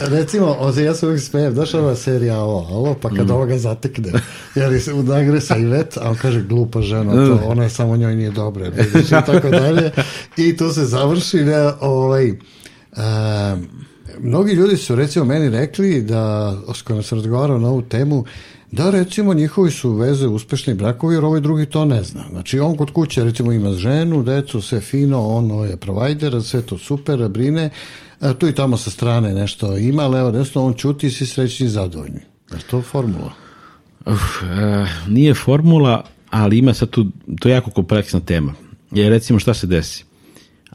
Recimo, 0.00 0.46
o, 0.46 0.80
ja 0.80 0.94
se 0.94 1.06
uvijek 1.06 1.22
smijem, 1.22 1.54
došla 1.54 1.80
ova 1.80 1.96
serija 1.96 2.40
ovo, 2.40 2.76
ovo, 2.78 2.94
pa 2.94 3.08
kad 3.08 3.28
mm. 3.28 3.30
ovoga 3.30 3.58
zatekne, 3.58 4.12
jer 4.54 4.82
se 4.82 4.94
nagre 4.94 5.40
sa 5.40 5.56
Ivet, 5.56 5.96
a 5.96 6.10
on 6.10 6.16
kaže 6.16 6.42
glupa 6.42 6.82
žena, 6.82 7.12
to, 7.12 7.34
mm. 7.34 7.40
ona 7.44 7.68
samo 7.68 7.96
njoj 7.96 8.16
nije 8.16 8.30
dobra, 8.30 8.66
i 8.66 9.10
tako 9.10 9.50
dalje, 9.50 9.90
i 10.36 10.56
to 10.56 10.72
se 10.72 10.84
završi, 10.84 11.36
ne, 11.36 11.72
ovaj, 11.80 12.30
um, 12.30 13.68
mnogi 14.20 14.52
ljudi 14.52 14.76
su 14.76 14.94
recimo 14.94 15.24
meni 15.24 15.50
rekli 15.50 16.02
da, 16.02 16.56
s 16.74 16.82
kojima 16.82 17.02
sam 17.02 17.18
razgovarao 17.18 17.58
na 17.58 17.68
ovu 17.68 17.82
temu, 17.82 18.24
da 18.72 18.90
recimo 18.90 19.34
njihovi 19.34 19.70
su 19.70 19.92
veze 19.92 20.26
uspešni 20.26 20.74
brakovi 20.74 21.14
jer 21.14 21.24
ovaj 21.24 21.40
drugi 21.40 21.66
to 21.66 21.84
ne 21.84 22.02
zna. 22.02 22.24
Znači 22.30 22.60
on 22.60 22.76
kod 22.76 22.90
kuće 22.90 23.24
recimo 23.24 23.52
ima 23.52 23.72
ženu, 23.72 24.22
decu, 24.22 24.60
sve 24.60 24.80
fino, 24.80 25.28
ono 25.28 25.64
je 25.64 25.76
provider, 25.76 26.42
sve 26.42 26.62
to 26.62 26.78
super, 26.78 27.28
brine, 27.28 27.70
a 28.20 28.32
tu 28.34 28.48
i 28.48 28.54
tamo 28.54 28.76
sa 28.76 28.90
strane 28.90 29.34
nešto 29.34 29.76
ima, 29.76 30.02
ali 30.02 30.18
evo 30.18 30.30
desno 30.30 30.64
on 30.64 30.74
čuti 30.74 31.06
i 31.06 31.10
si 31.10 31.26
srećni 31.26 31.66
i 31.66 31.68
zadovoljni. 31.68 32.20
Je 32.52 32.58
to 32.70 32.82
formula? 32.82 33.32
Uf, 34.06 34.42
e, 34.42 34.86
nije 35.08 35.34
formula, 35.34 36.04
ali 36.30 36.58
ima 36.58 36.74
sad 36.74 36.90
tu, 36.90 37.06
to 37.40 37.48
je 37.48 37.52
jako 37.52 37.70
kompleksna 37.70 38.20
tema. 38.20 38.54
Jer 38.90 39.10
recimo 39.10 39.38
šta 39.38 39.54
se 39.54 39.66
desi? 39.66 40.04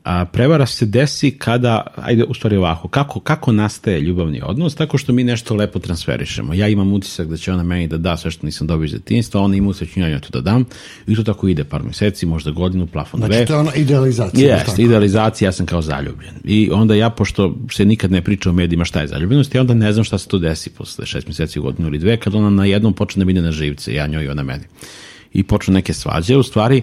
A, 0.08 0.26
prevara 0.26 0.66
se 0.66 0.86
desi 0.86 1.32
kada, 1.32 1.88
ajde 1.96 2.24
u 2.24 2.34
stvari 2.34 2.58
ovako, 2.58 2.88
kako, 2.88 3.20
kako 3.20 3.52
nastaje 3.52 4.02
ljubavni 4.02 4.42
odnos? 4.44 4.76
Tako 4.76 4.98
što 4.98 5.14
mi 5.14 5.24
nešto 5.24 5.56
lepo 5.56 5.80
transferišemo. 5.80 6.54
Ja 6.54 6.68
imam 6.68 6.94
utisak 6.94 7.28
da 7.28 7.38
će 7.38 7.54
ona 7.54 7.64
meni 7.64 7.88
da 7.88 7.98
da 7.98 8.18
sve 8.18 8.32
što 8.32 8.46
nisam 8.46 8.68
dobio 8.68 8.86
iz 8.86 8.92
detinjstva, 8.92 9.42
ona 9.42 9.56
ima 9.56 9.70
utisak 9.70 9.90
da 9.96 10.20
to 10.20 10.30
da 10.32 10.42
dam 10.42 10.66
i 11.08 11.16
to 11.16 11.24
tako 11.24 11.48
ide 11.48 11.64
par 11.64 11.84
meseci, 11.84 12.26
možda 12.26 12.52
godinu, 12.52 12.88
plafon 12.88 13.18
znači, 13.18 13.30
dve. 13.30 13.38
Znači 13.38 13.48
to 13.48 13.54
je 13.54 13.60
ona 13.60 13.74
idealizacija. 13.76 14.58
Jeste, 14.58 14.82
idealizacija, 14.82 15.48
ja 15.48 15.52
sam 15.52 15.66
kao 15.66 15.82
zaljubljen. 15.82 16.34
I 16.44 16.70
onda 16.72 16.96
ja, 16.96 17.10
pošto 17.10 17.56
se 17.72 17.86
nikad 17.86 18.12
ne 18.12 18.22
priča 18.22 18.50
o 18.50 18.54
medijima 18.54 18.86
šta 18.86 19.02
je 19.02 19.08
zaljubljenost, 19.08 19.56
ja 19.56 19.62
onda 19.62 19.74
ne 19.74 19.94
znam 19.94 20.04
šta 20.04 20.18
se 20.18 20.28
to 20.28 20.40
desi 20.40 20.70
posle 20.70 21.06
šest 21.06 21.28
meseci, 21.28 21.60
godinu 21.60 21.88
ili 21.88 22.00
dve, 22.00 22.18
kad 22.18 22.36
ona 22.36 22.50
na 22.50 22.66
jednom 22.66 22.94
počne 22.94 23.20
da 23.20 23.26
mi 23.26 23.32
ide 23.32 23.42
na 23.42 23.52
živce, 23.52 23.94
ja 23.94 24.08
njoj 24.08 24.26
i 24.26 24.30
ona 24.30 24.44
meni. 24.44 24.64
I 25.34 25.44
počnu 25.44 25.74
neke 25.74 25.94
svađe, 25.94 26.38
u 26.38 26.44
stvari, 26.44 26.78
E, 26.78 26.82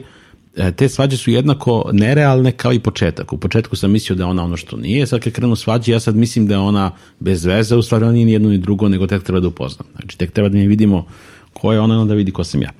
te 0.76 0.88
svađe 0.88 1.16
su 1.16 1.30
jednako 1.30 1.90
nerealne 1.92 2.52
kao 2.52 2.72
i 2.72 2.78
početak. 2.78 3.32
U 3.32 3.38
početku 3.38 3.76
sam 3.76 3.90
mislio 3.90 4.16
da 4.16 4.22
je 4.22 4.26
ona 4.26 4.44
ono 4.44 4.56
što 4.56 4.76
nije, 4.76 5.06
sad 5.06 5.20
kad 5.20 5.32
krenu 5.32 5.56
svađe, 5.56 5.92
ja 5.92 6.00
sad 6.00 6.16
mislim 6.16 6.46
da 6.46 6.54
je 6.54 6.58
ona 6.58 6.90
bez 7.20 7.44
veze, 7.44 7.76
u 7.76 7.82
stvari 7.82 8.04
ona 8.04 8.12
nije 8.12 8.26
ni 8.26 8.32
jedno 8.32 8.48
ni 8.48 8.58
drugo, 8.58 8.88
nego 8.88 9.06
tek 9.06 9.22
treba 9.22 9.40
da 9.40 9.48
upoznam. 9.48 9.86
Znači, 9.92 10.18
tek 10.18 10.32
treba 10.32 10.48
da 10.48 10.58
mi 10.58 10.66
vidimo 10.66 11.06
ko 11.52 11.72
je 11.72 11.80
ona, 11.80 12.00
onda 12.00 12.14
vidi 12.14 12.32
ko 12.32 12.44
sam 12.44 12.62
ja. 12.62 12.70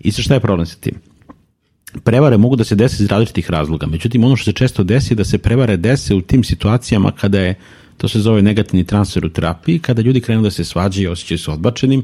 I 0.00 0.12
sa 0.12 0.22
šta 0.22 0.34
je 0.34 0.40
problem 0.40 0.66
sa 0.66 0.76
tim? 0.76 0.94
Prevare 2.04 2.36
mogu 2.36 2.56
da 2.56 2.64
se 2.64 2.74
desi 2.74 3.02
iz 3.02 3.08
različitih 3.08 3.50
razloga, 3.50 3.86
međutim 3.86 4.24
ono 4.24 4.36
što 4.36 4.44
se 4.44 4.52
često 4.52 4.84
desi 4.84 5.12
je 5.12 5.16
da 5.16 5.24
se 5.24 5.38
prevare 5.38 5.76
dese 5.76 6.14
u 6.14 6.20
tim 6.20 6.44
situacijama 6.44 7.10
kada 7.10 7.40
je, 7.40 7.54
to 7.96 8.08
se 8.08 8.20
zove 8.20 8.42
negativni 8.42 8.84
transfer 8.84 9.26
u 9.26 9.28
terapiji, 9.28 9.78
kada 9.78 10.02
ljudi 10.02 10.20
krenu 10.20 10.42
da 10.42 10.50
se 10.50 10.64
svađaju 10.64 11.04
i 11.04 11.12
osjećaju 11.12 11.38
se 11.38 11.50
odbačenim 11.50 12.02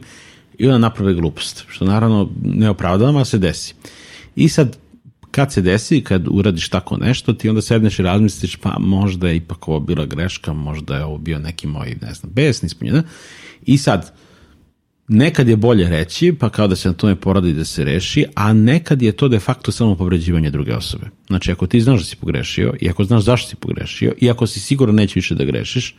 i 0.59 0.67
onda 0.67 0.79
naprave 0.79 1.15
glupost, 1.15 1.65
što 1.69 1.85
naravno 1.85 2.31
ne 2.43 2.71
opravdavam, 2.71 3.17
a 3.17 3.25
se 3.25 3.39
desi. 3.39 3.75
I 4.37 4.49
sad 4.49 4.77
kad 5.35 5.53
se 5.53 5.63
desi, 5.63 6.01
kad 6.01 6.27
uradiš 6.31 6.69
tako 6.69 6.97
nešto, 6.97 7.33
ti 7.33 7.49
onda 7.49 7.63
sedneš 7.63 7.99
i 7.99 8.03
razmisliš, 8.03 8.57
pa 8.57 8.77
možda 8.79 9.29
je 9.29 9.37
ipak 9.37 9.69
ovo 9.69 9.81
bila 9.81 10.07
greška, 10.07 10.53
možda 10.53 10.97
je 10.97 11.05
ovo 11.05 11.19
bio 11.19 11.39
neki 11.39 11.67
moj, 11.67 11.97
ne 12.03 12.15
znam, 12.15 12.33
besni 12.33 12.67
ispunjena. 12.67 13.03
I 13.67 13.79
sad, 13.79 14.13
nekad 15.09 15.49
je 15.49 15.57
bolje 15.57 15.89
reći, 15.89 16.33
pa 16.41 16.49
kao 16.51 16.69
da 16.69 16.77
se 16.77 16.89
na 16.89 16.95
tome 16.95 17.17
poradi 17.17 17.53
da 17.53 17.65
se 17.65 17.85
reši, 17.85 18.25
a 18.35 18.53
nekad 18.53 19.03
je 19.03 19.13
to 19.13 19.29
de 19.29 19.41
facto 19.41 19.73
samo 19.73 19.97
povređivanje 19.97 20.51
druge 20.51 20.75
osobe. 20.75 21.07
Znači, 21.27 21.53
ako 21.53 21.67
ti 21.67 21.81
znaš 21.81 21.99
da 21.99 22.05
si 22.05 22.17
pogrešio, 22.17 22.75
i 22.81 22.89
ako 22.89 23.05
znaš 23.05 23.23
zašto 23.23 23.49
si 23.49 23.57
pogrešio, 23.57 24.15
i 24.21 24.31
ako 24.31 24.47
si 24.47 24.61
sigurno 24.61 24.95
neće 24.95 25.13
više 25.15 25.35
da 25.35 25.45
grešiš, 25.45 25.97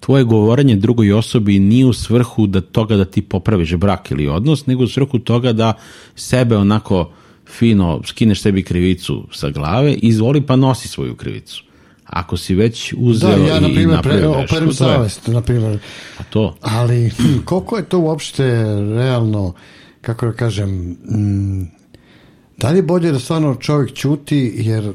tvoje 0.00 0.24
govorenje 0.24 0.76
drugoj 0.76 1.12
osobi 1.12 1.58
nije 1.58 1.86
u 1.86 1.92
svrhu 1.92 2.46
da 2.46 2.60
toga 2.60 2.96
da 2.96 3.04
ti 3.04 3.22
popraviš 3.22 3.74
brak 3.74 4.10
ili 4.10 4.28
odnos, 4.28 4.66
nego 4.66 4.84
u 4.84 4.88
svrhu 4.88 5.18
toga 5.18 5.52
da 5.52 5.72
sebe 6.14 6.56
onako 6.56 7.12
fino 7.48 8.00
skineš 8.06 8.42
sebi 8.42 8.62
krivicu 8.62 9.26
sa 9.32 9.50
glave, 9.50 9.92
izvoli 9.92 10.46
pa 10.46 10.56
nosi 10.56 10.88
svoju 10.88 11.16
krivicu. 11.16 11.62
Ako 12.06 12.36
si 12.36 12.54
već 12.54 12.94
uzeo 12.96 13.30
da, 13.30 13.36
ja, 13.36 13.60
na 13.60 13.68
primjer, 13.68 13.82
i 13.82 13.86
napravio 13.86 14.32
grešku, 14.32 14.56
operem 14.56 14.72
savest, 14.72 15.26
na 15.26 15.40
primjer. 15.40 15.78
A 16.18 16.22
to? 16.22 16.56
Ali, 16.60 17.10
koliko 17.44 17.76
je 17.76 17.88
to 17.88 17.98
uopšte 17.98 18.44
realno, 18.94 19.54
kako 20.00 20.26
da 20.26 20.32
kažem, 20.32 20.96
m, 21.10 21.70
da 22.56 22.70
li 22.70 22.78
je 22.78 22.82
bolje 22.82 23.12
da 23.12 23.18
stvarno 23.18 23.54
čovjek 23.54 23.94
čuti, 23.94 24.52
jer 24.56 24.92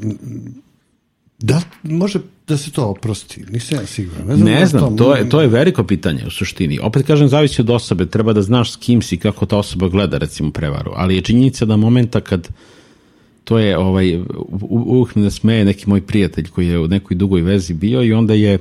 Da, 1.42 1.62
može 1.84 2.20
da 2.52 2.58
se 2.58 2.72
to 2.72 2.86
oprosti, 2.86 3.46
nisam 3.50 3.80
ja 3.80 3.86
siguran. 3.86 4.28
Ne 4.28 4.36
znam, 4.36 4.46
Ne 4.46 4.60
da 4.60 4.66
znam, 4.66 4.98
to 4.98 5.16
je, 5.16 5.30
to 5.30 5.42
je 5.42 5.48
veliko 5.48 5.84
pitanje 5.84 6.24
u 6.28 6.30
suštini. 6.30 6.80
Opet 6.80 7.08
kažem, 7.08 7.28
zavisi 7.28 7.62
od 7.62 7.70
osobe, 7.70 8.06
treba 8.06 8.34
da 8.34 8.42
znaš 8.42 8.72
s 8.72 8.76
kim 8.76 9.02
si, 9.02 9.18
kako 9.18 9.46
ta 9.46 9.58
osoba 9.58 9.88
gleda 9.88 10.18
recimo 10.18 10.52
prevaru, 10.52 10.92
ali 10.96 11.16
je 11.16 11.22
činjenica 11.22 11.66
da 11.66 11.78
momenta 11.78 12.22
kad 12.22 12.50
to 13.44 13.60
je, 13.60 13.78
ovaj, 13.78 14.20
uvijek 14.70 15.16
me 15.16 15.32
smeje 15.32 15.66
neki 15.66 15.90
moj 15.90 16.02
prijatelj 16.02 16.48
koji 16.48 16.68
je 16.68 16.80
u 16.80 16.88
nekoj 16.88 17.16
dugoj 17.16 17.42
vezi 17.42 17.74
bio 17.74 18.04
i 18.04 18.14
onda 18.14 18.34
je 18.34 18.58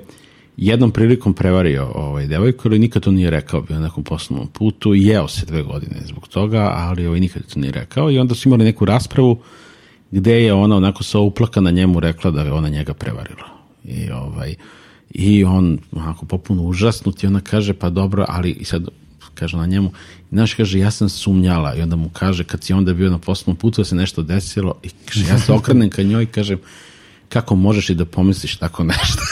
jednom 0.57 0.91
prilikom 0.91 1.35
prevario 1.35 1.91
ovaj, 1.95 2.27
devojku, 2.27 2.69
ali 2.69 2.79
nikad 2.79 3.03
to 3.03 3.11
nije 3.11 3.31
rekao, 3.31 3.61
bio 3.61 3.77
na 3.77 3.87
nekom 3.87 4.05
poslovnom 4.05 4.49
putu 4.49 4.95
jeo 4.95 5.29
se 5.29 5.47
dve 5.47 5.63
godine 5.63 5.97
zbog 6.05 6.29
toga, 6.29 6.71
ali 6.75 7.07
ovaj, 7.07 7.21
nikad 7.21 7.43
to 7.55 7.61
nije 7.61 7.73
rekao 7.73 8.11
i 8.11 8.19
onda 8.19 8.35
su 8.35 8.49
imali 8.49 8.65
neku 8.65 8.85
raspravu 8.85 9.39
gde 10.11 10.43
je 10.43 10.53
ona 10.53 10.77
onako 10.77 11.03
sa 11.03 11.19
uplakana 11.19 11.71
njemu 11.71 12.01
rekla 12.01 12.31
da 12.31 12.43
je 12.43 12.53
ona 12.53 12.69
njega 12.69 12.95
prevarila. 12.95 13.60
I 13.85 14.11
ovaj 14.11 14.55
i 15.11 15.45
on 15.45 15.79
onako 15.93 16.27
popuno 16.27 16.63
užasnut 16.63 17.23
i 17.23 17.27
ona 17.27 17.41
kaže 17.41 17.73
pa 17.73 17.91
dobro, 17.91 18.25
ali 18.29 18.51
i 18.51 18.65
sad 18.65 18.89
kaže 19.35 19.57
na 19.57 19.67
njemu, 19.67 19.93
znaš, 20.33 20.55
kaže, 20.55 20.79
ja 20.79 20.91
sam 20.91 21.09
sumnjala. 21.09 21.75
I 21.75 21.83
onda 21.83 21.97
mu 21.97 22.11
kaže, 22.13 22.45
kad 22.45 22.65
si 22.65 22.73
onda 22.73 22.93
bio 22.93 23.11
na 23.11 23.19
poslovnom 23.19 23.57
putu 23.57 23.81
da 23.81 23.85
se 23.85 23.95
nešto 23.95 24.23
desilo 24.23 24.75
i 24.83 24.89
kaže, 25.07 25.27
ja 25.27 25.39
se 25.39 25.53
okrenem 25.53 25.91
ka 25.91 26.03
njoj 26.03 26.23
i 26.23 26.27
kažem, 26.27 26.59
kako 27.29 27.57
možeš 27.57 27.91
i 27.91 27.95
da 27.95 28.05
pomisliš 28.05 28.57
tako 28.57 28.85
nešto? 28.85 29.23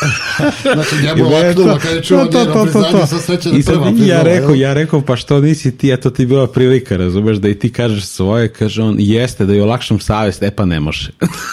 Znači, 0.74 0.96
njemu 1.02 1.30
laknulo 1.30 1.78
kada 1.82 1.94
je 1.94 2.02
čuo 2.02 2.24
njeno 2.24 2.64
priznanje 2.64 3.06
sa 3.06 3.18
sreće 3.18 3.50
da 3.50 3.58
I 3.58 3.62
sad 3.62 3.74
prva 3.74 4.06
ja 4.06 4.22
rekao, 4.22 4.54
ja 4.54 4.74
rekao, 4.74 5.00
pa 5.00 5.16
što 5.16 5.40
nisi 5.40 5.78
ti, 5.78 5.92
eto 5.92 6.10
ti 6.10 6.26
bila 6.26 6.46
prilika, 6.46 6.96
razumeš, 6.96 7.36
da 7.36 7.48
i 7.48 7.58
ti 7.58 7.72
kažeš 7.72 8.04
svoje, 8.04 8.52
kaže 8.52 8.82
on, 8.82 8.96
jeste, 8.98 9.46
da 9.46 9.54
je 9.54 9.62
olakšam 9.62 10.00
savest, 10.00 10.42
e 10.42 10.50
pa 10.50 10.64
ne 10.64 10.80
može. 10.80 11.10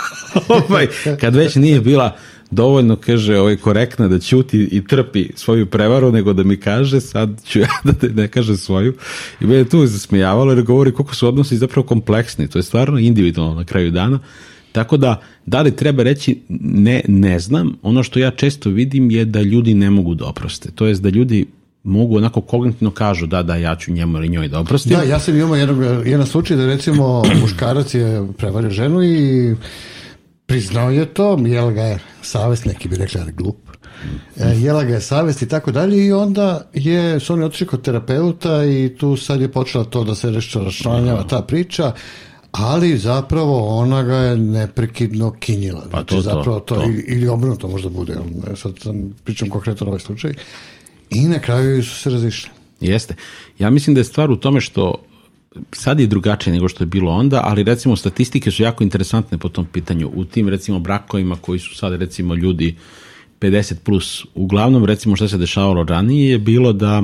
ovaj, 0.70 0.88
kad 1.20 1.36
već 1.36 1.56
nije 1.56 1.82
bila 1.82 2.18
dovoljno, 2.52 2.96
kaže, 2.96 3.40
ovaj, 3.40 3.56
korektna 3.56 4.08
da 4.08 4.20
ćuti 4.20 4.70
i 4.72 4.88
trpi 4.88 5.30
svoju 5.36 5.66
prevaru, 5.66 6.12
nego 6.12 6.34
da 6.34 6.44
mi 6.44 6.58
kaže, 6.58 7.02
sad 7.02 7.42
ću 7.48 7.60
ja 7.66 7.68
da 7.84 7.94
te 7.94 8.10
ne 8.10 8.28
kaže 8.28 8.58
svoju. 8.58 8.94
I 9.42 9.46
mene 9.46 9.66
tu 9.66 9.86
zasmijavalo 9.86 10.52
jer 10.52 10.64
govori 10.64 10.92
koliko 10.92 11.16
su 11.16 11.28
odnosi 11.28 11.58
zapravo 11.58 11.88
kompleksni, 11.88 12.48
to 12.48 12.60
je 12.60 12.64
stvarno 12.64 13.00
individualno 13.00 13.56
na 13.56 13.66
kraju 13.66 13.92
dana. 13.92 14.20
Tako 14.72 14.98
da, 14.98 15.22
da 15.46 15.62
li 15.62 15.76
treba 15.76 16.04
reći 16.04 16.42
ne, 16.60 17.02
ne 17.08 17.40
znam, 17.40 17.78
ono 17.82 18.04
što 18.04 18.20
ja 18.20 18.32
često 18.32 18.70
vidim 18.70 19.12
je 19.12 19.26
da 19.26 19.42
ljudi 19.42 19.74
ne 19.74 19.90
mogu 19.90 20.16
da 20.16 20.26
oproste. 20.26 20.72
To 20.72 20.86
jest 20.86 21.02
da 21.02 21.10
ljudi 21.10 21.46
mogu 21.84 22.18
onako 22.18 22.42
kognitivno 22.42 22.92
kažu 22.92 23.28
da, 23.28 23.44
da, 23.44 23.56
ja 23.56 23.76
ću 23.76 23.92
njemu 23.92 24.18
ili 24.18 24.30
njoj 24.30 24.48
da 24.48 24.60
oprostim. 24.60 24.98
Da, 24.98 25.04
ja 25.04 25.20
sam 25.20 25.38
imao 25.38 25.56
jednog, 25.56 26.06
jedan 26.08 26.28
slučaj 26.28 26.58
da 26.58 26.66
recimo 26.66 27.24
muškarac 27.42 27.94
je 27.94 28.28
prevario 28.38 28.70
ženu 28.70 29.04
i 29.04 29.56
priznao 30.46 30.92
je 30.92 31.06
to, 31.06 31.38
jel 31.46 31.72
ga 31.72 31.82
je 31.82 32.00
savest, 32.22 32.66
neki 32.66 32.90
bi 32.90 32.96
rekli, 32.96 33.22
ali 33.22 33.32
glup. 33.32 33.58
E, 34.38 34.50
jela 34.58 34.84
ga 34.84 34.94
je 34.94 35.02
savest 35.02 35.42
i 35.42 35.48
tako 35.48 35.72
dalje 35.72 36.06
i 36.06 36.12
onda 36.12 36.68
je, 36.74 37.20
su 37.20 37.34
oni 37.34 37.44
otišli 37.44 37.68
kod 37.68 37.82
terapeuta 37.82 38.66
i 38.66 38.96
tu 38.98 39.18
sad 39.18 39.42
je 39.42 39.52
počela 39.52 39.84
to 39.84 40.04
da 40.04 40.16
se 40.16 40.32
nešto 40.32 40.64
raščlanjava 40.64 41.28
ta 41.28 41.42
priča, 41.42 41.92
ali 42.52 42.98
zapravo 42.98 43.68
ona 43.68 44.04
ga 44.04 44.16
je 44.16 44.38
neprekidno 44.38 45.32
kinjila. 45.40 45.80
Znači, 45.80 45.92
Pa 45.92 46.04
to, 46.04 46.16
to, 46.16 46.22
zapravo 46.22 46.60
to, 46.60 46.76
to. 46.76 46.84
Ili, 46.84 47.06
ili 47.08 47.28
obrnuto 47.28 47.68
možda 47.68 47.90
bude, 47.90 48.16
sad 48.56 48.80
sam, 48.80 49.16
pričam 49.24 49.50
konkretno 49.50 49.88
ovaj 49.88 50.00
slučaj. 50.00 50.34
I 51.10 51.22
na 51.22 51.40
kraju 51.40 51.84
su 51.84 51.96
se 51.96 52.10
razišli. 52.10 52.50
Jeste. 52.82 53.16
Ja 53.60 53.70
mislim 53.70 53.94
da 53.94 54.00
je 54.00 54.06
stvar 54.06 54.32
u 54.32 54.36
tome 54.36 54.62
što 54.62 54.96
sad 55.72 56.00
je 56.00 56.08
drugačije 56.08 56.54
nego 56.54 56.70
što 56.70 56.84
je 56.84 56.88
bilo 56.88 57.12
onda, 57.12 57.42
ali 57.44 57.64
recimo 57.64 57.96
statistike 57.96 58.52
su 58.52 58.64
jako 58.64 58.84
interesantne 58.84 59.38
po 59.38 59.50
tom 59.50 59.66
pitanju. 59.66 60.12
U 60.14 60.26
tim 60.26 60.50
recimo 60.50 60.80
brakovima 60.80 61.36
koji 61.42 61.60
su 61.60 61.76
sad 61.76 61.94
recimo 61.94 62.36
ljudi 62.36 62.76
50 63.40 63.76
plus, 63.84 64.26
uglavnom 64.36 64.86
recimo 64.86 65.16
što 65.16 65.28
se 65.28 65.38
dešavalo 65.38 65.84
ranije 65.84 66.32
je 66.32 66.40
bilo 66.40 66.74
da 66.74 67.04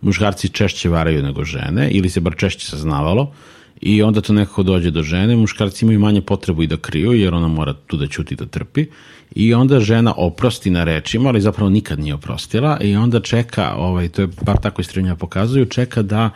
muškarci 0.00 0.48
češće 0.48 0.88
varaju 0.88 1.22
nego 1.22 1.44
žene 1.44 1.90
ili 1.90 2.10
se 2.10 2.20
bar 2.20 2.34
češće 2.36 2.66
saznavalo 2.66 3.32
i 3.80 4.02
onda 4.02 4.20
to 4.20 4.32
nekako 4.32 4.62
dođe 4.62 4.90
do 4.90 5.02
žene, 5.02 5.36
muškarci 5.36 5.84
imaju 5.84 6.00
manje 6.00 6.20
potrebu 6.20 6.62
i 6.62 6.66
da 6.66 6.76
kriju 6.76 7.12
jer 7.12 7.34
ona 7.34 7.48
mora 7.48 7.74
tu 7.86 7.96
da 7.96 8.06
ćuti 8.06 8.36
da 8.36 8.46
trpi 8.46 8.86
i 9.34 9.54
onda 9.54 9.80
žena 9.80 10.14
oprosti 10.16 10.70
na 10.70 10.84
rečima, 10.84 11.28
ali 11.28 11.40
zapravo 11.40 11.70
nikad 11.70 11.98
nije 11.98 12.14
oprostila 12.14 12.78
i 12.80 12.96
onda 12.96 13.20
čeka, 13.20 13.74
ovaj, 13.76 14.08
to 14.08 14.22
je 14.22 14.28
bar 14.42 14.56
tako 14.56 14.80
istražnja 14.80 15.16
pokazuju, 15.16 15.66
čeka 15.66 16.02
da 16.02 16.30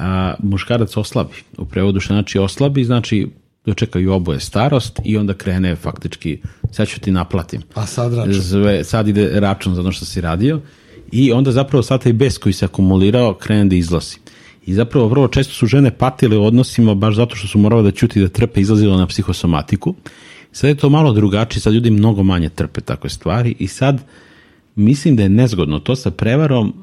a, 0.00 0.34
muškarac 0.42 0.96
oslabi. 0.96 1.34
U 1.58 1.64
prevodu 1.64 2.00
što 2.00 2.14
znači 2.14 2.38
oslabi, 2.38 2.84
znači 2.84 3.28
dočekaju 3.64 4.12
oboje 4.12 4.40
starost 4.40 5.00
i 5.04 5.16
onda 5.16 5.34
krene 5.34 5.76
faktički, 5.76 6.38
sad 6.70 6.88
ću 6.88 7.00
ti 7.00 7.10
naplatim. 7.10 7.62
A 7.74 7.86
sad 7.86 8.14
račun. 8.14 8.32
Zve, 8.32 8.84
sad 8.84 9.08
ide 9.08 9.40
račun 9.40 9.74
za 9.74 9.80
ono 9.80 9.92
što 9.92 10.04
si 10.04 10.20
radio 10.20 10.60
i 11.12 11.32
onda 11.32 11.52
zapravo 11.52 11.82
sad 11.82 12.02
taj 12.02 12.12
bes 12.12 12.38
koji 12.38 12.52
se 12.52 12.64
akumulirao 12.64 13.34
krene 13.34 13.64
da 13.64 13.76
izlazi. 13.76 14.16
I 14.66 14.74
zapravo 14.74 15.08
vrlo 15.08 15.28
često 15.28 15.54
su 15.54 15.66
žene 15.66 15.90
patile 15.90 16.38
u 16.38 16.44
odnosima 16.44 16.94
baš 16.94 17.14
zato 17.16 17.36
što 17.36 17.48
su 17.48 17.58
morale 17.58 17.82
da 17.82 17.90
ćuti 17.90 18.20
da 18.20 18.28
trpe 18.28 18.60
izlazilo 18.60 18.96
na 18.96 19.06
psihosomatiku. 19.06 19.94
Sad 20.52 20.68
je 20.68 20.74
to 20.74 20.88
malo 20.88 21.12
drugačije, 21.12 21.60
sad 21.60 21.72
ljudi 21.72 21.90
mnogo 21.90 22.22
manje 22.22 22.48
trpe 22.48 22.80
takve 22.80 23.10
stvari 23.10 23.54
i 23.58 23.68
sad 23.68 24.02
mislim 24.74 25.16
da 25.16 25.22
je 25.22 25.28
nezgodno 25.28 25.78
to 25.78 25.96
sa 25.96 26.10
prevarom, 26.10 26.74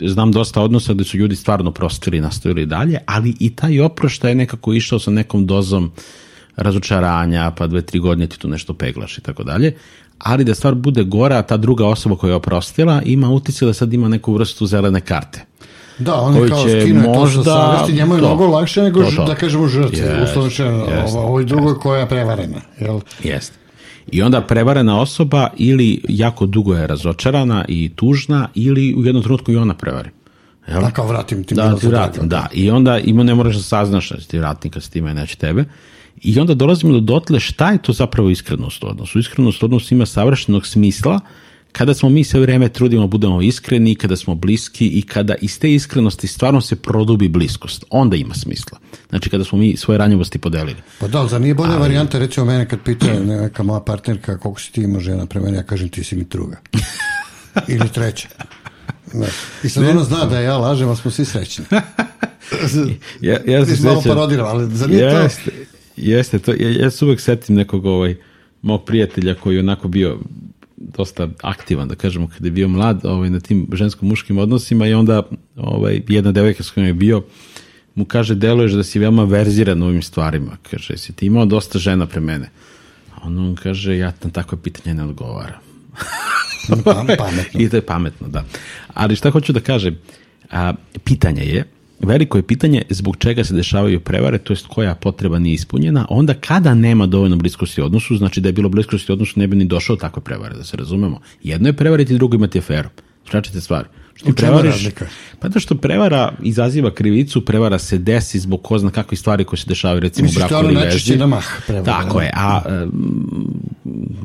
znam 0.00 0.32
dosta 0.32 0.62
odnosa 0.62 0.94
gde 0.94 1.04
su 1.04 1.16
ljudi 1.16 1.36
stvarno 1.36 1.70
prostili 1.70 2.16
i 2.16 2.20
nastavili 2.20 2.66
dalje, 2.66 2.98
ali 3.06 3.34
i 3.40 3.50
taj 3.50 3.80
oproštaj 3.80 4.30
je 4.30 4.34
nekako 4.34 4.72
išao 4.72 4.98
sa 4.98 5.10
nekom 5.10 5.46
dozom 5.46 5.92
razočaranja, 6.56 7.50
pa 7.50 7.66
dve, 7.66 7.82
tri 7.82 7.98
godine 7.98 8.26
ti 8.26 8.38
tu 8.38 8.48
nešto 8.48 8.74
peglaš 8.74 9.18
i 9.18 9.20
tako 9.20 9.44
dalje. 9.44 9.74
Ali 10.18 10.44
da 10.44 10.54
stvar 10.54 10.74
bude 10.74 11.04
gora, 11.04 11.42
ta 11.42 11.56
druga 11.56 11.86
osoba 11.86 12.16
koja 12.16 12.30
je 12.30 12.34
oprostila 12.34 13.02
ima 13.02 13.28
utjecaj 13.30 13.66
da 13.66 13.72
sad 13.72 13.92
ima 13.92 14.08
neku 14.08 14.32
vrstu 14.32 14.66
zelene 14.66 15.00
karte. 15.00 15.44
Da, 15.98 16.14
on 16.14 16.36
je 16.36 16.48
kao 16.48 16.64
će 16.64 16.80
skinuo 16.80 17.02
to 17.04 17.20
možda- 17.20 17.44
sa 17.44 17.50
savesti, 17.50 17.92
njemu 17.92 18.14
je 18.14 18.20
to. 18.20 18.26
mnogo 18.26 18.46
lakše 18.46 18.82
nego, 18.82 19.02
To, 19.02 19.10
to. 19.10 19.24
da 19.24 19.34
kažemo 19.34 19.68
žrtvi, 19.68 19.98
Jest, 19.98 20.36
uslovno 20.36 20.84
ovo- 21.06 21.20
ovoj 21.20 21.44
drugoj 21.44 21.74
koja 21.74 22.00
je 22.00 22.08
prevarena. 22.08 22.60
Jel? 22.80 23.00
Jeste. 23.24 23.56
I 24.12 24.22
onda 24.22 24.40
prevarena 24.40 25.00
osoba 25.00 25.48
ili 25.56 26.00
jako 26.08 26.46
dugo 26.46 26.74
je 26.74 26.86
razočarana 26.86 27.64
i 27.68 27.90
tužna 27.96 28.48
ili 28.54 28.94
u 28.94 29.04
jednom 29.04 29.22
trenutku 29.22 29.52
i 29.52 29.56
ona 29.56 29.74
prevari. 29.74 30.10
Jel? 30.68 30.80
Da, 30.80 30.90
kao 30.90 31.06
vratim 31.06 31.44
ti 31.44 31.54
Da, 31.54 31.76
ti 31.76 31.86
vratim, 31.86 32.28
da. 32.28 32.46
I 32.52 32.70
onda 32.70 32.98
ima 32.98 33.22
ne 33.22 33.34
moraš 33.34 33.56
da 33.56 33.62
saznaš 33.62 34.10
da 34.10 34.16
ti 34.16 34.38
vratnik 34.38 34.72
kad 34.72 34.82
si 34.82 34.90
ti 34.90 35.00
mene, 35.00 35.20
neće 35.20 35.36
tebe. 35.36 35.64
I 36.22 36.40
onda 36.40 36.54
dolazimo 36.54 36.92
do 36.92 37.00
dotle 37.00 37.40
šta 37.40 37.70
je 37.70 37.82
to 37.82 37.92
zapravo 37.92 38.30
iskrenost 38.30 38.84
u 38.84 38.86
odnosu. 38.86 39.18
Iskrenost 39.18 39.62
u 39.62 39.66
odnosu 39.66 39.94
ima 39.94 40.06
savršenog 40.06 40.66
smisla 40.66 41.20
kada 41.72 41.94
smo 41.94 42.08
mi 42.08 42.24
sve 42.24 42.40
vreme 42.40 42.68
trudimo 42.68 43.02
da 43.02 43.06
budemo 43.06 43.42
iskreni, 43.42 43.94
kada 43.94 44.16
smo 44.16 44.34
bliski 44.34 44.86
i 44.86 45.02
kada 45.02 45.34
iz 45.34 45.58
te 45.60 45.74
iskrenosti 45.74 46.26
stvarno 46.26 46.60
se 46.60 46.76
produbi 46.76 47.28
bliskost, 47.28 47.84
onda 47.90 48.16
ima 48.16 48.34
smisla. 48.34 48.78
Znači 49.08 49.30
kada 49.30 49.44
smo 49.44 49.58
mi 49.58 49.76
svoje 49.76 49.98
ranjivosti 49.98 50.38
podelili. 50.38 50.76
Pa 51.00 51.08
da, 51.08 51.18
ali 51.18 51.28
zar 51.28 51.40
nije 51.40 51.54
bolja 51.54 51.76
varijanta, 51.76 52.18
recimo 52.18 52.46
mene 52.46 52.68
kad 52.68 52.78
pita 52.84 53.20
neka 53.20 53.62
moja 53.62 53.80
partnerka 53.80 54.38
koliko 54.38 54.60
si 54.60 54.72
ti 54.72 54.82
imao 54.82 55.00
žena 55.00 55.26
pre 55.26 55.40
mene, 55.40 55.56
ja 55.56 55.62
kažem 55.62 55.88
ti 55.88 56.04
si 56.04 56.16
mi 56.16 56.24
druga. 56.24 56.56
Ili 57.68 57.88
treća. 57.88 58.28
Ne. 59.14 59.26
I 59.62 59.68
sad 59.68 59.84
ona 59.84 60.04
zna 60.04 60.24
da 60.24 60.40
ja 60.40 60.56
lažem, 60.56 60.88
ali 60.88 60.96
smo 60.96 61.10
svi 61.10 61.24
srećni. 61.24 61.64
Ja, 63.20 63.38
ja 63.46 63.66
se 63.66 63.82
malo 63.82 64.02
parodiram, 64.06 64.46
ali 64.46 64.76
zar 64.76 64.90
nije 64.90 65.10
to? 65.10 65.18
Jeste, 65.18 65.50
jeste 65.96 66.38
to. 66.38 66.52
Ja, 66.52 66.70
ja 66.70 66.90
se 66.90 67.04
uvek 67.04 67.20
setim 67.20 67.56
nekog 67.56 67.86
ovaj, 67.86 68.16
mog 68.62 68.84
prijatelja 68.84 69.34
koji 69.34 69.54
je 69.54 69.60
onako 69.60 69.88
bio 69.88 70.18
dosta 70.80 71.28
aktivan, 71.42 71.88
da 71.88 71.94
kažemo, 71.94 72.28
kada 72.28 72.46
je 72.46 72.50
bio 72.50 72.68
mlad 72.68 73.04
ovaj, 73.04 73.30
na 73.30 73.40
tim 73.40 73.66
žensko-muškim 73.72 74.38
odnosima 74.38 74.86
i 74.86 74.94
onda 74.94 75.22
ovaj, 75.56 76.02
jedna 76.08 76.32
devojka 76.32 76.62
s 76.62 76.70
kojom 76.70 76.86
je 76.86 76.94
bio 76.94 77.22
mu 77.98 78.04
kaže, 78.04 78.34
deluješ 78.34 78.72
da 78.72 78.84
si 78.84 78.98
veoma 78.98 79.24
verziran 79.24 79.82
u 79.82 79.86
ovim 79.86 80.02
stvarima. 80.02 80.56
Kaže, 80.70 80.96
si 80.96 81.12
ti 81.12 81.26
imao 81.26 81.46
dosta 81.46 81.78
žena 81.78 82.06
pre 82.06 82.20
mene? 82.20 82.50
A 83.14 83.26
on, 83.26 83.38
on 83.38 83.56
kaže, 83.56 83.96
ja 83.98 84.12
na 84.22 84.30
takve 84.30 84.58
pitanje 84.62 84.94
ne 84.94 85.04
odgovaram. 85.04 85.58
Pam- 86.84 87.16
pametno. 87.18 87.60
I 87.62 87.68
to 87.68 87.76
je 87.76 87.86
pametno, 87.86 88.28
da. 88.28 88.44
Ali 88.94 89.16
šta 89.16 89.30
hoću 89.30 89.52
da 89.52 89.60
kažem, 89.60 89.98
a, 90.50 90.74
pitanje 91.04 91.42
je, 91.42 91.64
veliko 92.00 92.38
je 92.38 92.42
pitanje 92.42 92.82
zbog 92.90 93.16
čega 93.16 93.44
se 93.44 93.54
dešavaju 93.54 94.00
prevare, 94.00 94.38
to 94.38 94.52
jest 94.52 94.66
koja 94.66 94.94
potreba 94.94 95.38
nije 95.38 95.54
ispunjena, 95.54 96.06
onda 96.10 96.34
kada 96.34 96.74
nema 96.74 97.06
dovoljno 97.06 97.36
bliskosti 97.36 97.80
odnosu, 97.80 98.16
znači 98.16 98.40
da 98.40 98.48
je 98.48 98.52
bilo 98.52 98.68
bliskosti 98.68 99.12
odnosu 99.12 99.40
ne 99.40 99.46
bi 99.46 99.56
ni 99.56 99.64
došao 99.64 99.96
do 99.96 100.00
takve 100.00 100.22
prevare, 100.22 100.54
da 100.54 100.64
se 100.64 100.76
razumemo. 100.76 101.20
Jedno 101.42 101.68
je 101.68 101.72
prevariti, 101.72 102.14
drugo 102.14 102.36
imati 102.36 102.58
aferu. 102.58 102.88
Šračite 103.30 103.60
stvari. 103.60 103.88
Što 104.18 104.30
U 104.30 104.32
prevariš, 104.32 104.72
razlika? 104.72 105.06
pa 105.38 105.48
da 105.48 105.60
što 105.60 105.74
prevara 105.74 106.32
izaziva 106.42 106.90
krivicu, 106.94 107.44
prevara 107.44 107.78
se 107.78 107.98
desi 107.98 108.38
zbog 108.38 108.62
ko 108.62 108.78
zna 108.78 108.90
kakvih 108.90 109.20
stvari 109.20 109.44
koje 109.44 109.58
se 109.58 109.64
dešavaju 109.68 110.00
recimo 110.00 110.24
u 110.24 110.28
Misliš, 110.28 110.44
je 110.44 110.48
braku 110.48 110.64
ili 110.64 110.84
vezi. 110.84 111.16
na 111.16 111.26
mah 111.26 111.44
prevara, 111.66 111.84
Tako 111.84 112.18
ne? 112.18 112.24
je, 112.24 112.30
a 112.34 112.62
em, 112.68 112.90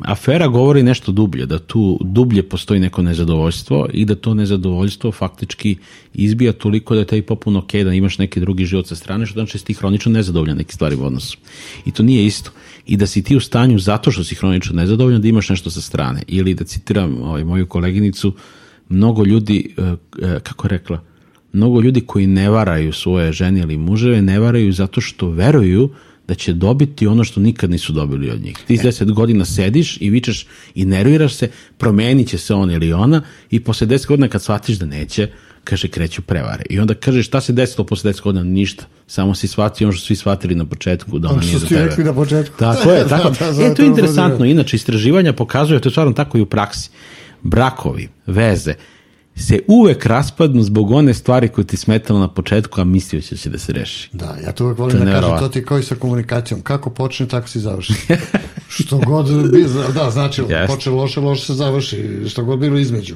afera 0.02 0.48
govori 0.48 0.84
nešto 0.84 1.12
dublje, 1.12 1.46
da 1.46 1.60
tu 1.60 2.00
dublje 2.02 2.44
postoji 2.44 2.80
neko 2.80 3.02
nezadovoljstvo 3.02 3.88
i 3.94 4.06
da 4.06 4.16
to 4.16 4.34
nezadovoljstvo 4.34 5.12
faktički 5.12 5.76
izbija 6.14 6.54
toliko 6.54 6.94
da 6.94 7.00
je 7.00 7.08
taj 7.08 7.22
popuno 7.22 7.60
ok 7.60 7.74
da 7.74 7.94
imaš 7.94 8.18
neki 8.18 8.40
drugi 8.40 8.66
život 8.66 8.88
sa 8.88 8.96
strane, 8.96 9.26
što 9.26 9.34
znači 9.34 9.54
da 9.54 9.60
si 9.60 9.66
ti 9.66 9.74
hronično 9.74 10.12
nezadovoljan 10.12 10.58
neki 10.58 10.74
stvari 10.74 10.96
u 10.96 11.06
odnosu. 11.06 11.38
I 11.86 11.92
to 11.92 12.04
nije 12.04 12.26
isto. 12.26 12.52
I 12.86 12.98
da 12.98 13.08
si 13.08 13.24
ti 13.24 13.36
u 13.36 13.40
stanju 13.40 13.80
zato 13.80 14.12
što 14.12 14.24
si 14.24 14.36
hronično 14.36 14.76
nezadovoljan 14.76 15.22
da 15.22 15.28
imaš 15.28 15.50
nešto 15.50 15.72
sa 15.72 15.82
strane. 15.82 16.24
Ili 16.28 16.54
da 16.54 16.64
citiram 16.64 17.22
ovaj, 17.22 17.44
moju 17.44 17.68
koleginicu, 17.68 18.34
mnogo 18.94 19.26
ljudi, 19.26 19.76
e, 19.78 19.82
e, 19.82 20.40
kako 20.40 20.68
rekla, 20.68 21.04
mnogo 21.54 21.82
ljudi 21.82 22.02
koji 22.02 22.28
ne 22.28 22.50
varaju 22.50 22.94
svoje 22.94 23.32
žene 23.32 23.60
ili 23.60 23.78
muževe, 23.78 24.22
ne 24.22 24.40
varaju 24.40 24.74
zato 24.74 25.02
što 25.02 25.30
veruju 25.30 25.90
da 26.28 26.36
će 26.36 26.54
dobiti 26.54 27.08
ono 27.08 27.24
što 27.24 27.40
nikad 27.40 27.70
nisu 27.70 27.94
dobili 27.94 28.30
od 28.32 28.42
njih. 28.42 28.58
Ti 28.68 28.78
10 28.78 29.14
godina 29.14 29.46
sediš 29.46 29.98
i 30.02 30.10
vičeš 30.10 30.46
i 30.76 30.86
nerviraš 30.86 31.34
se, 31.34 31.50
promenit 31.78 32.30
će 32.30 32.38
se 32.38 32.54
on 32.54 32.72
ili 32.72 32.94
ona 32.94 33.22
i 33.52 33.60
posle 33.60 33.88
10 33.88 34.08
godina 34.08 34.28
kad 34.28 34.42
shvatiš 34.42 34.78
da 34.78 34.86
neće, 34.86 35.28
kaže 35.64 35.88
kreću 35.88 36.22
prevare. 36.22 36.64
I 36.70 36.80
onda 36.80 36.94
kaže 36.94 37.24
šta 37.24 37.42
se 37.42 37.54
desilo 37.54 37.86
posle 37.86 38.14
10 38.14 38.22
godina? 38.22 38.44
Ništa. 38.44 38.86
Samo 39.08 39.36
si 39.36 39.48
shvatio 39.48 39.88
ono 39.88 39.98
što 39.98 40.06
svi 40.06 40.16
shvatili 40.16 40.56
na 40.56 40.66
početku 40.66 41.20
da 41.20 41.30
ona 41.30 41.42
nije 41.42 41.60
za 41.60 41.68
tebe. 41.68 41.86
rekli 41.86 42.04
na 42.04 42.14
početku. 42.14 42.58
Tako 42.58 42.92
je, 42.92 43.08
tako. 43.10 43.30
da, 43.40 43.52
da, 43.52 43.66
e, 43.66 43.76
to 43.76 43.82
je 43.82 43.88
interesantno. 43.88 44.46
Inače, 44.46 44.76
istraživanja 44.76 45.34
pokazuju, 45.34 45.80
to 45.80 45.90
je 45.90 45.92
stvarno 45.92 46.14
tako 46.14 46.38
i 46.38 46.42
u 46.42 46.46
praksi. 46.46 46.90
Brakovi, 47.44 48.10
veze, 48.28 48.74
se 49.36 49.60
uvek 49.68 50.06
raspadnu 50.06 50.64
zbog 50.64 50.92
one 50.92 51.14
stvari 51.14 51.48
koje 51.48 51.66
ti 51.66 51.78
smetalo 51.78 52.20
na 52.20 52.28
početku, 52.28 52.82
a 52.82 52.84
mislio 52.84 53.22
će 53.22 53.38
se 53.38 53.50
da 53.50 53.58
se 53.58 53.74
reši. 53.74 54.10
Da, 54.14 54.38
ja 54.46 54.52
to 54.52 54.66
uvek 54.66 54.78
volim 54.78 54.98
to 54.98 55.06
da 55.06 55.12
kažem, 55.12 55.40
to 55.40 55.48
ti 55.48 55.66
kao 55.66 55.80
i 55.80 55.84
sa 55.84 55.96
komunikacijom. 55.96 56.62
Kako 56.62 56.90
počne, 56.90 57.28
tako 57.28 57.48
si 57.48 57.60
završi. 57.60 57.94
što 58.76 58.98
god 58.98 59.52
bi, 59.52 59.66
da, 59.94 60.10
znači, 60.10 60.42
yes. 60.42 60.68
počne 60.68 60.92
loše, 60.92 61.20
loše 61.20 61.46
se 61.46 61.54
završi, 61.54 62.20
što 62.30 62.44
god 62.44 62.60
bilo 62.60 62.78
između. 62.78 63.16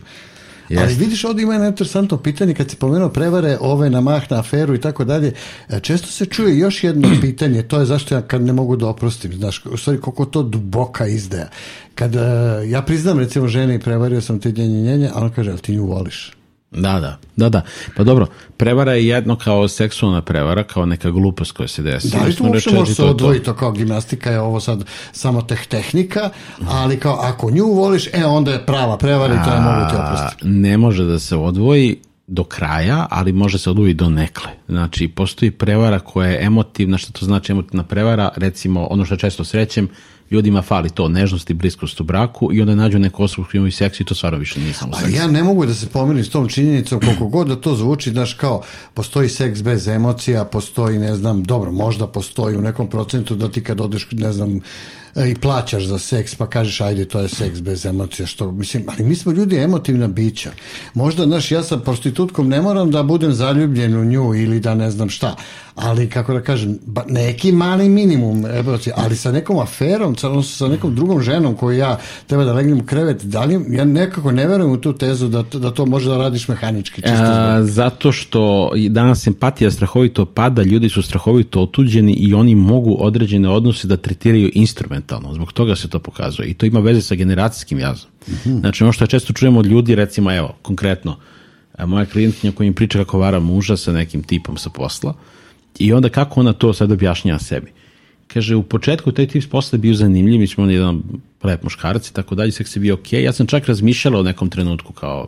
Yes. 0.69 0.81
Ali 0.81 0.93
vidiš, 0.93 1.23
ovdje 1.23 1.43
ima 1.43 1.53
jedno 1.53 1.67
interesantno 1.67 2.17
pitanje, 2.17 2.53
kad 2.53 2.69
si 2.69 2.75
pomenuo 2.75 3.09
prevare, 3.09 3.57
ove 3.61 3.89
na 3.89 4.01
mah, 4.01 4.31
na 4.31 4.39
aferu 4.39 4.75
i 4.75 4.81
tako 4.81 5.05
dalje, 5.05 5.33
često 5.81 6.07
se 6.07 6.25
čuje 6.25 6.57
još 6.57 6.83
jedno 6.83 7.09
pitanje, 7.21 7.63
to 7.63 7.79
je 7.79 7.85
zašto 7.85 8.15
ja 8.15 8.21
kad 8.21 8.41
ne 8.41 8.53
mogu 8.53 8.75
da 8.75 8.87
oprostim, 8.87 9.33
znaš, 9.33 9.65
u 9.65 9.77
stvari 9.77 10.01
koliko 10.01 10.25
to 10.25 10.43
duboka 10.43 11.07
izdaja. 11.07 11.49
Kad 11.95 12.15
uh, 12.15 12.21
ja 12.67 12.81
priznam 12.81 13.19
recimo 13.19 13.47
ženi 13.47 13.79
prevario 13.79 14.21
sam 14.21 14.39
te 14.39 14.51
njenje, 14.51 15.09
a 15.13 15.21
on 15.21 15.29
kaže, 15.29 15.51
ali 15.51 15.59
ti 15.59 15.75
nju 15.75 15.85
voliš? 15.85 16.36
Da, 16.71 16.99
da, 16.99 17.17
da, 17.35 17.49
da. 17.49 17.61
Pa 17.95 18.03
dobro, 18.03 18.27
prevara 18.57 18.93
je 18.93 19.07
jedno 19.07 19.35
kao 19.35 19.67
seksualna 19.67 20.21
prevara, 20.21 20.63
kao 20.63 20.85
neka 20.85 21.11
glupost 21.11 21.51
koja 21.51 21.67
se 21.67 21.81
desi. 21.81 22.09
Da 22.09 22.23
li 22.23 22.35
to 22.35 22.43
uopšte 22.43 22.73
može 22.73 22.95
se 22.95 23.03
odvojiti, 23.03 23.45
to 23.45 23.53
kao 23.53 23.71
gimnastika 23.71 24.31
je 24.31 24.39
ovo 24.39 24.59
sad 24.59 24.83
samo 25.11 25.41
teh 25.41 25.67
tehnika, 25.67 26.29
ali 26.67 26.99
kao 26.99 27.19
ako 27.21 27.51
nju 27.51 27.65
voliš, 27.65 28.07
e 28.13 28.25
onda 28.25 28.51
je 28.51 28.65
prava 28.65 28.97
prevara 28.97 29.33
i 29.33 29.45
to 29.45 29.53
je 29.53 29.61
mogu 29.61 29.89
ti 29.89 29.95
oprostiti. 29.95 30.47
Ne 30.47 30.77
može 30.77 31.03
da 31.03 31.19
se 31.19 31.35
odvoji 31.35 31.97
do 32.27 32.43
kraja, 32.43 33.07
ali 33.09 33.31
može 33.31 33.57
se 33.57 33.69
odvojiti 33.69 33.97
do 33.97 34.09
nekle. 34.09 34.51
Znači, 34.67 35.07
postoji 35.07 35.51
prevara 35.51 35.99
koja 35.99 36.29
je 36.29 36.45
emotivna, 36.45 36.97
što 36.97 37.11
to 37.11 37.25
znači 37.25 37.51
emotivna 37.51 37.83
prevara, 37.83 38.29
recimo, 38.35 38.87
ono 38.89 39.05
što 39.05 39.15
često 39.15 39.43
srećem, 39.43 39.89
ljudima 40.31 40.61
fali 40.61 40.89
to, 40.89 41.09
nežnost 41.09 41.49
i 41.49 41.53
bliskost 41.53 42.01
u 42.01 42.03
braku 42.03 42.53
i 42.53 42.61
onda 42.61 42.75
nađu 42.75 42.99
neku 42.99 43.23
osobu 43.23 43.47
koji 43.51 43.59
imaju 43.59 43.71
seks 43.71 43.99
i 43.99 44.03
to 44.03 44.15
stvarno 44.15 44.39
više 44.39 44.59
nisam 44.59 44.89
u 44.89 45.09
ja 45.15 45.27
ne 45.27 45.43
mogu 45.43 45.65
da 45.65 45.73
se 45.73 45.87
pomirim 45.87 46.23
s 46.23 46.29
tom 46.29 46.49
činjenicom 46.49 46.99
koliko 46.99 47.27
god 47.27 47.47
da 47.47 47.55
to 47.55 47.75
zvuči, 47.75 48.11
znaš 48.11 48.33
kao 48.33 48.63
postoji 48.93 49.29
seks 49.29 49.61
bez 49.63 49.87
emocija, 49.87 50.45
postoji 50.45 50.99
ne 50.99 51.15
znam, 51.15 51.43
dobro, 51.43 51.71
možda 51.71 52.07
postoji 52.07 52.57
u 52.57 52.61
nekom 52.61 52.89
procentu 52.89 53.35
da 53.35 53.51
ti 53.51 53.63
kad 53.63 53.81
odeš, 53.81 54.07
ne 54.11 54.31
znam, 54.31 54.59
i 55.25 55.35
plaćaš 55.35 55.83
za 55.83 55.99
seks, 55.99 56.35
pa 56.35 56.49
kažeš 56.49 56.81
ajde 56.81 57.05
to 57.05 57.19
je 57.19 57.27
seks 57.27 57.61
bez 57.61 57.85
emocija, 57.85 58.25
što 58.25 58.51
mislim, 58.51 58.85
ali 58.87 59.03
mi 59.03 59.15
smo 59.15 59.31
ljudi 59.31 59.57
emotivna 59.57 60.07
bića. 60.07 60.51
Možda, 60.93 61.23
znaš, 61.23 61.51
ja 61.51 61.63
sa 61.63 61.77
prostitutkom 61.77 62.47
ne 62.47 62.61
moram 62.61 62.91
da 62.91 63.03
budem 63.03 63.33
zaljubljen 63.33 63.97
u 63.97 64.05
nju 64.05 64.35
ili 64.35 64.59
da 64.59 64.75
ne 64.75 64.91
znam 64.91 65.09
šta, 65.09 65.35
ali 65.75 66.09
kako 66.09 66.33
da 66.33 66.41
kažem, 66.41 66.79
neki 67.07 67.51
mali 67.51 67.89
minimum 67.89 68.45
emocija, 68.45 68.95
ali 68.97 69.15
sa 69.15 69.31
nekom 69.31 69.59
aferom, 69.59 70.15
sa 70.43 70.67
nekom 70.67 70.95
drugom 70.95 71.21
ženom 71.21 71.55
koju 71.55 71.77
ja 71.77 71.99
treba 72.27 72.43
da 72.43 72.53
legnem 72.53 72.79
u 72.79 72.85
krevet, 72.85 73.23
da 73.23 73.43
li, 73.43 73.65
ja 73.69 73.85
nekako 73.85 74.31
ne 74.31 74.47
verujem 74.47 74.71
u 74.71 74.81
tu 74.81 74.93
tezu 74.93 75.27
da, 75.27 75.43
da 75.53 75.71
to 75.71 75.85
može 75.85 76.09
da 76.09 76.17
radiš 76.17 76.47
mehanički. 76.47 77.01
Čisto 77.01 77.15
A, 77.17 77.63
zato 77.63 78.11
što 78.11 78.71
danas 78.89 79.27
empatija 79.27 79.71
strahovito 79.71 80.25
pada, 80.25 80.63
ljudi 80.63 80.89
su 80.89 81.01
strahovito 81.01 81.61
otuđeni 81.61 82.13
i 82.13 82.33
oni 82.33 82.55
mogu 82.55 82.95
određene 82.99 83.49
odnose 83.49 83.87
da 83.87 83.97
tretiraju 83.97 84.51
instrumentalno. 85.07 85.33
Zbog 85.33 85.53
toga 85.53 85.75
se 85.75 85.87
to 85.87 85.99
pokazuje 85.99 86.47
i 86.47 86.53
to 86.53 86.65
ima 86.65 86.79
veze 86.79 87.01
sa 87.01 87.15
generacijskim 87.15 87.79
jazom. 87.79 88.09
Mm 88.27 88.33
-hmm. 88.33 88.59
Znači 88.59 88.83
ono 88.83 88.93
što 88.93 89.07
često 89.07 89.33
čujemo 89.33 89.59
od 89.59 89.65
ljudi, 89.65 89.95
recimo 89.95 90.31
evo, 90.31 90.55
konkretno, 90.61 91.17
moja 91.85 92.05
klijentkinja 92.05 92.53
koja 92.53 92.67
im 92.67 92.73
priča 92.73 92.99
kako 92.99 93.19
vara 93.19 93.39
muža 93.39 93.77
sa 93.77 93.91
nekim 93.91 94.23
tipom 94.23 94.57
sa 94.57 94.69
posla, 94.69 95.13
I 95.79 95.93
onda 95.93 96.09
kako 96.09 96.39
ona 96.39 96.53
to 96.53 96.73
sad 96.73 96.91
objašnjava 96.91 97.39
sebi? 97.39 97.71
Kaže, 98.27 98.55
u 98.55 98.63
početku 98.63 99.11
taj 99.11 99.27
tip 99.27 99.45
posle 99.49 99.77
bio 99.77 99.93
zanimljiv, 99.93 100.39
mi 100.39 100.47
smo 100.47 100.63
on 100.63 100.71
jedan 100.71 101.03
lep 101.43 101.63
muškarac 101.63 102.09
i 102.09 102.13
tako 102.13 102.35
dalje, 102.35 102.51
sve 102.51 102.65
se 102.65 102.79
bio 102.79 102.95
ok. 102.95 103.13
Ja 103.13 103.31
sam 103.31 103.47
čak 103.47 103.67
razmišljala 103.67 104.19
o 104.19 104.23
nekom 104.23 104.49
trenutku 104.49 104.93
kao, 104.93 105.27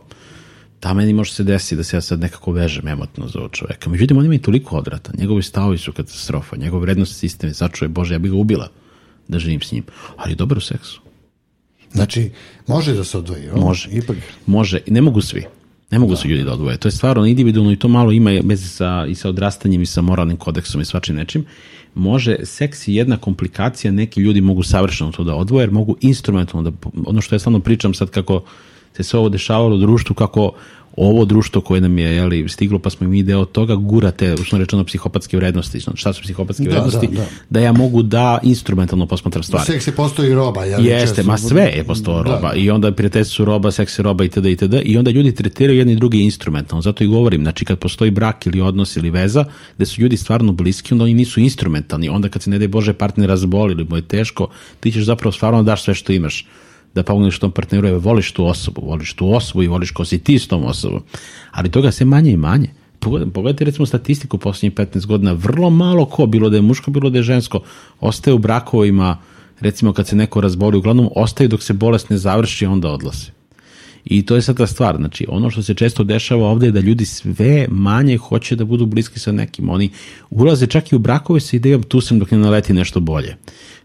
da 0.82 0.94
meni 0.94 1.12
može 1.12 1.32
se 1.32 1.44
desiti 1.44 1.76
da 1.76 1.82
se 1.82 1.96
ja 1.96 2.00
sad 2.00 2.20
nekako 2.20 2.52
vežem 2.52 2.88
emotno 2.88 3.28
za 3.28 3.38
ovog 3.38 3.52
čoveka. 3.52 3.90
Međutim, 3.90 4.18
on 4.18 4.24
ima 4.24 4.34
i 4.34 4.42
toliko 4.42 4.76
odvrata. 4.76 5.12
Njegovi 5.18 5.42
stavovi 5.42 5.78
su 5.78 5.92
katastrofa. 5.92 6.56
Njegov 6.56 6.80
vrednost 6.80 7.18
sistem 7.18 7.50
je 7.50 7.54
začuje, 7.54 7.88
Bože, 7.88 8.14
ja 8.14 8.18
bih 8.18 8.32
ga 8.32 8.36
ubila 8.36 8.68
da 9.30 9.38
živim 9.38 9.60
s 9.60 9.72
njim. 9.72 9.84
Ali 10.16 10.34
dobar 10.34 10.58
u 10.58 10.60
seksu. 10.60 11.00
Znači, 11.92 12.30
može 12.66 12.94
da 12.94 13.04
se 13.04 13.18
odvoji? 13.18 13.48
Može. 13.56 13.88
Ipak. 13.92 14.16
Može. 14.46 14.80
Ne 14.86 15.00
mogu 15.00 15.20
svi. 15.20 15.44
Ne 15.90 15.98
mogu 15.98 16.12
da. 16.12 16.16
se 16.16 16.28
ljudi 16.28 16.44
da 16.44 16.52
odvoje. 16.52 16.76
To 16.76 16.88
je 16.88 16.92
stvarno 16.92 17.26
individualno 17.26 17.72
i 17.72 17.76
to 17.76 17.88
malo 17.88 18.12
ima 18.12 18.30
bez 18.44 18.76
sa, 18.76 19.06
i 19.08 19.14
sa 19.14 19.28
odrastanjem 19.28 19.82
i 19.82 19.86
sa 19.86 20.02
moralnim 20.02 20.36
kodeksom 20.36 20.80
i 20.80 20.84
svačim 20.84 21.16
nečim. 21.16 21.44
Može, 21.94 22.36
seks 22.44 22.88
je 22.88 22.94
jedna 22.94 23.16
komplikacija, 23.16 23.92
neki 23.92 24.20
ljudi 24.20 24.40
mogu 24.40 24.62
savršeno 24.62 25.12
to 25.12 25.24
da 25.24 25.34
odvoje, 25.34 25.62
jer 25.62 25.70
mogu 25.70 25.96
instrumentalno 26.00 26.70
da, 26.70 26.76
ono 27.06 27.20
što 27.20 27.34
ja 27.34 27.38
stvarno 27.38 27.60
pričam 27.60 27.94
sad 27.94 28.10
kako 28.10 28.42
se 28.96 29.02
sve 29.02 29.18
ovo 29.18 29.28
dešavalo 29.28 29.76
u 29.76 29.78
društvu, 29.78 30.14
kako 30.14 30.52
ovo 30.96 31.24
društvo 31.24 31.60
koje 31.60 31.80
nam 31.80 31.98
je 31.98 32.14
jeli, 32.14 32.48
stiglo, 32.48 32.78
pa 32.78 32.90
smo 32.90 33.06
i 33.06 33.08
mi 33.08 33.22
deo 33.22 33.44
toga, 33.44 33.74
gura 33.74 34.10
te, 34.10 34.34
usno 34.34 34.58
rečeno, 34.58 34.84
psihopatske 34.84 35.36
vrednosti. 35.36 35.80
Znači, 35.80 35.98
šta 35.98 36.12
su 36.12 36.22
psihopatske 36.22 36.64
da, 36.64 36.70
vrednosti? 36.70 37.06
Da, 37.06 37.14
da. 37.14 37.26
da, 37.50 37.60
ja 37.60 37.72
mogu 37.72 38.02
da 38.02 38.38
instrumentalno 38.42 39.06
posmatram 39.06 39.42
stvari. 39.42 39.66
Seks 39.66 39.86
je 39.86 39.92
postoji 39.92 40.34
roba. 40.34 40.64
Jeli, 40.64 40.86
Jeste, 40.86 41.22
ma 41.22 41.38
sve 41.38 41.72
je 41.76 41.84
postao 41.84 42.22
da. 42.22 42.30
roba. 42.30 42.54
I 42.54 42.70
onda 42.70 42.92
prijateljstvo 42.92 43.34
su 43.34 43.44
roba, 43.44 43.70
seks 43.70 43.98
je 43.98 44.02
roba 44.02 44.24
itd. 44.24 44.46
itd. 44.46 44.74
I 44.84 44.98
onda 44.98 45.10
ljudi 45.10 45.34
tretiraju 45.34 45.78
jedni 45.78 45.96
drugi 45.96 46.20
instrumentalno. 46.20 46.82
Zato 46.82 47.04
i 47.04 47.06
govorim, 47.06 47.42
znači 47.42 47.64
kad 47.64 47.78
postoji 47.78 48.10
brak 48.10 48.46
ili 48.46 48.60
odnos 48.60 48.96
ili 48.96 49.10
veza, 49.10 49.44
gde 49.76 49.86
su 49.86 50.00
ljudi 50.00 50.16
stvarno 50.16 50.52
bliski, 50.52 50.94
onda 50.94 51.04
oni 51.04 51.14
nisu 51.14 51.40
instrumentalni. 51.40 52.08
Onda 52.08 52.28
kad 52.28 52.42
se 52.42 52.50
ne 52.50 52.58
daj 52.58 52.68
Bože 52.68 52.92
partner 52.92 53.28
razboli 53.28 53.72
ili 53.72 53.84
mu 53.84 53.96
je 53.96 54.02
teško, 54.02 54.48
ti 54.80 54.92
ćeš 54.92 55.04
zapravo 55.04 55.32
stvarno 55.32 55.62
daš 55.62 55.84
sve 55.84 55.94
što 55.94 56.12
imaš 56.12 56.46
da 56.94 57.02
pomogneš 57.02 57.38
tom 57.38 57.50
partneru, 57.50 57.86
je 57.86 57.98
voliš 57.98 58.32
tu 58.32 58.46
osobu, 58.46 58.82
voliš 58.84 59.14
tu 59.14 59.32
osobu 59.34 59.62
i 59.62 59.68
voliš 59.68 59.90
ko 59.90 60.04
si 60.04 60.18
ti 60.18 60.38
s 60.38 60.48
tom 60.48 60.64
osobom. 60.64 61.02
Ali 61.50 61.70
toga 61.70 61.90
se 61.90 62.04
manje 62.04 62.30
i 62.30 62.36
manje. 62.36 62.70
Pogledajte 63.00 63.64
recimo 63.64 63.86
statistiku 63.86 64.38
posljednjih 64.38 64.74
15 64.74 65.06
godina, 65.06 65.32
vrlo 65.32 65.70
malo 65.70 66.04
ko, 66.04 66.26
bilo 66.26 66.50
da 66.50 66.56
je 66.56 66.62
muško, 66.62 66.90
bilo 66.90 67.10
da 67.10 67.18
je 67.18 67.22
žensko, 67.22 67.60
ostaje 68.00 68.34
u 68.34 68.38
brakovima, 68.38 69.18
recimo 69.60 69.92
kad 69.92 70.08
se 70.08 70.16
neko 70.16 70.40
razboli, 70.40 70.78
uglavnom 70.78 71.08
ostaje 71.16 71.48
dok 71.48 71.62
se 71.62 71.72
bolest 71.72 72.10
ne 72.10 72.18
završi, 72.18 72.66
onda 72.66 72.88
odlaze. 72.88 73.30
I 74.04 74.26
to 74.26 74.34
je 74.34 74.42
sad 74.42 74.56
ta 74.56 74.66
stvar. 74.66 74.96
Znači, 74.96 75.26
ono 75.28 75.50
što 75.50 75.62
se 75.62 75.74
često 75.74 76.04
dešava 76.04 76.48
ovde 76.48 76.66
je 76.66 76.72
da 76.72 76.80
ljudi 76.80 77.04
sve 77.04 77.66
manje 77.70 78.16
hoće 78.16 78.56
da 78.56 78.64
budu 78.64 78.86
bliski 78.86 79.18
sa 79.18 79.32
nekim. 79.32 79.68
Oni 79.68 79.90
ulaze 80.30 80.66
čak 80.66 80.92
i 80.92 80.96
u 80.96 80.98
brakove 80.98 81.40
sa 81.40 81.56
idejom 81.56 81.82
tu 81.82 82.00
sam 82.00 82.18
dok 82.18 82.30
ne 82.30 82.38
naleti 82.38 82.72
nešto 82.72 83.00
bolje 83.00 83.36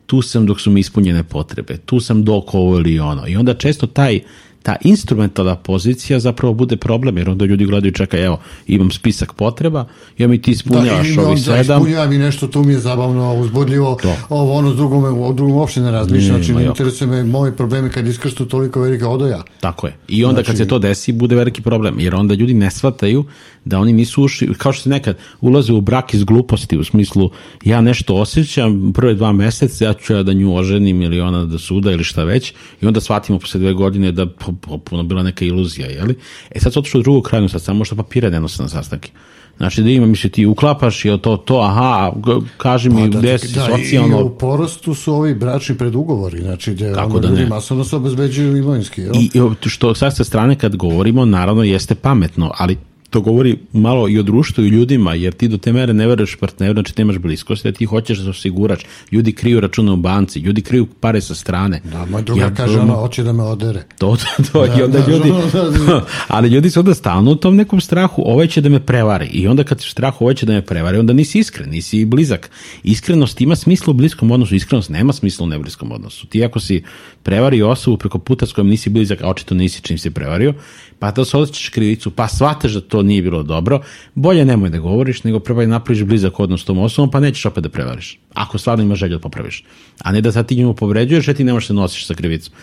tu 0.05 0.21
sam 0.21 0.45
dok 0.45 0.61
su 0.61 0.71
mi 0.71 0.79
ispunjene 0.79 1.23
potrebe, 1.23 1.77
tu 1.77 1.99
sam 1.99 2.23
dok 2.23 2.53
ovo 2.53 2.75
ili 2.75 2.99
ono. 2.99 3.27
I 3.27 3.35
onda 3.35 3.53
često 3.53 3.87
taj 3.87 4.19
ta 4.65 4.75
instrumentalna 4.81 5.55
pozicija 5.55 6.19
zapravo 6.19 6.53
bude 6.53 6.77
problem, 6.77 7.17
jer 7.17 7.29
onda 7.29 7.45
ljudi 7.45 7.65
gledaju, 7.65 7.93
čekaj, 7.93 8.25
evo, 8.25 8.39
imam 8.67 8.91
spisak 8.91 9.33
potreba, 9.33 9.85
ja 10.17 10.27
mi 10.27 10.41
ti 10.41 10.51
ispunjavaš 10.51 11.07
da, 11.15 11.27
ovi 11.27 11.37
sedam. 11.37 11.83
Da, 11.91 12.07
mi 12.07 12.17
nešto, 12.17 12.47
tu 12.47 12.63
mi 12.63 12.73
je 12.73 12.79
zabavno, 12.79 13.33
uzbudljivo, 13.33 13.97
to. 14.01 14.15
ovo, 14.29 14.53
ono, 14.53 14.73
s 14.73 14.75
drugom, 14.75 15.21
o 15.21 15.33
drugom 15.33 15.55
uopšte 15.55 15.81
ne 15.81 15.91
razmišljam, 15.91 16.37
znači 16.37 16.53
ne 16.53 16.65
interesuje 16.65 17.07
me 17.07 17.23
moji 17.23 17.51
problemi 17.51 17.89
kad 17.89 18.07
iskrstu 18.07 18.45
toliko 18.45 18.81
velika 18.81 19.09
odoja. 19.09 19.43
Tako 19.59 19.87
je. 19.87 19.95
I 20.07 20.25
onda 20.25 20.35
znači, 20.35 20.47
kad 20.47 20.57
se 20.57 20.67
to 20.67 20.79
desi, 20.79 21.11
bude 21.11 21.35
veliki 21.35 21.61
problem, 21.61 21.99
jer 21.99 22.15
onda 22.15 22.33
ljudi 22.33 22.53
ne 22.53 22.71
shvataju 22.71 23.25
da 23.65 23.79
oni 23.79 23.93
nisu 23.93 24.23
ušli, 24.23 24.53
kao 24.57 24.73
što 24.73 24.83
se 24.83 24.89
nekad 24.89 25.17
ulaze 25.41 25.73
u 25.73 25.81
brak 25.81 26.13
iz 26.13 26.23
gluposti, 26.23 26.77
u 26.77 26.83
smislu, 26.83 27.29
ja 27.63 27.81
nešto 27.81 28.15
osjećam, 28.15 28.93
prve 28.93 29.13
dva 29.13 29.31
meseca, 29.31 29.85
ja 29.85 29.93
ću 29.93 30.13
ja 30.13 30.23
da 30.23 30.33
nju 30.33 30.55
oženim 30.55 31.01
ili 31.01 31.21
ona 31.21 31.45
da 31.45 31.57
suda 31.57 31.91
ili 31.91 32.03
šta 32.03 32.23
već, 32.23 32.53
i 32.81 32.85
onda 32.87 33.01
shvatimo 33.01 33.39
posle 33.39 33.59
dve 33.59 33.73
godine 33.73 34.11
da 34.11 34.25
popuno 34.61 35.03
bila 35.03 35.23
neka 35.23 35.45
iluzija, 35.45 35.87
jeli? 35.87 36.15
E 36.51 36.59
sad 36.59 36.73
su 36.73 36.79
otišli 36.79 36.99
u 36.99 37.03
drugu 37.03 37.21
krajinu, 37.21 37.49
sad 37.49 37.61
samo 37.61 37.85
što 37.85 37.95
papire 37.95 38.29
ne 38.29 38.39
nose 38.39 38.63
na 38.63 38.69
sastanke. 38.69 39.11
Znači 39.57 39.83
da 39.83 39.89
ima, 39.89 40.05
misli, 40.05 40.29
ti 40.29 40.45
uklapaš 40.45 41.05
i 41.05 41.17
to, 41.21 41.37
to, 41.37 41.59
aha, 41.59 42.13
kaži 42.57 42.89
mi 42.89 43.01
Pa 43.01 43.07
da, 43.07 43.19
gde 43.19 43.37
si 43.37 43.55
da, 43.55 43.65
socijalno... 43.65 44.19
I 44.19 44.23
u 44.23 44.37
porastu 44.37 44.93
su 44.93 45.13
ovi 45.13 45.35
bračni 45.35 45.77
predugovori, 45.77 46.41
znači 46.41 46.73
gde 46.73 46.93
Kako 46.93 47.19
da 47.19 47.27
ljudi 47.27 47.41
ne? 47.41 47.47
masovno 47.47 47.83
se 47.83 47.95
obezbeđuju 47.95 48.57
imovinski. 48.57 49.01
Jel? 49.01 49.15
I 49.15 49.29
i 49.65 49.69
što 49.69 49.95
sa 49.95 50.11
sa 50.11 50.23
strane 50.23 50.55
kad 50.55 50.75
govorimo, 50.75 51.25
naravno 51.25 51.63
jeste 51.63 51.95
pametno, 51.95 52.51
ali 52.57 52.77
to 53.15 53.21
govori 53.21 53.57
malo 53.73 54.09
i 54.09 54.19
o 54.19 54.23
društvu 54.23 54.63
i 54.63 54.67
ljudima, 54.67 55.13
jer 55.13 55.33
ti 55.33 55.47
do 55.47 55.57
te 55.57 55.73
mere 55.73 55.93
ne 55.93 56.07
veruješ 56.07 56.35
partneru, 56.35 56.73
znači 56.73 56.93
nemaš 56.97 57.17
bliskosti, 57.17 57.71
da 57.71 57.77
ti 57.77 57.85
hoćeš 57.85 58.17
da 58.17 58.23
se 58.23 58.29
osiguraš. 58.29 58.79
Ljudi 59.11 59.31
kriju 59.31 59.59
račune 59.59 59.91
u 59.91 59.95
banci, 59.95 60.39
ljudi 60.39 60.61
kriju 60.61 60.87
pare 60.99 61.21
sa 61.21 61.35
strane. 61.35 61.81
Da, 61.83 62.05
moj 62.05 62.21
drugar 62.21 62.51
Ja, 62.51 62.55
kaže, 62.55 62.79
ona 62.79 62.93
hoće 62.93 63.23
da 63.23 63.33
me 63.33 63.43
odere. 63.43 63.83
To, 63.97 64.15
to, 64.15 64.43
to 64.51 64.65
i 64.65 64.81
onda 64.81 64.99
da, 64.99 65.11
ljudi, 65.11 65.29
da, 65.53 65.61
da. 65.61 66.05
ali 66.35 66.49
ljudi 66.49 66.69
su 66.69 66.79
onda 66.79 66.93
stalno 66.93 67.31
u 67.31 67.35
tom 67.35 67.55
nekom 67.55 67.81
strahu, 67.81 68.23
ovaj 68.25 68.47
će 68.47 68.61
da 68.61 68.69
me 68.69 68.79
prevari 68.79 69.27
i 69.27 69.47
onda 69.47 69.63
kad 69.63 69.81
si 69.81 69.87
u 69.87 69.91
strahu 69.91 70.25
ovaj 70.25 70.35
će 70.35 70.45
da 70.45 70.53
me 70.53 70.61
prevari, 70.61 70.97
onda 70.97 71.13
nisi 71.13 71.39
iskren, 71.39 71.69
nisi 71.69 72.05
blizak. 72.05 72.49
Iskrenost 72.83 73.41
ima 73.41 73.55
smisla 73.55 73.91
u 73.91 73.93
bliskom 73.93 74.31
odnosu, 74.31 74.55
iskrenost 74.55 74.89
nema 74.89 75.13
smisla 75.13 75.43
u 75.43 75.47
nebliskom 75.47 75.91
odnosu. 75.91 76.27
Ti 76.27 76.43
ako 76.43 76.59
si 76.59 76.83
prevario 77.23 77.69
osobu 77.69 77.97
preko 77.97 78.19
puta 78.19 78.45
s 78.45 78.53
kojom 78.53 78.67
nisi 78.67 78.89
blizak, 78.89 79.21
a 79.21 79.29
očito 79.29 79.55
nisi 79.55 79.81
čim 79.81 79.97
si 79.97 80.11
prevario, 80.11 80.53
pa 80.99 81.11
da 81.11 81.25
se 81.25 81.37
osjećaš 81.37 81.69
krivicu, 81.69 82.11
pa 82.11 82.27
shvataš 82.27 82.73
da 82.73 82.81
to 82.81 83.01
nije 83.05 83.21
bilo 83.21 83.43
dobro, 83.43 83.81
bolje 84.15 84.45
nemoj 84.45 84.69
da 84.69 84.77
govoriš, 84.77 85.23
nego 85.23 85.39
probaj 85.39 85.67
napraviš 85.67 86.03
blizak 86.03 86.39
odnos 86.39 86.61
s 86.61 86.65
tom 86.65 86.79
osobom, 86.79 87.11
pa 87.11 87.19
nećeš 87.19 87.45
opet 87.45 87.63
da 87.63 87.69
prevariš. 87.69 88.19
Ako 88.33 88.57
stvarno 88.57 88.83
imaš 88.83 88.99
želju 88.99 89.17
da 89.17 89.21
popraviš. 89.21 89.63
A 89.99 90.11
ne 90.11 90.21
da 90.21 90.31
sad 90.31 90.47
ti 90.47 90.55
nju 90.55 90.73
povređuješ, 90.73 91.27
a 91.27 91.33
ti 91.33 91.43
ne 91.43 91.53
možeš 91.53 91.67
da 91.67 91.67
se 91.67 91.73
nosiš 91.73 92.07
sa 92.07 92.13
krivicom. 92.13 92.53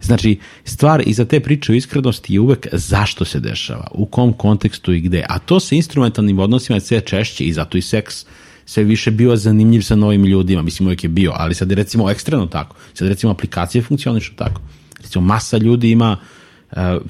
Znači, 0.00 0.38
stvar 0.64 1.02
iza 1.06 1.24
te 1.24 1.40
priče 1.40 1.72
o 1.72 1.74
iskrenosti 1.74 2.34
je 2.34 2.40
uvek 2.40 2.66
zašto 2.72 3.24
se 3.24 3.40
dešava, 3.40 3.88
u 3.94 4.06
kom 4.06 4.32
kontekstu 4.32 4.92
i 4.92 5.00
gde. 5.00 5.24
A 5.28 5.38
to 5.38 5.60
sa 5.60 5.74
instrumentalnim 5.74 6.38
odnosima 6.38 6.76
je 6.76 6.80
sve 6.80 7.00
češće 7.00 7.44
i 7.44 7.52
zato 7.52 7.78
i 7.78 7.82
seks 7.82 8.26
sve 8.66 8.84
više 8.84 9.10
bio 9.10 9.36
zanimljiv 9.36 9.80
sa 9.80 9.96
novim 9.96 10.24
ljudima. 10.24 10.62
Mislim, 10.62 10.86
uvek 10.86 11.04
je 11.04 11.08
bio, 11.08 11.32
ali 11.34 11.54
sad 11.54 11.70
je 11.70 11.76
recimo 11.76 12.10
ekstremno 12.10 12.46
tako. 12.46 12.76
Sad 12.94 13.08
recimo 13.08 13.32
aplikacije 13.32 13.82
funkcionišu 13.82 14.34
tako. 14.36 14.60
Recimo, 15.02 15.24
masa 15.24 15.58
ljudi 15.58 15.90
ima 15.90 16.16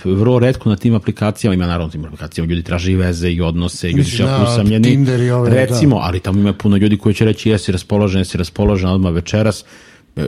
vrlo 0.05 0.39
redko 0.39 0.69
na 0.69 0.77
tim 0.77 0.95
aplikacijama 0.95 1.55
ima 1.55 1.67
naravno 1.67 1.87
na 1.87 1.93
tim 1.93 2.05
aplikacijama 2.05 2.51
ljudi 2.51 2.63
traže 2.63 2.93
i 2.93 2.97
veze 2.97 3.31
i 3.31 3.41
odnose 3.41 3.91
ljudi 3.91 4.11
na 4.19 4.25
jako 4.25 4.53
usamljeni. 4.53 4.89
Tinder 4.89 5.21
i 5.21 5.31
ove, 5.31 5.51
recimo 5.51 5.97
ali 5.97 6.21
tamo 6.21 6.41
ima 6.41 6.53
puno 6.53 6.77
ljudi 6.77 6.99
koji 6.99 7.15
će 7.15 7.25
reći 7.25 7.51
jesi 7.51 7.73
raspoložen 7.73 8.21
jesi 8.21 8.39
raspoložen 8.39 8.89
odmah 8.89 9.13
večeras. 9.13 9.65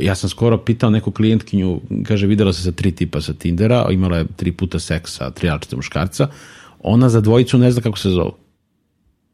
Ja 0.00 0.14
sam 0.14 0.30
skoro 0.30 0.58
pitao 0.58 0.90
neku 0.90 1.10
klijentkinju, 1.10 1.80
kaže 2.06 2.26
videla 2.26 2.52
se 2.52 2.62
sa 2.62 2.72
tri 2.72 2.92
tipa 2.92 3.20
sa 3.20 3.32
Tindera, 3.32 3.86
imala 3.90 4.16
je 4.16 4.26
tri 4.36 4.52
puta 4.52 4.78
seks 4.78 5.14
sa 5.14 5.30
tri 5.30 5.48
različite 5.48 5.76
muškarca, 5.76 6.28
ona 6.80 7.08
za 7.08 7.20
dvojicu 7.20 7.58
ne 7.58 7.70
zna 7.70 7.82
kako 7.82 7.98
se 7.98 8.10
zovu. 8.10 8.32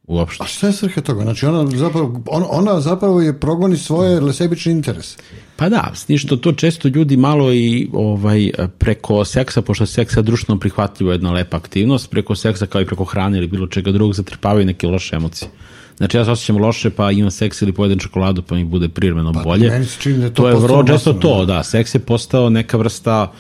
Uopšte. 0.07 0.45
A 0.45 0.47
šta 0.47 0.67
je 0.67 0.73
svrha 0.73 1.01
toga? 1.01 1.23
Znači 1.23 1.47
ona 1.47 1.77
zapravo, 1.77 2.23
on, 2.27 2.45
ona 2.51 2.81
zapravo 2.81 3.21
je 3.21 3.41
progoni 3.41 3.77
svoje 3.77 4.33
sebični 4.33 4.73
interes. 4.73 5.17
Pa 5.57 5.69
da, 5.69 5.91
s 5.95 6.05
tim 6.05 6.19
što 6.19 6.37
to 6.37 6.53
često 6.53 6.89
ljudi 6.89 7.17
malo 7.17 7.53
i 7.53 7.89
ovaj 7.93 8.51
preko 8.79 9.25
seksa, 9.25 9.63
pošto 9.63 9.87
seksa 9.87 10.23
društveno 10.23 10.61
prihvatljivo 10.61 11.13
jedna 11.13 11.33
lepa 11.33 11.57
aktivnost, 11.57 12.11
preko 12.11 12.35
seksa 12.35 12.67
kao 12.67 12.81
i 12.81 12.87
preko 12.87 13.05
hrane 13.05 13.39
ili 13.39 13.47
bilo 13.47 13.67
čega 13.67 13.93
drugog 13.93 14.15
zatrpavaju 14.15 14.67
neke 14.67 14.87
loše 14.87 15.17
emocije. 15.17 15.51
Znači 15.97 16.17
ja 16.17 16.25
se 16.25 16.31
osjećam 16.31 16.57
loše 16.57 16.91
pa 16.91 17.11
imam 17.11 17.31
seks 17.31 17.63
ili 17.63 17.73
pojedem 17.73 17.99
čokoladu 17.99 18.43
pa 18.43 18.55
mi 18.55 18.65
bude 18.65 18.89
privremeno 18.89 19.33
bolje. 19.33 19.71
meni 19.71 19.87
se 19.87 20.01
čini 20.01 20.19
da 20.19 20.31
to 20.31 20.43
to 20.43 20.49
je 20.49 20.55
vrlo 20.55 20.85
često 20.85 21.13
to, 21.13 21.45
da, 21.45 21.63
seks 21.63 21.95
je 21.95 21.99
postao 21.99 22.51
neka 22.51 22.77
vrsta 22.77 23.33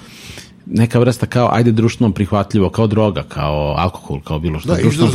neka 0.66 0.98
vrsta 0.98 1.26
kao, 1.26 1.48
ajde 1.52 1.72
društveno 1.72 2.12
prihvatljivo, 2.12 2.70
kao 2.70 2.86
droga, 2.86 3.22
kao 3.22 3.74
alkohol, 3.78 4.20
kao 4.20 4.38
bilo 4.38 4.60
što. 4.60 4.74
Da, 4.74 4.80
izraz 4.80 5.10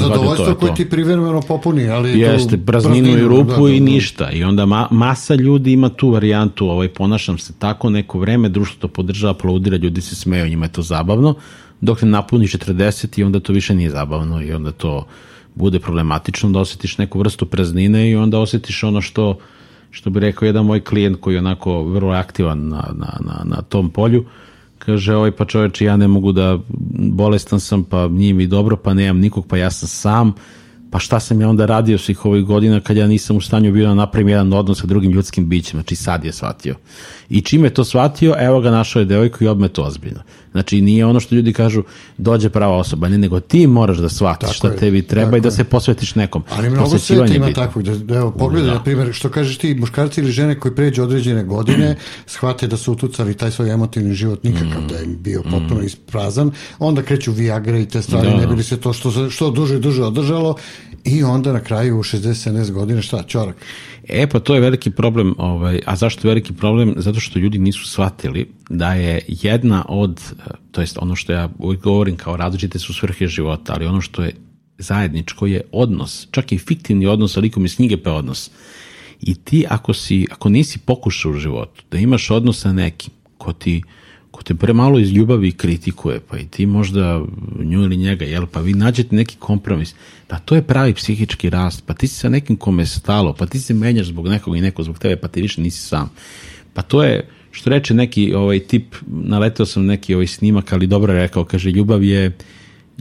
koje 0.60 0.70
to. 0.70 0.76
ti 0.76 0.89
privremeno 0.89 1.41
popuni, 1.41 1.89
ali 1.89 2.20
Jeste, 2.20 2.58
prazninu 2.58 3.10
i 3.10 3.22
rupu 3.22 3.52
da, 3.52 3.70
da, 3.70 3.70
i 3.70 3.80
da. 3.80 3.86
ništa. 3.86 4.32
I 4.32 4.43
onda 4.43 4.66
ma, 4.66 4.88
masa 4.91 5.36
ljudi 5.36 5.72
ima 5.72 5.89
tu 5.89 6.10
varijantu, 6.10 6.70
ovaj, 6.70 6.88
ponašam 6.88 7.38
se 7.38 7.54
tako 7.60 7.89
neko 7.89 8.20
vreme, 8.20 8.50
društvo 8.50 8.78
to 8.80 8.88
podržava, 8.88 9.32
aplaudira, 9.32 9.78
ljudi 9.78 10.02
se 10.02 10.16
smeju, 10.16 10.50
njima 10.50 10.66
je 10.66 10.72
to 10.72 10.82
zabavno, 10.82 11.36
dok 11.82 12.02
ne 12.02 12.10
napuni 12.10 12.47
40 12.47 13.20
i 13.20 13.24
onda 13.24 13.39
to 13.39 13.54
više 13.54 13.76
nije 13.76 13.89
zabavno 13.89 14.41
i 14.41 14.52
onda 14.52 14.72
to 14.72 15.06
bude 15.56 15.80
problematično 15.80 16.50
da 16.50 16.60
osjetiš 16.60 16.97
neku 16.97 17.20
vrstu 17.20 17.45
praznine 17.45 18.10
i 18.10 18.16
onda 18.16 18.39
osjetiš 18.39 18.84
ono 18.84 19.02
što 19.02 19.38
što 19.91 20.10
bi 20.10 20.20
rekao 20.20 20.45
jedan 20.45 20.66
moj 20.66 20.84
klijent 20.84 21.20
koji 21.22 21.36
je 21.36 21.39
onako 21.39 21.84
vrlo 21.84 22.14
aktivan 22.14 22.68
na, 22.68 22.84
na, 22.93 23.18
na, 23.20 23.43
na 23.43 23.62
tom 23.62 23.89
polju, 23.89 24.26
kaže, 24.90 25.16
ovaj 25.16 25.32
pa 25.32 25.46
čoveče, 25.46 25.86
ja 25.86 25.98
ne 25.98 26.08
mogu 26.08 26.32
da, 26.32 26.60
bolestan 26.98 27.60
sam, 27.60 27.84
pa 27.84 28.08
nije 28.08 28.34
mi 28.34 28.48
dobro, 28.48 28.76
pa 28.76 28.94
nemam 28.94 29.20
nikog, 29.20 29.48
pa 29.48 29.58
ja 29.58 29.72
sam 29.72 29.88
sam, 29.88 30.34
pa 30.92 31.00
šta 31.00 31.20
sam 31.20 31.42
ja 31.42 31.50
onda 31.50 31.66
radio 31.66 31.98
svih 31.98 32.26
ovih 32.26 32.46
godina 32.46 32.80
kad 32.80 32.98
ja 32.98 33.08
nisam 33.08 33.38
u 33.38 33.42
stanju 33.42 33.72
bio 33.72 33.88
da 33.88 33.94
napravim 33.94 34.30
jedan 34.30 34.54
odnos 34.54 34.82
sa 34.82 34.88
drugim 34.88 35.12
ljudskim 35.12 35.50
bićima, 35.50 35.82
znači 35.82 35.96
sad 35.96 36.26
je 36.26 36.32
shvatio. 36.32 36.76
I 37.30 37.42
čim 37.42 37.64
je 37.64 37.74
to 37.74 37.84
shvatio, 37.84 38.36
evo 38.40 38.62
ga 38.62 38.72
našao 38.72 39.00
je 39.00 39.06
devojku 39.06 39.44
i 39.44 39.48
odme 39.48 39.68
to 39.68 39.84
ozbiljno. 39.84 40.20
Znači 40.52 40.82
nije 40.82 41.06
ono 41.06 41.20
što 41.20 41.36
ljudi 41.36 41.54
kažu 41.54 41.84
dođe 42.18 42.50
prava 42.50 42.78
osoba, 42.78 43.10
ne, 43.10 43.18
nego 43.18 43.39
ti 43.39 43.68
moraš 43.68 43.97
da 43.97 44.10
shvatiš 44.10 44.47
Tako 44.47 44.54
šta 44.54 44.68
je, 44.68 44.76
tebi 44.78 45.02
treba 45.02 45.38
i 45.38 45.41
da 45.41 45.47
je. 45.47 45.52
se 45.52 45.64
posvetiš 45.64 46.16
nekom. 46.16 46.43
Ali 46.50 46.70
mnogo 46.70 46.97
sveta 46.97 47.34
ima 47.34 47.54
takvog. 47.54 47.84
Da, 47.84 47.95
da, 47.95 48.16
evo, 48.16 48.32
pogledaj, 48.32 48.72
na 48.74 48.84
primjer, 48.84 49.14
što 49.14 49.30
kažeš 49.30 49.58
ti, 49.58 49.76
muškarci 49.76 50.22
ili 50.22 50.32
žene 50.32 50.60
koji 50.60 50.76
pređu 50.76 51.04
određene 51.04 51.43
godine, 51.43 51.95
shvate 52.28 52.68
da 52.68 52.78
su 52.78 52.91
utucali 52.91 53.34
taj 53.34 53.52
svoj 53.52 53.72
emotivni 53.72 54.14
život 54.14 54.43
nikakav, 54.43 54.82
da 54.89 54.95
je 54.95 55.06
bio 55.06 55.41
potpuno 55.52 55.82
isprazan, 55.82 56.52
onda 56.80 57.02
kreću 57.02 57.32
Viagra 57.32 57.78
i 57.78 57.86
te 57.86 58.02
stvari, 58.02 58.30
Da. 58.30 58.38
ne 58.38 58.47
bi 58.47 58.56
li 58.56 58.64
se 58.64 58.78
to 58.78 58.93
što, 58.93 59.30
što 59.30 59.52
duže 59.52 59.76
i 59.76 59.80
duže 59.80 60.04
održalo 60.04 60.56
i 61.04 61.24
onda 61.24 61.54
na 61.54 61.60
kraju 61.60 62.00
u 62.00 62.04
60-70 62.04 62.72
godina 62.72 63.02
šta, 63.02 63.24
čorak. 63.24 63.56
E, 64.08 64.28
pa 64.28 64.39
to 64.39 64.56
je 64.56 64.62
veliki 64.62 64.91
problem, 64.91 65.36
ovaj, 65.38 65.80
a 65.86 65.95
zašto 65.95 66.28
veliki 66.28 66.54
problem? 66.54 66.93
Zato 66.97 67.20
što 67.20 67.39
ljudi 67.39 67.60
nisu 67.60 67.88
shvatili 67.88 68.47
da 68.70 68.93
je 68.93 69.22
jedna 69.28 69.86
od, 69.88 70.20
eh, 70.20 70.52
to 70.72 70.82
jest 70.82 70.97
ono 71.02 71.16
što 71.16 71.34
ja 71.34 71.50
uvijek 71.60 71.82
govorim 71.82 72.18
kao 72.18 72.38
različite 72.38 72.80
su 72.80 72.93
svrhe 72.93 73.28
života, 73.28 73.74
ali 73.76 73.86
ono 73.86 74.02
što 74.02 74.24
je 74.24 74.36
zajedničko 74.78 75.45
je 75.45 75.62
odnos, 75.72 76.28
čak 76.32 76.52
i 76.52 76.58
fiktivni 76.58 77.06
odnos, 77.06 77.38
ali 77.38 77.45
likom 77.45 77.66
iz 77.66 77.76
knjige 77.76 77.97
pa 77.97 78.12
odnos. 78.12 78.52
I 79.22 79.36
ti 79.36 79.66
ako, 79.70 79.93
si, 79.93 80.28
ako 80.32 80.50
nisi 80.50 80.80
pokušao 80.80 81.32
u 81.32 81.38
životu 81.38 81.84
da 81.91 81.97
imaš 81.97 82.32
odnos 82.32 82.62
sa 82.62 82.74
nekim 82.74 83.12
ko 83.38 83.54
ti 83.54 83.82
ko 84.40 84.44
te 84.44 84.56
premalo 84.56 85.00
iz 85.00 85.12
ljubavi 85.12 85.52
kritikuje, 85.52 86.20
pa 86.20 86.38
i 86.38 86.46
ti 86.48 86.66
možda 86.66 87.22
nju 87.60 87.84
ili 87.84 87.98
njega, 87.98 88.26
jel, 88.26 88.46
pa 88.46 88.60
vi 88.62 88.74
nađete 88.74 89.16
neki 89.16 89.36
kompromis, 89.40 89.96
pa 90.28 90.40
to 90.40 90.56
je 90.56 90.62
pravi 90.62 90.94
psihički 90.94 91.50
rast, 91.50 91.84
pa 91.86 91.94
ti 91.94 92.08
si 92.08 92.16
sa 92.16 92.30
nekim 92.30 92.56
kome 92.56 92.84
je 92.84 92.88
stalo, 92.88 93.34
pa 93.34 93.46
ti 93.46 93.60
se 93.60 93.74
menjaš 93.74 94.08
zbog 94.08 94.28
nekog 94.28 94.58
i 94.58 94.62
neko 94.62 94.84
zbog 94.84 95.00
tebe, 95.00 95.16
pa 95.16 95.28
ti 95.28 95.42
više 95.42 95.62
nisi 95.62 95.80
sam. 95.80 96.10
Pa 96.74 96.82
to 96.82 97.04
je, 97.04 97.28
što 97.52 97.70
reče 97.70 97.94
neki 97.94 98.34
ovaj 98.34 98.60
tip, 98.60 98.96
naleteo 99.08 99.66
sam 99.66 99.86
neki 99.86 100.14
ovaj 100.16 100.28
snimak, 100.28 100.74
ali 100.74 100.88
dobro 100.88 101.14
je 101.14 101.20
rekao, 101.20 101.44
kaže, 101.44 101.72
ljubav 101.72 102.04
je, 102.04 102.38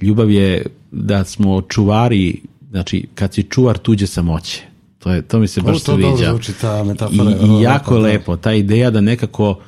ljubav 0.03 0.30
je 0.30 0.66
da 0.91 1.24
smo 1.24 1.61
čuvari, 1.62 2.41
znači, 2.70 3.07
kad 3.14 3.34
si 3.34 3.43
čuvar 3.43 3.78
tuđe 3.78 4.07
samoće. 4.07 4.62
To, 4.99 5.12
je, 5.12 5.22
to 5.22 5.39
mi 5.39 5.49
se 5.49 5.61
baš 5.61 5.76
O, 5.76 5.80
to 5.80 5.93
dobro 5.97 6.16
sviđa. 6.16 6.30
zvuči, 6.30 6.53
ta 6.61 6.84
metafora 6.84 7.30
I, 7.30 7.61
i 7.61 7.62
jako 7.62 7.95
da. 7.95 8.01
lepo, 8.01 8.36
ta 8.36 8.53
ideja 8.53 8.91
da 8.91 9.01
nekako 9.01 9.61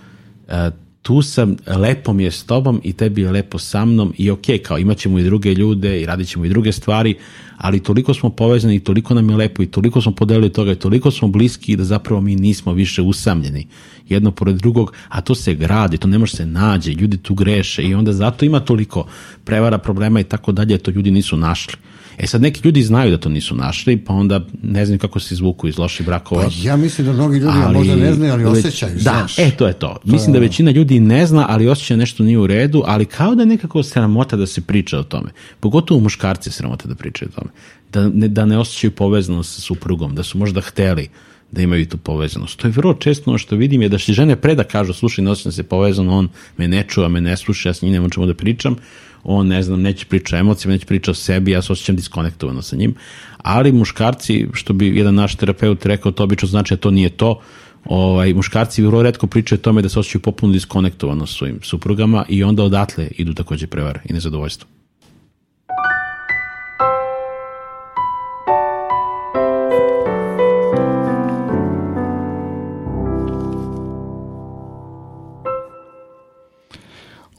e, 0.49 0.71
tu 1.03 1.23
sam, 1.23 1.57
lepo 1.67 2.13
mi 2.13 2.25
je 2.25 2.31
s 2.31 2.45
tobom 2.45 2.81
i 2.85 2.93
tebi 2.93 3.23
je 3.23 3.31
lepo 3.31 3.59
sa 3.59 3.85
mnom 3.85 4.13
i 4.19 4.31
ok, 4.31 4.47
kao 4.63 4.79
imat 4.79 4.99
ćemo 4.99 5.19
i 5.19 5.23
druge 5.23 5.55
ljude 5.55 6.01
i 6.01 6.07
radit 6.07 6.29
ćemo 6.29 6.45
i 6.45 6.49
druge 6.49 6.73
stvari, 6.73 7.15
ali 7.57 7.83
toliko 7.83 8.15
smo 8.15 8.31
povezani 8.31 8.75
i 8.75 8.81
toliko 8.81 9.15
nam 9.15 9.31
je 9.31 9.37
lepo 9.37 9.63
i 9.63 9.67
toliko 9.67 10.01
smo 10.01 10.13
podelili 10.13 10.53
toga 10.53 10.73
i 10.73 10.77
toliko 10.77 11.11
smo 11.11 11.29
bliski 11.29 11.77
da 11.77 11.85
zapravo 11.85 12.21
mi 12.21 12.37
nismo 12.37 12.73
više 12.73 13.03
usamljeni 13.03 13.67
jedno 14.09 14.31
pored 14.31 14.57
drugog, 14.57 14.93
a 15.09 15.21
to 15.21 15.35
se 15.35 15.55
gradi, 15.55 15.99
to 15.99 16.09
ne 16.09 16.19
može 16.19 16.37
se 16.37 16.47
nađe, 16.47 16.93
ljudi 16.93 17.17
tu 17.17 17.35
greše 17.35 17.83
i 17.83 17.95
onda 17.95 18.13
zato 18.13 18.45
ima 18.45 18.61
toliko 18.61 19.07
prevara, 19.45 19.79
problema 19.79 20.21
i 20.21 20.25
tako 20.25 20.53
dalje, 20.53 20.79
to 20.79 20.91
ljudi 20.91 21.11
nisu 21.11 21.37
našli. 21.37 21.75
E 22.19 22.27
sad 22.27 22.43
neki 22.43 22.61
ljudi 22.65 22.83
znaju 22.83 23.11
da 23.11 23.19
to 23.19 23.29
nisu 23.29 23.55
našli, 23.55 23.97
pa 23.97 24.13
onda 24.13 24.41
ne 24.63 24.87
znam 24.87 24.99
kako 24.99 25.21
se 25.21 25.35
izvuku 25.35 25.69
iz 25.69 25.79
loših 25.79 26.07
brakova. 26.07 26.43
Pa 26.43 26.51
ja 26.63 26.77
mislim 26.77 27.07
da 27.07 27.13
mnogi 27.13 27.39
ljudi 27.39 27.59
možda 27.73 27.97
ne 27.97 28.13
znaju, 28.13 28.33
ali 28.33 28.45
već- 28.45 28.53
osjećaju, 28.59 28.93
Da, 28.95 29.01
znaš. 29.01 29.39
e, 29.39 29.51
to 29.51 29.67
je 29.67 29.73
to. 29.73 29.97
Mislim 30.05 30.33
da 30.33 30.39
većina 30.39 30.71
ljudi 30.71 31.01
ne 31.01 31.27
zna, 31.27 31.47
ali 31.49 31.69
osjeća 31.69 31.97
nešto 31.97 32.23
nije 32.23 32.39
u 32.39 32.47
redu, 32.47 32.83
ali 32.87 33.05
kao 33.05 33.35
da 33.35 33.43
je 33.43 33.47
nekako 33.47 33.83
sramota 33.83 34.37
da 34.37 34.47
se 34.47 34.61
priča 34.61 34.99
o 34.99 35.03
tome. 35.03 35.31
Pogotovo 35.61 36.01
muškarci 36.01 36.49
je 36.49 36.53
sramota 36.53 36.89
da 36.89 36.95
pričaju 36.95 37.29
o 37.29 37.41
tome. 37.41 37.51
Da 37.93 38.09
ne, 38.09 38.29
da 38.29 38.45
ne 38.45 38.59
osjećaju 38.59 38.91
povezanost 38.91 39.55
sa 39.55 39.61
suprugom, 39.61 40.15
da 40.15 40.23
su 40.23 40.39
možda 40.39 40.61
hteli 40.61 41.09
da 41.53 41.63
imaju 41.63 41.87
tu 41.87 41.97
povezanost. 41.97 42.59
To 42.59 42.67
je 42.67 42.73
vrlo 42.73 42.95
često 42.95 43.31
ono 43.31 43.39
što 43.39 43.57
vidim 43.57 43.83
je 43.83 43.89
da 43.89 43.99
se 43.99 44.13
žene 44.13 44.37
pre 44.37 44.55
da 44.55 44.65
kažu, 44.65 44.93
slušaj, 44.93 45.25
ne 45.25 45.31
osjećam 45.31 45.53
se 45.53 45.63
povezano, 45.63 46.19
on 46.19 46.29
me 46.57 46.69
ne 46.69 46.85
čuva, 46.89 47.09
me 47.09 47.21
ne 47.21 47.37
sluša, 47.37 47.69
ja 47.69 47.75
s 47.75 47.83
njim 47.83 47.93
nemam 47.93 48.11
čemu 48.11 48.27
da 48.27 48.35
pričam, 48.35 48.77
on, 49.25 49.47
ne 49.47 49.63
znam, 49.63 49.83
neće 49.83 50.07
priča 50.07 50.37
o 50.37 50.39
emocijama, 50.39 50.73
neće 50.73 50.87
priča 50.87 51.11
o 51.11 51.15
sebi, 51.15 51.51
ja 51.51 51.63
se 51.63 51.73
osjećam 51.73 51.97
diskonektovano 51.97 52.63
sa 52.63 52.77
njim. 52.77 52.95
Ali 53.39 53.73
muškarci, 53.73 54.47
što 54.53 54.73
bi 54.73 54.97
jedan 54.97 55.15
naš 55.15 55.35
terapeut 55.35 55.87
rekao, 55.87 56.13
to 56.13 56.25
obično 56.25 56.49
znači 56.49 56.75
da 56.75 56.81
to 56.81 56.91
nije 56.91 57.09
to, 57.09 57.41
ovaj, 57.85 58.35
muškarci 58.35 58.83
vrlo 58.83 59.03
redko 59.03 59.27
pričaju 59.27 59.59
o 59.59 59.63
tome 59.63 59.83
da 59.83 59.89
se 59.89 59.99
osjećaju 59.99 60.23
popuno 60.23 60.53
diskonektovano 60.53 61.27
s 61.27 61.37
svojim 61.37 61.59
suprugama 61.63 62.25
i 62.29 62.45
onda 62.45 62.63
odatle 62.63 63.09
idu 63.17 63.35
takođe 63.35 63.67
prevare 63.67 64.01
i 64.05 64.13
nezadovoljstvo. 64.13 64.80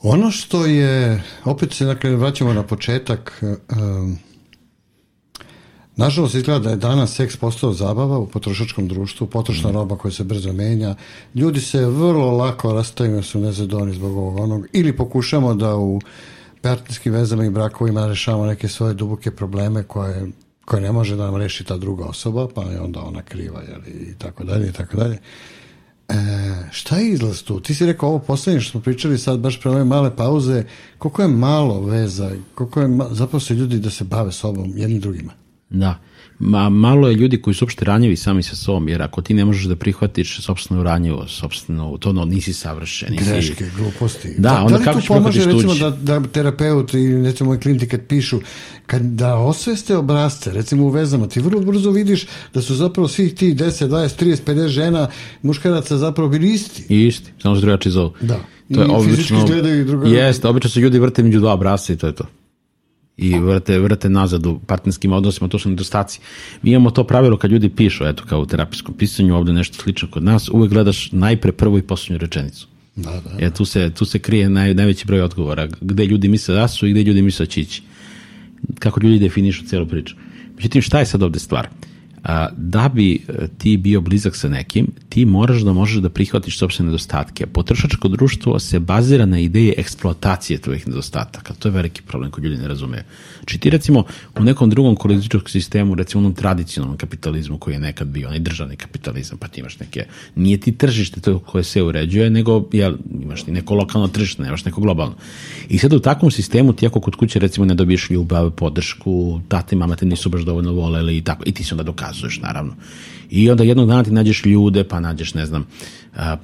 Ono 0.04 0.32
što 0.32 0.66
je, 0.66 1.24
opet 1.46 1.74
se 1.74 1.86
dakle, 1.86 2.16
vraćamo 2.16 2.54
na 2.54 2.64
početak, 2.64 3.44
um, 3.44 4.18
nažalost 5.96 6.36
izgleda 6.36 6.60
da 6.60 6.70
je 6.70 6.76
danas 6.76 7.16
seks 7.16 7.38
postao 7.38 7.74
zabava 7.74 8.18
u 8.18 8.28
potrošačkom 8.28 8.88
društvu, 8.88 9.28
potrošna 9.28 9.70
mm. 9.70 9.74
roba 9.74 9.98
koja 9.98 10.12
se 10.12 10.24
brzo 10.24 10.54
menja, 10.54 10.96
ljudi 11.36 11.62
se 11.62 11.86
vrlo 11.86 12.32
lako 12.32 12.74
rastaju 12.74 13.16
jer 13.16 13.24
su 13.24 13.40
nezadoni 13.40 13.94
zbog 13.94 14.18
ovog 14.18 14.40
onog, 14.40 14.68
ili 14.74 14.98
pokušamo 14.98 15.54
da 15.54 15.76
u 15.76 16.02
partnerskim 16.62 17.14
vezama 17.14 17.46
i 17.46 17.50
brakovima 17.50 18.08
rešavamo 18.08 18.46
neke 18.46 18.68
svoje 18.68 18.94
duboke 18.94 19.32
probleme 19.32 19.84
koje, 19.84 20.32
koje 20.66 20.82
ne 20.82 20.92
može 20.92 21.16
da 21.16 21.26
nam 21.26 21.36
reši 21.36 21.64
ta 21.64 21.78
druga 21.78 22.06
osoba, 22.06 22.48
pa 22.56 22.64
je 22.64 22.82
onda 22.82 23.02
ona 23.02 23.22
kriva, 23.22 23.62
jel, 23.62 23.82
i 23.88 24.16
tako 24.18 24.44
dalje, 24.44 24.70
i 24.70 24.72
tako 24.72 24.98
dalje. 24.98 25.20
E, 26.12 26.70
šta 26.72 26.98
je 26.98 27.12
izlaz 27.12 27.44
tu? 27.44 27.60
Ti 27.60 27.76
si 27.76 27.86
rekao 27.86 28.10
ovo 28.10 28.20
poslednje 28.20 28.62
što 28.62 28.72
smo 28.72 28.82
pričali 28.82 29.18
sad 29.18 29.40
baš 29.40 29.60
pre 29.60 29.72
ove 29.72 29.84
male 29.84 30.16
pauze, 30.16 30.64
koliko 30.98 31.22
je 31.22 31.28
malo 31.28 31.82
veza, 31.82 32.32
koliko 32.56 32.82
je 32.82 32.88
ma, 32.88 33.08
zapravo 33.12 33.40
se 33.40 33.54
ljudi 33.54 33.80
da 33.80 33.90
se 33.90 34.04
bave 34.04 34.32
sobom 34.32 34.74
jednim 34.76 35.00
drugima. 35.00 35.34
Da. 35.70 36.00
Ma, 36.44 36.70
malo 36.70 37.08
je 37.08 37.16
ljudi 37.16 37.42
koji 37.42 37.54
su 37.54 37.66
uopšte 37.66 37.86
ranjivi 37.86 38.16
sami 38.16 38.44
sa 38.44 38.56
sobom, 38.56 38.90
jer 38.90 39.02
ako 39.02 39.22
ti 39.22 39.34
ne 39.34 39.46
možeš 39.46 39.66
da 39.66 39.76
prihvatiš 39.76 40.42
sobstvenu 40.42 40.84
ranjivo, 40.84 41.28
sobstveno, 41.28 41.98
to 41.98 42.10
ono, 42.10 42.26
nisi 42.26 42.54
savršen. 42.54 43.12
Nisi... 43.12 43.26
Greške, 43.26 43.66
gluposti. 43.78 44.34
Da, 44.38 44.50
da 44.50 44.64
onda 44.64 44.78
da 44.78 44.84
kako 44.84 45.02
ćeš 45.02 45.08
pomaže 45.08 45.46
recimo 45.46 45.76
da, 45.76 45.90
da 45.90 46.28
terapeut 46.28 46.94
i 46.94 47.24
recimo 47.24 47.48
moji 47.48 47.60
klinti 47.60 47.88
kad 47.88 48.02
pišu, 48.08 48.40
kad 48.86 49.02
da 49.02 49.36
osveste 49.36 49.98
obrazce, 49.98 50.52
recimo 50.52 50.84
u 50.84 50.90
vezama, 50.90 51.28
ti 51.28 51.40
vrlo 51.40 51.62
brzo 51.62 51.92
vidiš 51.92 52.26
da 52.54 52.62
su 52.62 52.76
zapravo 52.76 53.08
svih 53.08 53.36
ti 53.36 53.54
10, 53.56 53.88
20, 53.88 54.24
30, 54.24 54.38
50 54.46 54.68
žena, 54.68 55.08
muškaraca 55.42 55.98
zapravo 55.98 56.30
bili 56.30 56.54
isti. 56.54 56.86
I 56.90 57.08
isti, 57.08 57.32
samo 57.42 57.56
se 57.56 57.62
drugačiji 57.62 57.92
zovu. 57.92 58.14
Da. 58.22 58.40
To 58.74 58.82
je 58.82 58.88
I 58.88 59.04
fizički 59.06 59.34
obično, 59.34 59.38
izgledaju 59.38 59.86
drugo. 59.86 60.08
Jeste, 60.08 60.48
obično 60.48 60.70
se 60.70 60.80
ljudi 60.80 61.00
vrte 61.00 61.24
među 61.24 61.40
dva 61.40 61.54
obrazca 61.54 61.94
i 61.94 61.98
to 61.98 62.08
je 62.08 62.16
to. 62.16 62.26
I 63.18 63.40
vrte, 63.40 63.80
vrte 63.80 64.10
nazad 64.10 64.46
u 64.46 64.60
partnerskim 64.68 65.14
odnosima, 65.14 65.48
to 65.48 65.60
su 65.60 65.70
nedostaci. 65.70 66.20
Mi 66.62 66.72
imamo 66.72 66.92
to 66.92 67.04
pravilo 67.04 67.38
kad 67.38 67.52
ljudi 67.52 67.70
pišu, 67.70 68.06
eto, 68.06 68.24
kao 68.30 68.42
u 68.42 68.46
terapijskom 68.46 68.96
pisanju, 68.98 69.36
ovde 69.36 69.54
nešto 69.54 69.84
slično 69.84 70.08
kod 70.12 70.24
nas, 70.24 70.50
uvek 70.50 70.72
gledaš 70.72 71.12
najpre 71.12 71.52
prvu 71.52 71.78
i 71.78 71.82
poslednju 71.82 72.18
rečenicu. 72.18 72.68
Da, 72.96 73.12
da. 73.12 73.46
E, 73.46 73.52
tu, 73.52 73.66
se, 73.66 73.92
tu 73.96 74.06
se 74.06 74.20
krije 74.20 74.50
naj, 74.50 74.74
najveći 74.74 75.06
broj 75.08 75.22
odgovora, 75.22 75.68
gde 75.82 76.06
ljudi 76.06 76.28
misle 76.28 76.56
da 76.56 76.68
su 76.68 76.88
i 76.88 76.92
gde 76.92 77.04
ljudi 77.04 77.22
misle 77.22 77.46
da 77.46 77.52
će 77.52 77.62
ići. 77.62 77.82
Kako 78.80 79.00
ljudi 79.04 79.20
definišu 79.20 79.66
celu 79.66 79.88
priču. 79.88 80.16
Međutim, 80.56 80.82
šta 80.82 81.00
je 81.00 81.06
sad 81.06 81.24
ovde 81.24 81.40
stvar? 81.40 81.68
A, 82.24 82.50
da 82.58 82.90
bi 82.90 83.14
e, 83.14 83.48
ti 83.58 83.78
bio 83.78 84.02
blizak 84.02 84.36
sa 84.36 84.50
nekim, 84.50 84.88
ti 85.10 85.26
moraš 85.26 85.62
da 85.62 85.74
možeš 85.74 85.98
da 85.98 86.10
prihvatiš 86.10 86.58
sopstvene 86.58 86.88
nedostatke. 86.88 87.46
Potrošačko 87.46 88.08
društvo 88.08 88.60
se 88.60 88.80
bazira 88.80 89.26
na 89.26 89.40
ideje 89.40 89.74
eksploatacije 89.78 90.60
tvojih 90.60 90.88
nedostataka. 90.88 91.54
To 91.54 91.68
je 91.68 91.72
veliki 91.72 92.02
problem 92.02 92.32
koji 92.32 92.44
ljudi 92.44 92.58
ne 92.58 92.68
razumeju. 92.68 93.04
Znači 93.38 93.58
ti 93.58 93.70
recimo 93.70 94.04
u 94.40 94.44
nekom 94.44 94.70
drugom 94.70 94.96
kolektivičkom 94.96 95.42
sistemu, 95.48 95.96
recimo 95.96 96.22
onom 96.22 96.34
tradicionalnom 96.34 96.98
kapitalizmu 96.98 97.58
koji 97.58 97.74
je 97.74 97.80
nekad 97.80 98.08
bio, 98.08 98.28
onaj 98.28 98.40
državni 98.40 98.76
kapitalizam, 98.76 99.38
pa 99.38 99.48
ti 99.48 99.60
imaš 99.60 99.80
neke, 99.80 100.06
nije 100.36 100.58
ti 100.58 100.72
tržište 100.72 101.22
to 101.22 101.40
koje 101.40 101.64
se 101.64 101.84
uređuje, 101.84 102.30
nego 102.30 102.70
ja, 102.72 102.94
imaš 103.24 103.44
ti 103.44 103.52
neko 103.52 103.76
lokalno 103.76 104.08
tržište, 104.08 104.44
nemaš 104.44 104.66
neko 104.66 104.82
globalno. 104.82 105.16
I 105.70 105.78
sad 105.78 105.94
u 105.94 106.00
takvom 106.00 106.32
sistemu 106.32 106.74
ti 106.74 106.88
ako 106.88 107.00
kod 107.00 107.16
kuće 107.16 107.40
recimo 107.40 107.66
ne 107.66 107.76
dobiješ 107.76 108.10
ljubav, 108.10 108.52
podršku, 108.52 109.42
tate 109.48 109.76
i 109.76 109.80
mama 109.80 109.96
te 109.96 110.06
nisu 110.06 110.30
baš 110.30 110.42
dovoljno 110.42 110.72
voleli 110.72 111.18
i 111.18 111.22
tako, 111.22 111.44
i 111.46 111.52
ti 111.52 111.64
se 111.64 111.74
onda 111.74 111.84
dokazuješ 112.12 112.40
naravno. 112.40 112.76
I 113.30 113.50
onda 113.50 113.64
jednog 113.64 113.88
dana 113.88 114.04
ti 114.04 114.12
nađeš 114.12 114.46
ljude, 114.46 114.84
pa 114.84 115.00
nađeš, 115.00 115.34
ne 115.34 115.46
znam, 115.46 115.66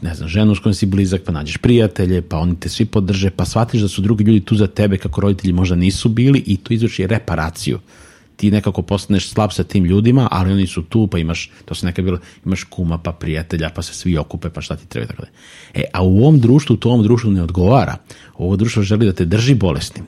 ne 0.02 0.16
znam, 0.16 0.30
ženu 0.30 0.56
s 0.56 0.60
kojom 0.60 0.74
si 0.74 0.86
blizak, 0.86 1.22
pa 1.26 1.32
nađeš 1.32 1.58
prijatelje, 1.58 2.22
pa 2.22 2.38
oni 2.38 2.60
te 2.60 2.70
svi 2.70 2.86
podrže, 2.86 3.30
pa 3.30 3.46
shvatiš 3.46 3.82
da 3.82 3.88
su 3.88 4.02
drugi 4.02 4.24
ljudi 4.24 4.40
tu 4.40 4.56
za 4.56 4.68
tebe 4.68 4.98
kako 4.98 5.22
roditelji 5.22 5.54
možda 5.54 5.76
nisu 5.76 6.10
bili 6.10 6.44
i 6.46 6.58
to 6.58 6.74
izvrši 6.74 7.08
reparaciju 7.08 7.80
ti 8.38 8.52
nekako 8.52 8.82
postaneš 8.82 9.30
slab 9.30 9.52
sa 9.52 9.64
tim 9.64 9.86
ljudima, 9.86 10.28
ali 10.32 10.52
oni 10.52 10.68
su 10.68 10.84
tu, 10.84 11.08
pa 11.08 11.18
imaš, 11.18 11.50
to 11.66 11.76
se 11.76 11.86
nekad 11.86 12.06
bilo, 12.06 12.20
imaš 12.46 12.64
kuma, 12.64 12.98
pa 12.98 13.12
prijatelja, 13.12 13.70
pa 13.76 13.82
se 13.82 13.94
svi 13.94 14.18
okupe, 14.18 14.50
pa 14.50 14.62
šta 14.62 14.76
ti 14.76 14.88
treba, 14.88 15.08
tako 15.08 15.22
da. 15.22 15.28
E, 15.74 15.84
a 15.94 16.04
u 16.04 16.20
ovom 16.20 16.40
društvu, 16.40 16.76
to 16.76 16.90
ovom 16.90 17.04
društvu 17.04 17.32
ne 17.32 17.44
odgovara. 17.44 17.98
Ovo 18.38 18.56
društvo 18.56 18.84
želi 18.84 19.06
da 19.06 19.14
te 19.14 19.26
drži 19.26 19.56
bolesnim. 19.56 20.06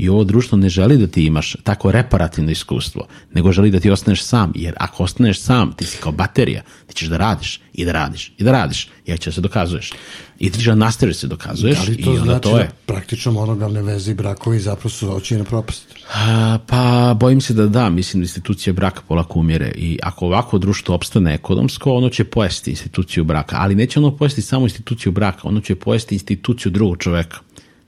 I 0.00 0.08
ovo 0.08 0.24
društvo 0.24 0.58
ne 0.58 0.68
želi 0.68 0.96
da 0.96 1.06
ti 1.06 1.24
imaš 1.26 1.56
tako 1.62 1.92
reparativno 1.92 2.50
iskustvo, 2.50 3.06
nego 3.32 3.52
želi 3.52 3.70
da 3.70 3.80
ti 3.80 3.90
ostaneš 3.90 4.22
sam, 4.22 4.52
jer 4.54 4.74
ako 4.76 5.02
ostaneš 5.02 5.40
sam, 5.40 5.72
ti 5.72 5.84
si 5.84 5.98
kao 5.98 6.12
baterija, 6.12 6.62
ti 6.86 6.94
ćeš 6.94 7.08
da 7.08 7.16
radiš 7.16 7.60
i 7.72 7.84
da 7.84 7.92
radiš 7.92 8.32
i 8.38 8.44
da 8.44 8.52
radiš, 8.52 8.88
jer 9.06 9.18
ćeš 9.18 9.26
da 9.26 9.32
se 9.32 9.40
dokazuješ. 9.40 9.92
I 10.38 10.50
ti 10.50 10.58
ćeš 10.58 10.66
da 10.66 10.74
nastaviš 10.74 11.14
da 11.14 11.20
se 11.20 11.26
dokazuješ 11.26 11.78
Da 11.78 11.84
li 11.84 11.94
i 11.94 12.04
to 12.04 12.10
onda 12.10 12.24
znači 12.24 12.42
to 12.42 12.58
je. 12.58 12.64
da 12.64 12.70
praktično 12.86 13.32
monogamne 13.32 13.82
veze 13.82 14.10
i 14.10 14.14
brakovi 14.14 14.60
zapravo 14.60 14.90
su 14.90 15.16
oči 15.16 15.36
na 15.36 15.44
propast? 15.44 15.84
A, 16.14 16.58
pa 16.66 17.14
bojim 17.20 17.40
se 17.40 17.54
da 17.54 17.66
da, 17.66 17.90
mislim 17.90 18.20
da 18.20 18.24
institucija 18.24 18.72
braka 18.72 19.00
polako 19.08 19.38
umire 19.38 19.72
i 19.76 19.98
ako 20.02 20.26
ovako 20.26 20.58
društvo 20.58 20.94
opstane 20.94 21.34
ekonomsko, 21.34 21.92
ono 21.92 22.08
će 22.08 22.24
pojesti 22.24 22.70
instituciju 22.70 23.24
braka, 23.24 23.56
ali 23.58 23.74
neće 23.74 23.98
ono 23.98 24.16
pojesti 24.16 24.42
samo 24.42 24.64
instituciju 24.64 25.12
braka, 25.12 25.48
ono 25.48 25.60
će 25.60 25.74
pojesti 25.74 26.14
instituciju 26.14 26.72
drugog 26.72 26.98
čoveka. 26.98 27.38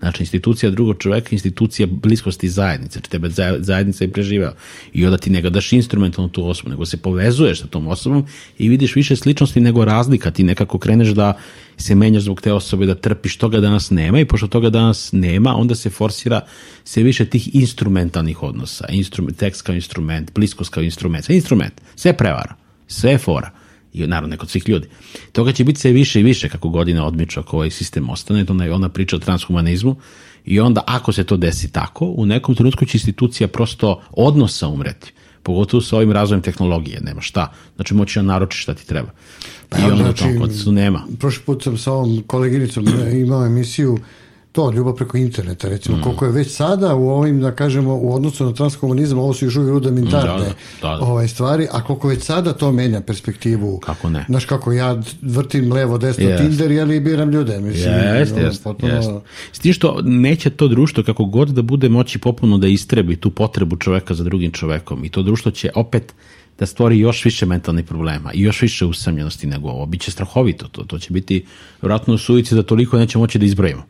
Znači, 0.03 0.23
institucija 0.23 0.71
drugog 0.71 0.97
čoveka, 0.99 1.29
institucija 1.33 1.87
bliskosti 1.91 2.49
zajednice, 2.49 2.93
znači 2.93 3.11
tebe 3.11 3.29
zaje- 3.29 3.63
zajednica 3.63 4.05
je 4.05 4.13
preživao. 4.13 4.53
I 4.93 5.05
onda 5.07 5.19
ti 5.19 5.31
ne 5.31 5.43
daš 5.51 5.73
instrumentalno 5.73 6.29
tu 6.29 6.49
osobu, 6.49 6.71
nego 6.71 6.87
se 6.87 6.97
povezuješ 6.97 7.61
sa 7.61 7.67
tom 7.67 7.89
osobom 7.89 8.27
i 8.59 8.69
vidiš 8.69 8.97
više 8.97 9.17
sličnosti 9.17 9.61
nego 9.61 9.85
razlika. 9.85 10.31
Ti 10.31 10.43
nekako 10.43 10.79
kreneš 10.79 11.09
da 11.09 11.35
se 11.77 11.95
menjaš 11.95 12.23
zbog 12.23 12.41
te 12.41 12.53
osobe, 12.53 12.87
da 12.87 12.95
trpiš 12.95 13.37
toga 13.37 13.61
danas 13.61 13.91
nema 13.91 14.21
i 14.21 14.25
pošto 14.25 14.47
toga 14.47 14.71
danas 14.71 15.13
nema, 15.13 15.55
onda 15.57 15.75
se 15.75 15.91
forsira 15.91 16.41
sve 16.85 17.03
više 17.03 17.25
tih 17.25 17.55
instrumentalnih 17.55 18.43
odnosa. 18.43 18.87
Instrument, 18.89 19.37
tekst 19.39 19.63
kao 19.63 19.75
instrument, 19.75 20.33
bliskost 20.35 20.71
kao 20.71 20.83
instrument, 20.83 21.25
sve 21.25 21.35
instrument, 21.35 21.75
sve 21.97 22.17
prevara, 22.17 22.55
sve 22.87 23.19
fora 23.19 23.62
i 23.93 24.07
naravno 24.07 24.37
kod 24.37 24.51
svih 24.51 24.69
ljudi. 24.69 24.89
Toga 25.33 25.53
će 25.53 25.65
biti 25.65 25.81
sve 25.81 25.93
više 25.93 26.21
i 26.21 26.23
više 26.23 26.49
kako 26.49 26.69
godine 26.69 27.03
odmiču 27.03 27.41
ako 27.41 27.57
ovaj 27.57 27.71
sistem 27.71 28.11
ostane, 28.11 28.47
to 28.47 28.53
ona, 28.53 28.75
ona 28.75 28.89
priča 28.89 29.17
o 29.17 29.19
transhumanizmu 29.19 29.97
i 30.45 30.61
onda 30.61 30.85
ako 30.87 31.13
se 31.13 31.25
to 31.25 31.37
desi 31.37 31.73
tako, 31.73 32.05
u 32.17 32.27
nekom 32.27 32.55
trenutku 32.55 32.85
će 32.85 32.97
institucija 32.97 33.49
prosto 33.49 34.03
odnosa 34.11 34.69
umreti. 34.69 35.13
Pogotovo 35.43 35.81
sa 35.81 35.97
ovim 35.97 36.13
razvojem 36.13 36.43
tehnologije, 36.43 37.01
nema 37.01 37.21
šta. 37.21 37.53
Znači 37.77 37.95
moći 37.95 38.19
da 38.19 38.23
naročiš 38.23 38.63
šta 38.63 38.75
ti 38.75 38.87
treba. 38.87 39.11
I 39.79 39.91
onda 39.91 40.11
u 40.11 40.13
tom 40.13 40.37
procesu 40.37 40.73
nema. 40.73 41.03
Prošli 41.19 41.43
put 41.45 41.63
sam 41.63 41.79
sa 41.79 41.93
ovom 41.93 42.23
koleginicom 42.27 42.85
imao 43.13 43.47
emisiju 43.47 43.99
to, 44.53 44.71
ljubav 44.71 44.95
preko 44.95 45.17
interneta, 45.17 45.69
recimo, 45.69 45.97
mm. 45.97 46.03
koliko 46.03 46.25
je 46.25 46.33
već 46.33 46.51
sada 46.51 46.95
u 46.95 47.09
ovim, 47.09 47.41
da 47.41 47.53
kažemo, 47.55 47.95
u 47.95 48.15
odnosu 48.15 48.45
na 48.45 48.53
transkomunizam, 48.53 49.19
ovo 49.19 49.35
su 49.35 49.45
još 49.45 49.57
uvijek 49.57 49.71
rudimentarne 49.71 50.45
Da, 50.45 50.55
da, 50.83 50.97
da. 50.97 50.99
Ovaj, 51.01 51.29
stvari, 51.29 51.69
a 51.73 51.85
koliko 51.85 52.09
već 52.09 52.23
sada 52.23 52.53
to 52.53 52.73
menja 52.73 53.01
perspektivu. 53.01 53.79
Kako 53.79 54.11
ne? 54.11 54.25
Znaš 54.29 54.45
kako 54.45 54.73
ja 54.73 55.03
vrtim 55.23 55.73
levo, 55.73 55.99
desno 55.99 56.29
Jest. 56.29 56.43
Tinder, 56.43 56.71
jeli 56.71 57.01
biram 57.01 57.31
ljude, 57.31 57.61
mislim. 57.61 57.95
Jeste, 57.95 58.35
ono, 58.35 58.47
jeste, 58.47 58.63
potpuno- 58.65 58.95
jeste. 58.95 59.21
S 59.53 59.59
tim 59.59 59.73
što 59.73 60.01
neće 60.03 60.51
to 60.51 60.69
društvo 60.69 61.03
kako 61.03 61.25
god 61.25 61.49
da 61.49 61.63
bude 61.63 61.89
moći 61.89 62.19
popuno 62.19 62.59
da 62.59 62.67
istrebi 62.67 63.17
tu 63.17 63.31
potrebu 63.31 63.77
čoveka 63.77 64.15
za 64.15 64.25
drugim 64.25 64.51
čovekom 64.51 65.05
i 65.05 65.09
to 65.09 65.23
društvo 65.23 65.51
će 65.51 65.71
opet 65.75 66.15
da 66.59 66.67
stvori 66.67 66.99
još 66.99 67.25
više 67.25 67.47
mentalnih 67.47 67.85
problema 67.85 68.33
i 68.33 68.41
još 68.41 68.63
više 68.63 68.87
usamljenosti 68.87 69.47
nego 69.47 69.69
ovo. 69.69 69.87
Biće 69.87 70.11
strahovito 70.11 70.69
to. 70.69 70.85
To 70.85 70.99
će 70.99 71.13
biti 71.13 71.45
vjerojatno 71.83 72.19
suvici 72.19 72.55
da 72.55 72.63
toliko 72.63 72.99
neće 72.99 73.19
moći 73.19 73.39
da 73.39 73.47
izbrojimo. 73.47 73.83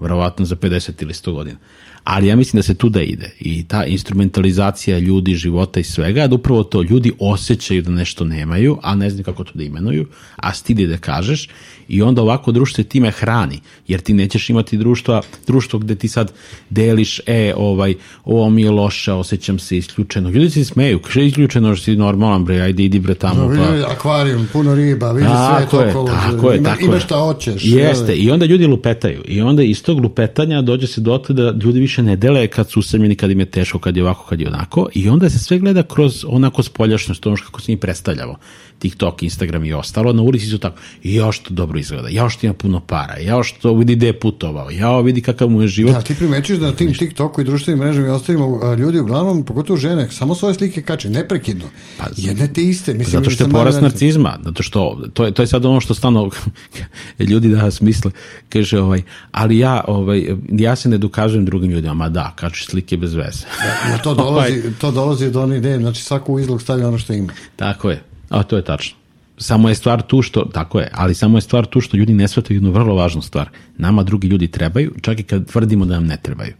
Verovatno 0.00 0.44
za 0.44 0.56
50 0.56 1.02
ili 1.02 1.12
100 1.12 1.32
godina. 1.32 1.56
Ali 2.04 2.26
ja 2.26 2.36
mislim 2.36 2.58
da 2.58 2.62
se 2.62 2.74
tu 2.74 2.88
da 2.88 3.02
ide 3.02 3.30
i 3.40 3.64
ta 3.68 3.84
instrumentalizacija 3.84 4.98
ljudi, 4.98 5.34
života 5.34 5.80
i 5.80 5.84
svega, 5.84 6.26
da 6.26 6.34
upravo 6.34 6.62
to 6.62 6.82
ljudi 6.82 7.12
osjećaju 7.18 7.82
da 7.82 7.90
nešto 7.90 8.24
nemaju, 8.24 8.78
a 8.82 8.94
ne 8.94 9.10
znaju 9.10 9.24
kako 9.24 9.44
to 9.44 9.50
da 9.54 9.62
imenuju, 9.62 10.06
a 10.36 10.54
stidi 10.54 10.86
da 10.86 10.96
kažeš 10.96 11.48
i 11.88 12.02
onda 12.02 12.22
ovako 12.22 12.52
društvo 12.52 12.84
time 12.84 13.10
hrani, 13.10 13.60
jer 13.88 14.00
ti 14.00 14.14
nećeš 14.14 14.50
imati 14.50 14.76
društva, 14.76 15.22
društvo 15.46 15.78
gde 15.78 15.94
ti 15.94 16.08
sad 16.08 16.32
deliš, 16.70 17.20
e, 17.26 17.52
ovaj, 17.56 17.94
ovo 18.24 18.50
mi 18.50 18.62
je 18.62 18.70
loše, 18.70 19.12
osjećam 19.12 19.58
se 19.58 19.76
isključeno. 19.76 20.30
Ljudi 20.30 20.50
se 20.50 20.64
smeju, 20.64 20.98
kaže 20.98 21.26
isključeno, 21.26 21.76
što 21.76 21.84
si 21.84 21.96
normalan, 21.96 22.44
bre, 22.44 22.60
ajde 22.60 22.84
idi 22.84 22.98
bre 23.00 23.14
tamo. 23.14 23.48
Da, 23.48 23.56
pa. 23.56 23.92
Akvarijum, 23.92 24.48
puno 24.52 24.74
riba, 24.74 25.12
vidi 25.12 25.28
sve 25.28 25.34
Tako 25.34 25.70
to 25.70 25.82
je, 25.82 25.90
okolo. 25.90 26.06
tako 26.06 26.50
je, 26.50 26.58
ima, 26.58 26.68
tako 26.68 26.84
ima 26.84 27.00
šta 27.00 27.16
hoćeš. 27.16 27.64
Jeste, 27.64 28.14
i 28.14 28.30
onda 28.30 28.46
ljudi 28.46 28.66
lupetaju. 28.66 29.22
I 29.28 29.40
onda 29.40 29.62
iz 29.62 29.82
tog 29.82 30.00
lupetanja 30.00 30.62
dođe 30.62 30.86
se 30.86 31.00
do 31.00 31.18
da 31.28 31.54
ljudi 31.64 31.80
više 31.80 31.93
ne 32.02 32.16
dele 32.16 32.46
kad 32.46 32.70
su 32.70 32.80
usamljeni, 32.80 33.16
kad 33.16 33.30
im 33.30 33.40
je 33.40 33.46
teško, 33.46 33.78
kad 33.78 33.96
je 33.96 34.02
ovako, 34.02 34.26
kad 34.26 34.40
je 34.40 34.48
onako 34.48 34.88
i 34.94 35.08
onda 35.08 35.30
se 35.30 35.38
sve 35.38 35.58
gleda 35.58 35.82
kroz 35.82 36.24
onako 36.28 36.62
spoljašnost, 36.62 37.26
ono 37.26 37.36
kako 37.36 37.60
se 37.60 37.72
mi 37.72 37.76
predstavljamo. 37.76 38.36
TikTok, 38.78 39.22
Instagram 39.22 39.64
i 39.64 39.72
ostalo, 39.72 40.12
na 40.12 40.22
ulici 40.22 40.46
su 40.46 40.58
tako, 40.58 40.76
jao 41.02 41.32
što 41.32 41.54
dobro 41.54 41.78
izgleda, 41.78 42.08
jao 42.08 42.30
što 42.30 42.46
ima 42.46 42.54
puno 42.54 42.80
para, 42.80 43.16
jao 43.16 43.42
što 43.42 43.74
vidi 43.74 43.94
gde 43.96 44.06
je 44.06 44.20
putovao, 44.20 44.70
jao 44.70 45.02
vidi 45.02 45.20
kakav 45.20 45.48
mu 45.48 45.62
je 45.62 45.68
život. 45.68 45.92
Da, 45.92 46.02
ti 46.02 46.14
primećuješ 46.14 46.60
da 46.60 46.66
na 46.66 46.72
tim 46.72 46.94
TikToku 46.94 47.40
i 47.40 47.44
društvenim 47.44 47.84
mrežama 47.84 48.06
i 48.06 48.10
ostalima 48.10 48.74
ljudi 48.74 48.98
uglavnom, 48.98 49.44
pogotovo 49.44 49.76
žene, 49.76 50.08
samo 50.10 50.34
svoje 50.34 50.54
slike 50.54 50.82
kače, 50.82 51.10
neprekidno. 51.10 51.64
Pa, 51.98 52.06
Jedne 52.16 52.52
te 52.52 52.62
iste. 52.62 52.94
Mislim, 52.94 53.20
zato 53.20 53.30
što 53.30 53.44
je 53.44 53.50
porast 53.50 53.80
narcizma, 53.80 54.38
zato 54.44 54.62
što, 54.62 55.00
to 55.14 55.24
je, 55.24 55.32
to 55.32 55.42
je 55.42 55.46
sad 55.46 55.64
ono 55.64 55.80
što 55.80 55.94
stano 55.94 56.30
ljudi 57.30 57.48
danas 57.48 57.80
misle, 57.80 58.10
kaže, 58.48 58.80
ovaj, 58.80 59.02
ali 59.32 59.58
ja, 59.58 59.84
ovaj, 59.88 60.26
ja 60.52 60.76
se 60.76 60.88
ne 60.88 60.98
dokazujem 60.98 61.44
drugim 61.44 61.70
ljudima, 61.70 61.83
ma 61.92 62.08
da, 62.08 62.32
kači 62.36 62.64
slike 62.64 62.96
bez 62.96 63.14
veze. 63.14 63.46
Ja, 63.64 63.90
ja 63.90 63.98
to, 63.98 64.14
dolazi, 64.24 64.52
ovaj. 64.52 64.72
to 64.80 64.90
dolazi 64.90 65.30
do 65.30 65.42
one 65.42 65.56
ideje, 65.56 65.78
znači 65.78 66.02
svaku 66.02 66.38
izlog 66.38 66.62
stavlja 66.62 66.88
ono 66.88 66.98
što 66.98 67.12
ima. 67.12 67.32
Tako 67.56 67.90
je, 67.90 68.02
a 68.28 68.42
to 68.42 68.56
je 68.56 68.64
tačno. 68.64 68.96
Samo 69.38 69.68
je 69.68 69.74
stvar 69.74 70.02
tu 70.02 70.22
što, 70.22 70.44
tako 70.44 70.80
je, 70.80 70.90
ali 70.92 71.14
samo 71.14 71.38
je 71.38 71.42
stvar 71.42 71.66
tu 71.66 71.80
što 71.80 71.96
ljudi 71.96 72.14
ne 72.14 72.28
shvataju 72.28 72.56
jednu 72.56 72.70
vrlo 72.70 72.94
važnu 72.94 73.22
stvar. 73.22 73.48
Nama 73.78 74.02
drugi 74.02 74.28
ljudi 74.28 74.48
trebaju, 74.48 74.92
čak 75.02 75.20
i 75.20 75.22
kad 75.22 75.46
tvrdimo 75.46 75.84
da 75.84 75.94
nam 75.94 76.06
ne 76.06 76.16
trebaju. 76.22 76.52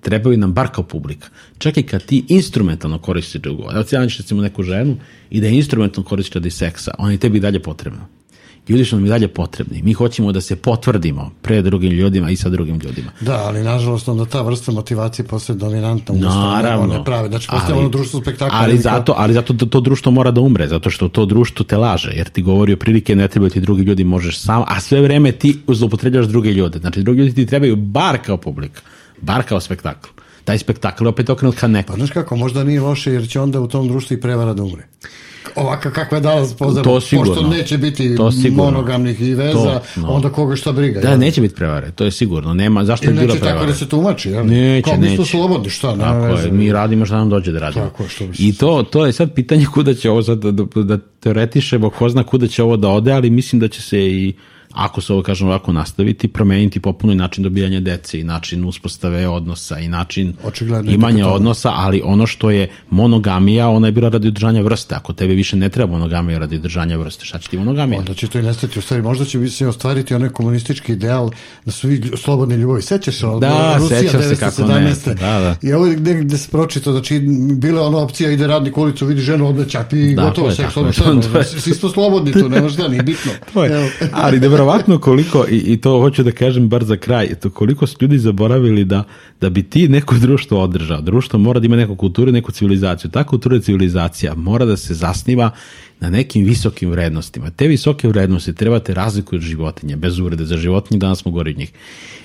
Trebaju 0.00 0.38
nam 0.38 0.52
bar 0.52 0.68
kao 0.72 0.84
publika. 0.84 1.28
Čak 1.58 1.76
i 1.76 1.82
kad 1.82 2.04
ti 2.04 2.24
instrumentalno 2.28 2.98
koristiš 2.98 3.40
drugo. 3.40 3.68
Evo 3.72 3.82
ti 3.82 3.96
recimo 3.96 4.42
neku 4.42 4.62
ženu 4.62 4.96
i 5.30 5.40
da 5.40 5.46
je 5.46 5.56
instrumentalno 5.56 6.08
koristiš 6.08 6.34
radi 6.34 6.50
seksa, 6.50 6.94
on 6.98 7.10
je 7.10 7.18
tebi 7.18 7.40
dalje 7.40 7.62
potrebno 7.62 8.19
ljudi 8.70 8.84
su 8.84 8.96
nam 8.96 9.06
i 9.06 9.08
dalje 9.08 9.28
potrebni. 9.28 9.82
Mi 9.82 9.92
hoćemo 9.92 10.32
da 10.32 10.40
se 10.40 10.56
potvrdimo 10.56 11.30
pre 11.42 11.62
drugim 11.62 11.92
ljudima 11.92 12.30
i 12.30 12.36
sa 12.36 12.48
drugim 12.48 12.80
ljudima. 12.84 13.10
Da, 13.20 13.36
ali 13.36 13.62
nažalost 13.62 14.08
onda 14.08 14.24
ta 14.24 14.42
vrsta 14.42 14.72
motivacije 14.72 15.26
postaje 15.26 15.56
dominantna. 15.56 16.14
Naravno. 16.14 16.94
Ne 16.94 17.04
pravi. 17.04 17.28
Znači 17.28 17.48
postaje 17.50 17.74
ono 17.74 17.88
društvo 17.88 18.20
spektakla. 18.20 18.58
Ali 18.58 18.78
zato, 18.78 19.14
ali 19.16 19.34
zato 19.34 19.54
to, 19.54 19.66
to 19.66 19.80
društvo 19.80 20.12
mora 20.12 20.30
da 20.30 20.40
umre, 20.40 20.68
zato 20.68 20.90
što 20.90 21.08
to 21.08 21.26
društvo 21.26 21.64
te 21.64 21.76
laže, 21.76 22.10
jer 22.14 22.28
ti 22.28 22.42
govori 22.42 22.72
o 22.72 22.76
prilike 22.76 23.16
ne 23.16 23.28
trebaju 23.28 23.50
ti 23.50 23.60
drugi 23.60 23.82
ljudi, 23.82 24.04
možeš 24.04 24.38
sam, 24.38 24.62
a 24.66 24.80
sve 24.80 25.00
vreme 25.00 25.32
ti 25.32 25.58
zloupotrebljaš 25.68 26.26
druge 26.26 26.52
ljude. 26.52 26.78
Znači 26.78 27.02
drugi 27.02 27.20
ljudi 27.20 27.34
ti 27.34 27.46
trebaju 27.46 27.76
bar 27.76 28.18
kao 28.26 28.36
publika, 28.36 28.80
bar 29.20 29.42
kao 29.42 29.60
spektakl 29.60 30.08
taj 30.44 30.58
spektakl 30.58 31.08
opet 31.08 31.30
okrenut 31.30 31.56
ka 31.56 31.68
nekom. 31.68 31.94
Pa 31.94 31.98
znaš 31.98 32.10
kako, 32.10 32.36
možda 32.36 32.64
nije 32.64 32.80
loše 32.80 33.12
jer 33.12 33.28
će 33.28 33.40
onda 33.40 33.60
u 33.60 33.68
tom 33.68 33.88
društvu 33.88 34.16
i 34.16 34.20
prevara 34.20 34.54
da 34.54 34.62
umre 34.62 34.86
ovako 35.54 35.90
kakva 35.90 36.16
je 36.16 36.20
danas 36.20 36.54
pozor, 36.54 36.84
to 36.84 37.00
sigurno. 37.00 37.34
pošto 37.34 37.48
neće 37.48 37.78
biti 37.78 38.16
to 38.16 38.30
monogamnih 38.50 39.20
i 39.20 39.34
veza, 39.34 39.80
to, 39.94 40.00
no. 40.00 40.08
onda 40.08 40.28
koga 40.28 40.56
šta 40.56 40.72
briga. 40.72 41.00
Da, 41.00 41.16
neće 41.16 41.40
biti 41.40 41.54
prevare, 41.54 41.90
to 41.90 42.04
je 42.04 42.10
sigurno. 42.10 42.54
Nema, 42.54 42.84
zašto 42.84 43.06
je 43.06 43.12
bila 43.12 43.34
prevara? 43.34 43.54
tako 43.54 43.66
da 43.66 43.74
se 43.74 43.88
tumači, 43.88 44.30
jel? 44.30 44.46
Neće, 44.46 44.90
Kao 44.90 44.96
neće. 44.96 45.24
slobodni, 45.24 45.70
šta? 45.70 45.96
Tako 45.96 46.40
je, 46.40 46.52
mi 46.52 46.72
radimo 46.72 47.06
šta 47.06 47.16
nam 47.16 47.30
dođe 47.30 47.52
da 47.52 47.58
radimo. 47.58 47.84
Tako, 47.84 48.08
što 48.08 48.24
I 48.38 48.56
to, 48.56 48.82
to 48.82 49.06
je 49.06 49.12
sad 49.12 49.34
pitanje 49.34 49.66
kuda 49.74 49.94
će 49.94 50.10
ovo 50.10 50.22
sad 50.22 50.38
da, 50.38 50.50
da, 50.50 50.82
da 50.82 50.98
teoretišemo, 51.20 51.90
ko 51.90 52.08
zna 52.08 52.24
kuda 52.24 52.48
će 52.48 52.62
ovo 52.62 52.76
da 52.76 52.88
ode, 52.88 53.12
ali 53.12 53.30
mislim 53.30 53.60
da 53.60 53.68
će 53.68 53.82
se 53.82 54.00
i 54.00 54.34
ako 54.74 55.00
se 55.00 55.12
ovo 55.12 55.22
kažem 55.22 55.48
ovako 55.48 55.72
nastaviti, 55.72 56.28
promeniti 56.28 56.80
popuno 56.80 57.12
i 57.12 57.16
način 57.16 57.44
dobijanja 57.44 57.80
dece 57.80 58.20
i 58.20 58.24
način 58.24 58.64
uspostave 58.64 59.28
odnosa 59.28 59.78
i 59.78 59.88
način 59.88 60.34
Očigledno 60.44 60.92
imanja 60.92 61.28
odnosa, 61.28 61.72
ali 61.74 62.02
ono 62.04 62.26
što 62.26 62.50
je 62.50 62.70
monogamija, 62.90 63.68
ona 63.68 63.88
je 63.88 63.92
bila 63.92 64.08
radi 64.08 64.28
održanja 64.28 64.62
vrste. 64.62 64.94
Ako 64.94 65.12
tebe 65.12 65.34
više 65.34 65.56
ne 65.56 65.68
treba 65.68 65.92
monogamija 65.92 66.38
radi 66.38 66.56
održanja 66.56 66.96
vrste, 66.96 67.24
šta 67.24 67.38
će 67.38 67.48
ti 67.48 67.58
monogamija? 67.58 67.98
Onda 67.98 68.14
će 68.14 68.28
to 68.28 68.38
i 68.38 68.42
nestati. 68.42 68.78
U 68.78 68.82
stvari, 68.82 69.02
možda 69.02 69.24
će 69.24 69.48
se 69.48 69.66
ostvariti 69.66 70.14
onaj 70.14 70.28
komunistički 70.28 70.92
ideal 70.92 71.30
da 71.64 71.72
su 71.72 71.88
vi 71.88 72.10
slobodni 72.16 72.54
ljubavi. 72.54 72.82
Sećaš 72.82 73.16
se? 73.16 73.26
Da, 73.40 73.76
Rusija 73.78 74.00
sećam 74.00 74.22
se 74.22 74.36
kako 74.36 74.62
ne. 74.62 74.94
Da, 75.06 75.14
da. 75.14 75.56
I 75.62 75.72
ovo 75.72 75.86
gde, 75.86 76.14
gde 76.14 76.38
se 76.38 76.48
pročito, 76.50 76.92
znači, 76.92 77.18
bila 77.54 77.86
ona 77.86 77.98
opcija, 77.98 78.30
ide 78.30 78.46
radnik 78.46 78.78
ulicu, 78.78 79.06
vidi 79.06 79.20
ženu, 79.20 79.48
odlećak 79.48 79.92
i 79.92 80.14
dakle, 80.14 80.30
gotovo, 80.30 80.50
seks, 80.50 80.74
svi 81.62 81.74
smo 81.74 81.88
slobodni 81.96 82.32
tu, 82.32 82.48
ne 82.48 82.60
možda, 82.60 82.88
ni 82.88 83.02
bitno. 83.02 83.32
ali 84.12 84.40
verovatno 84.60 84.98
koliko, 84.98 85.46
i, 85.50 85.56
i 85.56 85.80
to 85.80 86.00
hoću 86.00 86.22
da 86.22 86.32
kažem 86.32 86.68
bar 86.68 86.84
za 86.84 86.96
kraj, 86.96 87.34
to 87.34 87.50
koliko 87.50 87.86
su 87.86 87.96
ljudi 88.00 88.18
zaboravili 88.18 88.84
da, 88.84 89.04
da 89.40 89.50
bi 89.50 89.62
ti 89.62 89.88
neko 89.88 90.14
društvo 90.14 90.62
održao. 90.62 91.00
Društvo 91.00 91.38
mora 91.38 91.60
da 91.60 91.66
ima 91.66 91.76
neku 91.76 91.96
kulturu, 91.96 92.32
neku 92.32 92.52
civilizaciju. 92.52 93.10
Ta 93.10 93.24
kultura 93.24 93.56
i 93.56 93.60
civilizacija 93.60 94.34
mora 94.34 94.64
da 94.64 94.76
se 94.76 94.94
zasniva 94.94 95.50
na 96.00 96.10
nekim 96.10 96.44
visokim 96.44 96.90
vrednostima. 96.90 97.50
Te 97.50 97.68
visoke 97.68 98.08
vrednosti 98.08 98.54
trebate 98.54 98.94
razliku 98.94 99.36
od 99.36 99.40
životinje, 99.40 99.96
bez 99.96 100.18
urede 100.18 100.44
za 100.44 100.56
životinje, 100.56 100.98
danas 100.98 101.18
smo 101.18 101.30
gori 101.30 101.50
od 101.50 101.58
njih. 101.58 101.72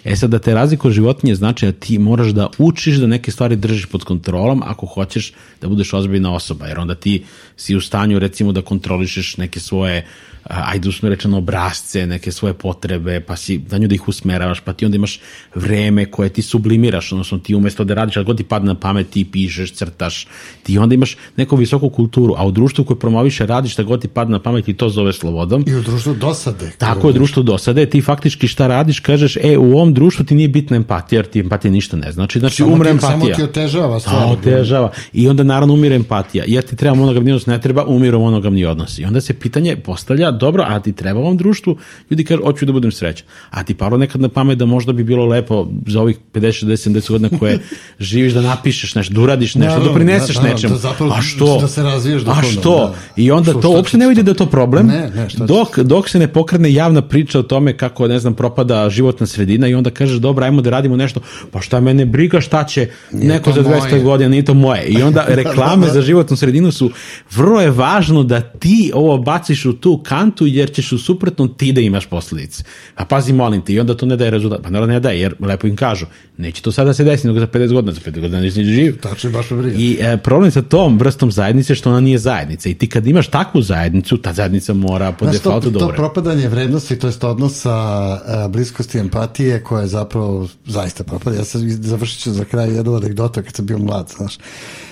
E 0.03 0.15
sad 0.15 0.29
da 0.29 0.39
te 0.39 0.53
razliku 0.53 0.88
od 0.88 0.93
životinje 0.93 1.36
znači 1.36 1.65
da 1.65 1.71
ti 1.71 1.99
moraš 1.99 2.27
da 2.27 2.49
učiš 2.57 2.95
da 2.95 3.07
neke 3.07 3.31
stvari 3.31 3.55
držiš 3.55 3.86
pod 3.86 4.03
kontrolom 4.03 4.63
ako 4.65 4.86
hoćeš 4.86 5.33
da 5.61 5.67
budeš 5.67 5.93
ozbiljna 5.93 6.33
osoba, 6.33 6.67
jer 6.67 6.79
onda 6.79 6.95
ti 6.95 7.23
si 7.55 7.75
u 7.75 7.81
stanju 7.81 8.19
recimo 8.19 8.51
da 8.51 8.61
kontrolišeš 8.61 9.38
neke 9.38 9.59
svoje 9.59 10.05
ajde 10.49 10.89
usno 10.89 11.09
rečeno 11.09 11.37
obrazce, 11.37 12.07
neke 12.07 12.31
svoje 12.31 12.53
potrebe, 12.53 13.19
pa 13.19 13.35
si 13.35 13.57
da 13.57 13.77
nju 13.77 13.87
da 13.87 13.95
ih 13.95 14.07
usmeravaš, 14.07 14.59
pa 14.59 14.73
ti 14.73 14.85
onda 14.85 14.95
imaš 14.95 15.19
vreme 15.55 16.05
koje 16.05 16.29
ti 16.29 16.41
sublimiraš, 16.41 17.11
odnosno 17.11 17.37
ti 17.37 17.55
umesto 17.55 17.83
da 17.83 17.93
radiš, 17.93 18.17
god 18.17 18.37
ti 18.37 18.43
padne 18.43 18.67
na 18.67 18.79
pamet, 18.79 19.09
ti 19.09 19.25
pišeš, 19.31 19.73
crtaš, 19.73 20.27
ti 20.63 20.77
onda 20.77 20.95
imaš 20.95 21.17
neku 21.37 21.55
visoku 21.55 21.89
kulturu, 21.89 22.33
a 22.37 22.45
u 22.47 22.51
društvu 22.51 22.85
koje 22.85 22.99
promoviše 22.99 23.45
radiš 23.45 23.73
šta 23.73 23.83
god 23.83 24.01
ti 24.01 24.07
padne 24.07 24.31
na 24.31 24.39
pamet 24.39 24.67
i 24.67 24.73
to 24.73 24.89
zove 24.89 25.13
slobodom. 25.13 25.63
I 25.67 25.75
u 25.75 25.81
društvu 25.81 26.13
dosade. 26.13 26.71
Tako 26.77 27.07
je, 27.07 27.13
društvo 27.13 27.43
dosade, 27.43 27.85
ti 27.85 28.01
faktički 28.01 28.47
šta 28.47 28.67
radiš, 28.67 28.99
kažeš, 28.99 29.37
e, 29.37 29.57
u 29.57 29.71
ovom 29.73 29.93
društvu 29.93 30.25
ti 30.25 30.35
nije 30.35 30.47
bitna 30.47 30.77
empatija, 30.77 31.19
jer 31.19 31.25
ti 31.25 31.39
empatija 31.39 31.71
ništa 31.71 31.97
ne 31.97 32.11
znači, 32.11 32.39
znači 32.39 32.55
samo 32.55 32.73
umre 32.73 32.89
ti, 32.89 32.95
empatija. 32.95 33.19
Samo 33.19 33.35
ti 33.35 33.43
otežava 33.43 33.99
stvar. 33.99 34.15
Samo 34.15 34.31
otežava. 34.31 34.91
I 35.13 35.29
onda 35.29 35.43
naravno 35.43 35.73
umire 35.73 35.95
empatija. 35.95 36.43
Jer 36.47 36.63
ti 36.63 36.75
treba 36.75 36.95
monogamni 36.95 37.31
odnos, 37.31 37.45
ne 37.45 37.61
treba, 37.61 37.85
umiru 37.85 38.19
monogamni 38.19 38.65
odnos. 38.65 38.99
I 38.99 39.05
onda 39.05 39.21
se 39.21 39.33
pitanje 39.33 39.75
postavlja, 39.75 40.31
dobro, 40.36 40.63
a 40.67 40.79
ti 40.79 40.93
treba 40.93 41.19
ovom 41.19 41.38
društvu, 41.38 41.77
ljudi 42.09 42.23
kažu, 42.25 42.41
hoću 42.43 42.65
da 42.65 42.71
budem 42.71 42.91
srećan. 42.91 43.27
A 43.49 43.63
ti 43.63 43.73
palo 43.73 43.97
nekad 43.97 44.21
na 44.21 44.29
pamet 44.29 44.57
da 44.57 44.65
možda 44.65 44.93
bi 44.93 45.03
bilo 45.03 45.25
lepo 45.25 45.67
za 45.88 46.01
ovih 46.01 46.17
50, 46.33 46.65
60, 46.65 46.89
70 46.89 47.11
godina 47.11 47.29
koje 47.39 47.59
živiš 47.99 48.33
da 48.33 48.41
napišeš 48.41 48.95
nešto, 48.95 49.13
da 49.13 49.21
uradiš 49.21 49.55
nešto, 49.55 49.79
da 49.79 49.86
doprineseš 49.86 50.36
da, 50.36 50.43
nečemu. 50.43 50.73
Da, 50.73 50.79
zapravo, 50.79 51.13
a 51.13 51.21
što? 51.21 51.57
Da 51.61 51.67
se 51.67 51.83
razviješ 51.83 52.23
A 52.25 52.41
što? 52.51 52.79
Da. 52.79 53.21
I 53.21 53.31
onda 53.31 53.51
što, 53.51 53.61
to 53.61 53.69
uopšte 53.69 53.97
ne 53.97 54.07
vidi 54.07 54.23
da 54.23 54.31
je 54.31 54.36
to 54.36 54.45
problem. 54.45 54.88
Ne, 54.88 55.09
ne, 55.15 55.29
što 55.29 55.45
dok, 55.45 55.79
dok 55.79 56.09
se 56.09 56.19
ne 56.19 56.27
pokrene 56.27 56.73
javna 56.73 57.01
priča 57.01 57.39
o 57.39 57.43
tome 57.43 57.77
kako, 57.77 58.07
ne 58.07 58.19
znam, 58.19 58.33
propada 58.33 58.89
životna 58.89 59.27
sredina 59.27 59.67
i 59.67 59.75
onda 59.75 59.89
kažeš, 59.89 60.17
dobro, 60.17 60.45
ajmo 60.45 60.61
da 60.61 60.69
radimo 60.69 60.95
nešto, 60.95 61.19
pa 61.51 61.61
šta 61.61 61.79
mene 61.79 62.05
briga, 62.05 62.41
šta 62.41 62.63
će 62.63 62.89
nije 63.11 63.33
neko 63.33 63.51
za 63.51 63.63
200 63.63 63.89
moje. 63.89 64.03
godina, 64.03 64.29
nije 64.29 64.45
to 64.45 64.53
moje. 64.53 64.86
I 64.86 65.03
onda 65.03 65.25
reklame 65.41 65.88
za 65.88 66.01
životnu 66.01 66.38
sredinu 66.38 66.71
su, 66.71 66.91
vrlo 67.31 67.61
je 67.61 67.71
važno 67.71 68.23
da 68.23 68.41
ti 68.41 68.91
ovo 68.93 69.17
baciš 69.17 69.65
u 69.65 69.73
tu 69.73 70.01
kantu, 70.26 70.45
jer 70.45 70.73
ćeš 70.73 70.91
u 70.91 70.97
suprotnom 70.97 71.53
ti 71.57 71.71
da 71.71 71.82
imaš 71.82 72.05
posledice. 72.05 72.63
A 72.95 73.05
pazi, 73.05 73.34
molim 73.34 73.61
te, 73.61 73.73
i 73.73 73.80
onda 73.80 73.97
to 73.97 74.05
ne 74.05 74.15
daje 74.15 74.32
rezultat. 74.32 74.61
Pa 74.63 74.69
naravno 74.69 74.93
ne 74.93 74.99
daje, 74.99 75.19
jer 75.19 75.36
lepo 75.39 75.67
im 75.67 75.76
kažu, 75.76 76.05
neće 76.38 76.61
to 76.61 76.71
sada 76.71 76.93
se 76.93 77.03
desiti, 77.03 77.28
nego 77.28 77.39
za 77.39 77.47
50 77.47 77.73
godina, 77.73 77.93
za 77.93 78.01
50 78.01 78.21
godina 78.21 78.41
nisi 78.41 78.63
živ. 78.63 78.99
Tačno, 79.01 79.32
baš 79.32 79.51
me 79.51 79.57
briga. 79.57 79.78
I 79.80 79.97
e, 80.01 80.17
problem 80.17 80.51
sa 80.51 80.61
tom 80.61 80.97
vrstom 80.99 81.32
zajednice 81.32 81.76
što 81.76 81.89
ona 81.89 81.99
nije 81.99 82.17
zajednica. 82.17 82.69
I 82.69 82.73
ti 82.73 82.89
kad 82.89 83.07
imaš 83.07 83.28
takvu 83.28 83.61
zajednicu, 83.61 84.17
ta 84.17 84.34
zajednica 84.34 84.73
mora 84.73 85.11
po 85.11 85.26
Znaš, 85.26 85.36
defaultu 85.36 85.69
dobro. 85.69 85.88
To 85.88 85.95
propadanje 85.95 86.47
vrednosti, 86.47 86.99
to 86.99 87.07
je 87.07 87.13
odnosa 87.21 87.73
a, 87.73 88.47
bliskosti 88.49 88.97
empatije, 88.99 89.63
koja 89.63 89.82
je 89.82 89.88
zapravo 89.88 90.47
zaista 90.65 91.03
propada. 91.03 91.38
Ja 91.38 91.43
sam 91.43 91.61
završit 91.69 92.19
ću 92.19 92.32
za 92.32 92.45
kraj 92.45 92.76
jednu 92.76 92.95
anegdotu 92.95 93.41
kad 93.43 93.55
sam 93.55 93.65
bio 93.65 93.78
mlad, 93.78 94.13
znaš. 94.17 94.38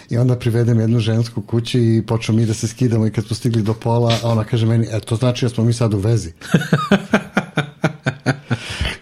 I 0.10 0.18
onda 0.18 0.36
privedem 0.36 0.80
jednu 0.80 1.00
žensku 1.00 1.42
kući 1.42 1.80
i 1.80 2.04
počnemo 2.08 2.40
mi 2.40 2.46
da 2.46 2.54
se 2.54 2.68
skidamo 2.68 3.08
i 3.08 3.12
kad 3.12 3.26
smo 3.26 3.36
stigli 3.36 3.62
do 3.62 3.74
pola, 3.74 4.20
a 4.24 4.30
ona 4.30 4.44
kaže 4.44 4.66
meni, 4.66 4.88
e, 4.92 5.00
to 5.00 5.16
znači 5.16 5.46
da 5.46 5.50
smo 5.50 5.64
mi 5.64 5.74
sad 5.74 5.94
u 5.94 6.00
vezi. 6.00 6.32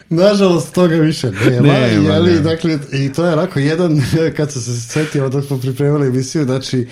Nažalost, 0.09 0.73
toga 0.73 0.95
više 0.95 1.31
nema. 1.31 1.67
nema 1.67 2.13
jeli, 2.13 2.31
ne. 2.31 2.39
dakle, 2.39 2.79
I 2.93 3.13
to 3.13 3.25
je 3.25 3.33
onako 3.33 3.59
jedan, 3.59 4.01
kad 4.37 4.51
sam 4.51 4.61
se 4.61 4.81
setio 4.81 5.29
dok 5.29 5.45
smo 5.45 5.57
pripremali 5.57 6.07
emisiju, 6.07 6.43
znači, 6.43 6.87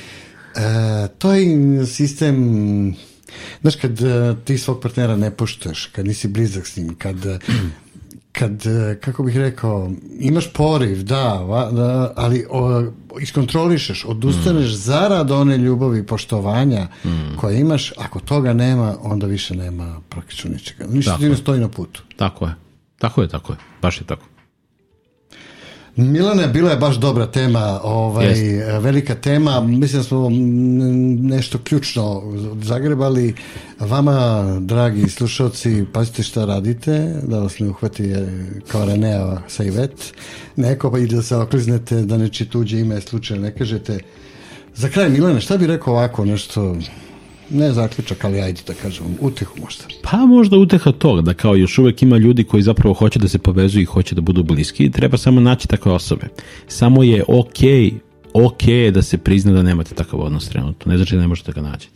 e, 0.56 1.08
to 1.18 1.34
je 1.34 1.86
sistem 1.86 2.96
Znaš, 3.62 3.76
kad 3.76 4.02
uh, 4.02 4.38
ti 4.46 4.58
svog 4.58 4.82
partnera 4.82 5.18
ne 5.18 5.32
poštuješ, 5.32 5.86
kad 5.86 6.06
nisi 6.06 6.28
blizak 6.28 6.68
s 6.68 6.78
njim, 6.78 6.96
kad 6.96 7.16
kad, 8.32 8.66
e, 8.66 9.00
kako 9.02 9.24
bih 9.24 9.38
rekao, 9.38 9.92
imaš 10.20 10.54
poriv, 10.54 11.04
da, 11.04 11.46
da 11.72 12.14
ali 12.16 12.46
o, 12.50 12.84
iskontrolišeš, 13.22 14.06
odustaneš 14.06 14.72
mm. 14.72 14.76
zarad 14.76 15.32
one 15.32 15.58
ljubavi 15.58 16.00
i 16.00 16.06
poštovanja 16.06 16.88
mm. 17.06 17.38
koje 17.38 17.60
imaš, 17.60 17.94
ako 17.98 18.20
toga 18.20 18.54
nema, 18.54 18.96
onda 19.02 19.28
više 19.28 19.56
nema 19.56 20.02
praktično 20.10 20.50
ničega. 20.52 20.86
Ništa 20.88 21.18
ti 21.18 21.30
ne 21.30 21.36
stoji 21.36 21.60
na 21.60 21.70
putu. 21.70 22.04
Tako 22.16 22.46
je, 22.46 22.54
tako 22.98 23.22
je, 23.22 23.28
tako 23.28 23.54
je, 23.54 23.58
baš 23.82 24.02
je 24.02 24.06
tako. 24.06 24.26
Milane, 26.00 26.48
bila 26.48 26.72
je 26.72 26.78
baš 26.78 26.96
dobra 26.96 27.26
tema, 27.28 27.80
ovaj, 27.84 28.34
velika 28.80 29.16
tema, 29.16 29.62
mislim 29.62 30.00
da 30.02 30.04
smo 30.04 30.30
nešto 31.30 31.58
ključno 31.58 32.22
zagrebali. 32.62 33.36
Vama, 33.80 34.44
dragi 34.60 35.10
slušalci, 35.10 35.86
pazite 35.94 36.24
šta 36.24 36.46
radite, 36.46 37.16
da 37.24 37.40
vas 37.40 37.60
ne 37.60 37.70
uhvati 37.70 38.14
kao 38.68 38.86
Renea 38.86 39.38
sa 39.48 39.64
Ivet, 39.64 40.14
neko 40.56 40.92
pa 40.92 41.00
i 41.00 41.08
da 41.08 41.22
se 41.22 41.36
okliznete, 41.36 42.02
da 42.02 42.18
neći 42.18 42.46
tuđe 42.46 42.80
ime 42.80 43.02
slučajno 43.02 43.44
ne 43.44 43.56
kažete. 43.56 44.00
Za 44.76 44.90
kraj, 44.90 45.10
Milane, 45.10 45.42
šta 45.42 45.58
bi 45.58 45.68
rekao 45.68 45.94
ovako 45.94 46.26
nešto 46.26 46.76
ne 47.50 47.72
zaključak, 47.72 48.26
ali 48.26 48.42
ajde 48.42 48.62
da 48.68 48.74
kažem, 48.74 49.06
utehu 49.22 49.54
možda. 49.62 49.84
Pa 50.02 50.18
možda 50.18 50.58
uteha 50.58 50.92
tog, 50.92 51.22
da 51.22 51.34
kao 51.34 51.56
još 51.56 51.78
uvek 51.78 52.04
ima 52.04 52.18
ljudi 52.18 52.44
koji 52.44 52.64
zapravo 52.64 52.94
hoće 52.94 53.20
da 53.20 53.28
se 53.28 53.40
povezuju 53.40 53.82
i 53.82 53.86
hoće 53.86 54.16
da 54.16 54.22
budu 54.22 54.44
bliski, 54.44 54.92
treba 54.92 55.18
samo 55.18 55.42
naći 55.42 55.68
takve 55.68 55.92
osobe. 55.92 56.28
Samo 56.68 57.04
je 57.04 57.24
okej, 57.28 57.70
okay, 57.70 57.94
okej 58.34 58.76
okay 58.76 58.92
da 58.92 59.02
se 59.02 59.18
prizna 59.18 59.52
da 59.52 59.64
nemate 59.64 59.96
takav 59.96 60.20
odnos 60.20 60.50
trenutno, 60.50 60.92
ne 60.92 60.98
znači 60.98 61.16
da 61.16 61.22
ne 61.22 61.28
možete 61.28 61.52
ga 61.52 61.62
naći. 61.62 61.90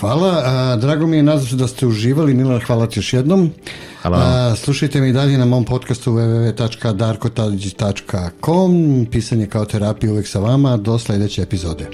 Hvala, 0.00 0.42
a, 0.44 0.76
drago 0.76 1.06
mi 1.06 1.16
je, 1.16 1.22
nadam 1.22 1.46
se 1.46 1.56
da 1.56 1.68
ste 1.68 1.86
uživali, 1.86 2.34
Milan, 2.34 2.60
hvala 2.60 2.86
ti 2.86 2.98
još 2.98 3.12
jednom. 3.12 3.50
Hvala. 4.02 4.18
A, 4.18 4.56
slušajte 4.56 5.00
mi 5.00 5.12
dalje 5.12 5.38
na 5.38 5.44
mom 5.44 5.64
podcastu 5.64 6.12
www.darkotadić.com, 6.12 9.06
pisanje 9.10 9.46
kao 9.46 9.64
terapija 9.64 10.12
uvek 10.12 10.26
sa 10.26 10.38
vama, 10.38 10.76
do 10.76 10.98
sledeće 10.98 11.42
epizode. 11.42 11.88